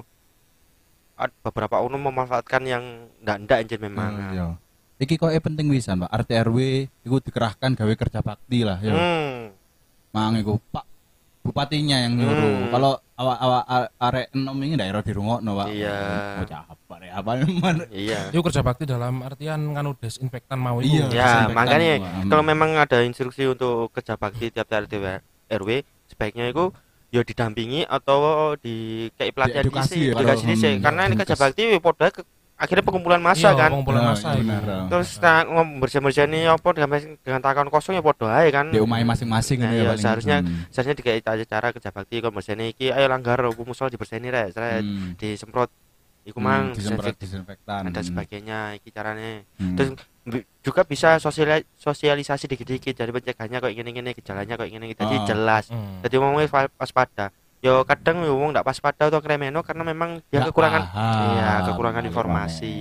[1.16, 2.84] Ad- beberapa oknum memanfaatkan yang
[3.18, 4.48] ndak-ndak anjir memang Hmm, iya.
[4.98, 6.10] Iki kok penting wisan, Pak.
[6.10, 6.58] RT RW
[7.06, 8.90] iku dikerahkan gawe kerja bakti lah ya.
[8.90, 9.54] hmm.
[10.10, 10.82] Mang iku Pak
[11.48, 12.36] bupatinya yang nyuruh.
[12.36, 12.70] Hmm.
[12.70, 15.66] Kalau awak-awak a- arek enom ini daerah dirungokno, Pak.
[15.72, 15.96] Iya.
[16.38, 17.30] Oh, capek arek apa
[17.94, 21.06] iya Itu kerja bakti dalam artian nganu desinfektan mau Iya.
[21.06, 21.14] itu.
[21.14, 22.10] ya makanya gua.
[22.10, 22.28] Hmm.
[22.28, 24.92] kalau memang ada instruksi untuk kerja bakti tiap RT
[25.48, 25.68] RW
[26.04, 26.74] sebaiknya itu
[27.08, 31.62] ya didampingi atau di kayak pelatihan Diedukasi dhisik, ya, edukasi hmm, karena ini kerja bakti
[31.80, 32.26] podo ke-
[32.58, 34.42] akhirnya pengumpulan massa Iya, kan pengumpulan Nah, massa iya itu.
[34.42, 34.62] benar.
[34.88, 38.76] terus nah, ngom bersih-bersih ini apa dengan, dengan takon kosong ya podo aja kan di
[38.76, 40.66] rumah masing-masing Nah, ini ya iya, seharusnya Hmm.
[40.68, 40.94] seharusnya
[41.24, 45.14] aja cara kerja bakti kalau bersih iki ayo langgar aku musola dibersihini rek seret Hmm.
[45.14, 45.70] disemprot
[46.24, 47.22] iku Hmm, mang disemprot disinfek-
[47.56, 49.72] disinfektan dan sebagainya iki caranya Hmm.
[49.72, 49.88] terus
[50.60, 55.24] juga bisa sosiali- sosialisasi dikit-dikit dari pencegahannya kok gini-gini gejalanya kok gini jadi Oh.
[55.24, 56.02] jelas Hmm.
[56.02, 60.50] jadi ngomongnya waspada yo kadang yo wong ndak waspada atau kremeno karena memang dia Nggak
[60.50, 61.26] kekurangan paham.
[61.28, 62.74] iya kekurangan Nggak informasi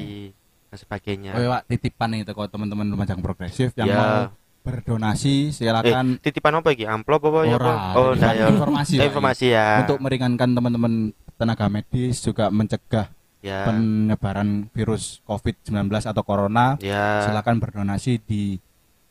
[0.68, 1.32] dan sebagainya.
[1.32, 3.96] Oh, Pak, titipan nih teko teman-teman Lumajang Progresif yang Ya.
[3.96, 4.14] mau
[4.62, 6.20] berdonasi silakan.
[6.20, 6.84] Titipan apa iki?
[6.84, 7.74] Amplop apa ya apa?
[7.96, 8.46] oh ndak ya.
[8.48, 9.08] informasi, Eh, Pak.
[9.08, 9.68] informasi ya.
[9.82, 10.94] untuk meringankan teman-teman
[11.34, 13.08] tenaga medis juga mencegah
[13.40, 13.64] ya.
[13.64, 15.72] penyebaran virus COVID-19
[16.04, 17.24] atau corona ya.
[17.24, 18.60] silakan berdonasi di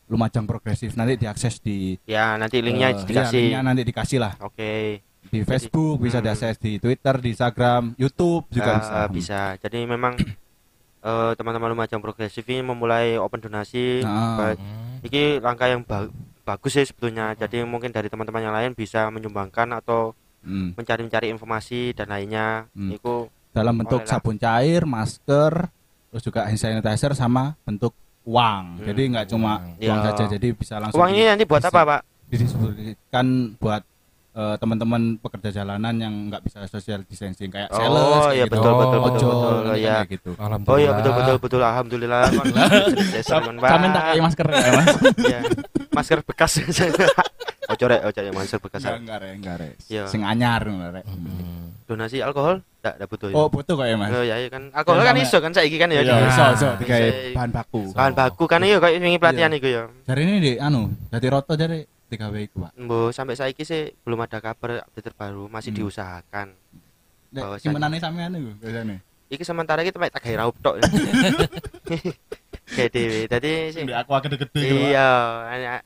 [0.07, 0.93] Lumajang Progresif.
[0.93, 3.33] Nanti diakses di ya nanti linknya eh, dikasih.
[3.33, 4.33] ya, linknya nanti dikasih lah.
[4.39, 6.27] Oke di Facebook bisa hmm.
[6.27, 10.17] diakses di Twitter di Instagram YouTube juga Ya, bisa bisa jadi memang
[11.09, 14.55] eh, teman-teman Lumajang Progresif ini memulai open donasi Nah.
[15.05, 16.11] Iki langkah yang ba-
[16.43, 17.37] bagus sih sebetulnya.
[17.37, 20.75] Jadi mungkin dari teman-teman yang lain bisa menyumbangkan atau hmm.
[20.75, 22.67] mencari-cari informasi dan lainnya.
[22.75, 22.91] Hmm.
[22.97, 25.73] Iku dalam bentuk sabun cair masker
[26.13, 27.97] terus juga hand sanitizer sama bentuk
[28.29, 28.87] uang Hmm.
[28.93, 29.97] jadi nggak cuma Ya.
[29.97, 32.01] uang saja jadi bisa langsung uang ini nanti buat apa, Pak?
[32.29, 33.81] didiskusikan buat
[34.37, 38.53] eh, teman-teman pekerja jalanan yang nggak bisa social distancing kayak Oh, sales kayak iya, gitu.
[38.53, 39.95] betul, betul, ojol betul, betul, iya.
[39.97, 40.31] kayak gitu.
[40.63, 42.23] Oh iya betul betul betul alhamdulillah.
[43.57, 44.89] Kami tak pakai masker ya mas
[45.27, 45.41] Iya.
[45.91, 46.53] Masker bekas.
[47.67, 48.81] ojo rek, ojo ya masker bekas.
[48.81, 50.05] enggak enggak re enggak re Iya.
[50.07, 51.73] sing anyar ngono, re Hmm.
[51.85, 53.35] Donasi alkohol enggak enggak butuh ya.
[53.35, 54.63] oh butuh kok ya mas Oh iya iya kan.
[54.71, 56.01] Alkohol Ya, kan iso kan saiki kan ya.
[56.01, 59.67] iya iso iso Bisa- digawe bahan baku Bahan baku kan iya kayak wingi pelatihan iku
[59.67, 59.83] ya.
[60.05, 64.21] dari ini di anu dari roto dari digawe iku pak Mbok sampai saiki sih belum
[64.21, 65.79] ada kabar update terbaru, masih Hmm.
[65.81, 66.49] diusahakan.
[67.29, 68.97] Nek Bawa simpenane sampean iku biasane
[69.27, 70.79] Iki sementara iki tempat tak gawe raup tok.
[72.69, 73.21] Kayak dhewe.
[73.27, 75.83] Dadi sing di aku gede-gede iya,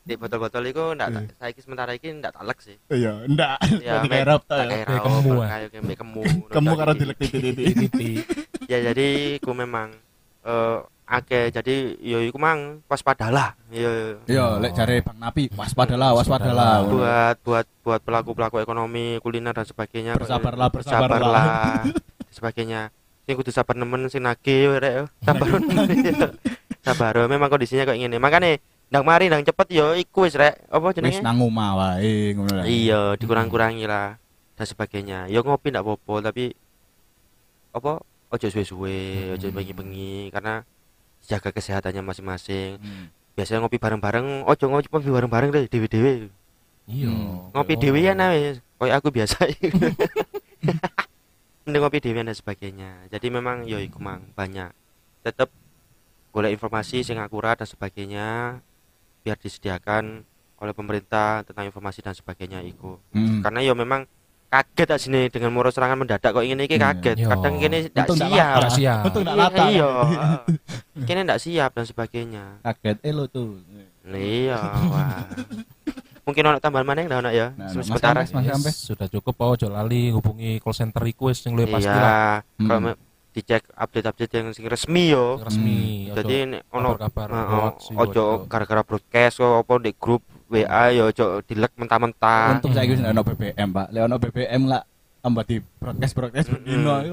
[0.00, 1.16] di botol-botol iku ndak Iya.
[1.18, 2.76] tak- saiki sementara iki ndak talek sih.
[2.88, 6.22] iya enggak Ya, mek- kayak rap tak ya gawe Kayak raup, kemu, kayak kemu.
[6.46, 7.00] kamu ndak karo iki.
[7.00, 8.16] dilek titik-titik Titik.
[8.64, 9.08] Ya jadi
[9.40, 9.88] ku memang
[10.42, 13.52] eh akeh jadi yo iku mang waspadalah.
[13.68, 16.80] Yo Yo, lek jare Bang Napi, waspadalah, waspadalah.
[16.82, 20.16] buat buat buat pelaku pelaku ekonomi kuliner dan sebagainya.
[20.16, 21.84] Bersabarlah, bersabarlah.
[22.34, 22.88] Sebagainya.
[23.22, 25.46] Sing kudu sabar nemen sing nagih rek sabar.
[26.84, 28.60] Sabar memang kondisinya kayak gini makanya
[28.92, 30.60] ndang mari ndang cepet yo iku wis rek.
[30.68, 32.64] Apa Wis jenenge nang omah wae ngono lah.
[32.64, 34.20] iya dikurang-kurangi lah
[34.52, 35.18] dan sebagainya.
[35.26, 36.52] Yo ngopi ndak apa-apa tapi
[37.72, 38.96] apa ojo suwe-suwe
[39.32, 39.56] ojo Hmm.
[39.56, 40.60] bengi-bengi karena
[41.24, 43.06] jaga kesehatannya masing-masing Hmm.
[43.34, 46.28] biasanya ngopi bareng-bareng ojo ngopi bareng-bareng deh dewe-dewe
[46.84, 47.08] Iya.
[47.08, 47.48] Hmm.
[47.50, 49.44] ngopi dhewean ae koyo aku biasa
[51.64, 54.68] mending ngopi dhewean dan sebagainya jadi memang yo iku mang banyak
[55.20, 55.48] tetap
[56.30, 58.58] golek informasi sing akurat dan sebagainya
[59.20, 60.22] biar disediakan
[60.54, 63.40] oleh pemerintah tentang informasi dan sebagainya iku Hmm.
[63.40, 64.04] karena yo memang
[64.54, 66.94] kaget tak sini dengan moro serangan mendadak kok ini iki Iya.
[66.94, 67.28] kaget Yo.
[67.28, 68.60] kadang ndak Untung ndak siap lata.
[68.60, 69.02] Ndak siap.
[69.04, 69.64] Untung ndak Iya, lata.
[69.66, 69.90] iya
[71.02, 73.58] kini ndak siap dan sebagainya Kaget eh lo tuh.
[74.06, 75.26] iya wah
[76.22, 79.34] mungkin ono tambahan mana yang ya Nah, nah, Mas sementara Kampes, Mas Yes, sudah cukup
[79.34, 82.16] Pak ojo lali hubungi call center request yang luwih pasti lah iya
[82.54, 82.68] Hmm.
[82.70, 83.00] kalau me-
[83.34, 86.06] dicek update-update yang sing resmi yo resmi.
[86.06, 86.36] ojo jadi
[86.70, 90.22] ono kabar-kabar Heeh, hoax iku ojo gara-gara broadcast kok apa di grup
[90.54, 93.86] WA yo ojo dilek mentah-mentah Untung saya wis ono BBM, Pak.
[93.90, 94.82] Lek ono BBM lah
[95.24, 96.60] tambah di broadcast broadcast iku,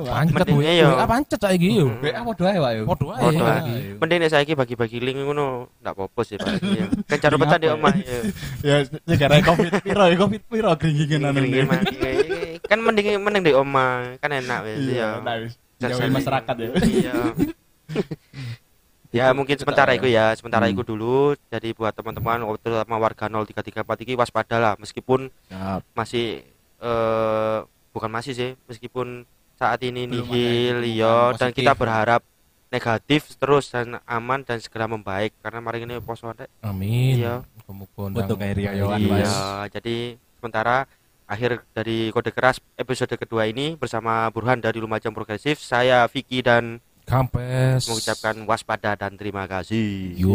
[0.03, 0.11] Pak.
[0.11, 0.87] Pancet WA yo.
[0.93, 1.87] WA pancet yo.
[1.87, 2.03] Mm.
[2.03, 2.83] WA padha ae, Pak yo.
[2.83, 3.21] Padha ae.
[3.23, 3.47] Padha ae.
[3.47, 3.75] saiki.
[4.03, 7.67] mending nek saiki bagi-bagi link ngono ndak apa-apa sih Pak iya kan cara petan di
[7.71, 8.19] omah yo
[8.67, 8.75] Ya
[9.07, 11.39] negara Covid piro ya Covid piro gringingin anu.
[12.67, 15.55] Kan mending mending di omah kan enak wis Iya, ya nah wis.
[15.81, 16.69] Jas- Jauhi masyarakat ya.
[16.83, 17.15] iya
[19.11, 20.73] ya mungkin sementara itu ya sementara Hmm.
[20.73, 21.15] itu dulu
[21.45, 25.83] jadi buat teman-teman terutama warga 0334 ini waspada lah meskipun Siap.
[25.91, 26.47] masih
[26.79, 27.57] eh
[27.91, 31.59] bukan masih sih meskipun saat ini Belum nihil yo dan positif.
[31.59, 32.23] kita berharap
[32.67, 37.19] negatif terus dan aman dan segera membaik karena mari ini poso ada Amin.
[37.19, 37.43] Iya.
[37.67, 38.87] Untuk kayak Iya.
[38.87, 38.99] Mas.
[39.01, 39.35] Iya,
[39.69, 39.95] jadi
[40.33, 40.87] sementara
[41.25, 46.79] akhir dari kode keras episode kedua ini bersama Burhan dari Lumajang Progresif, saya Vicky dan
[47.11, 47.91] Kampes.
[47.91, 50.15] mengucapkan waspada dan terima kasih.
[50.15, 50.31] Yo.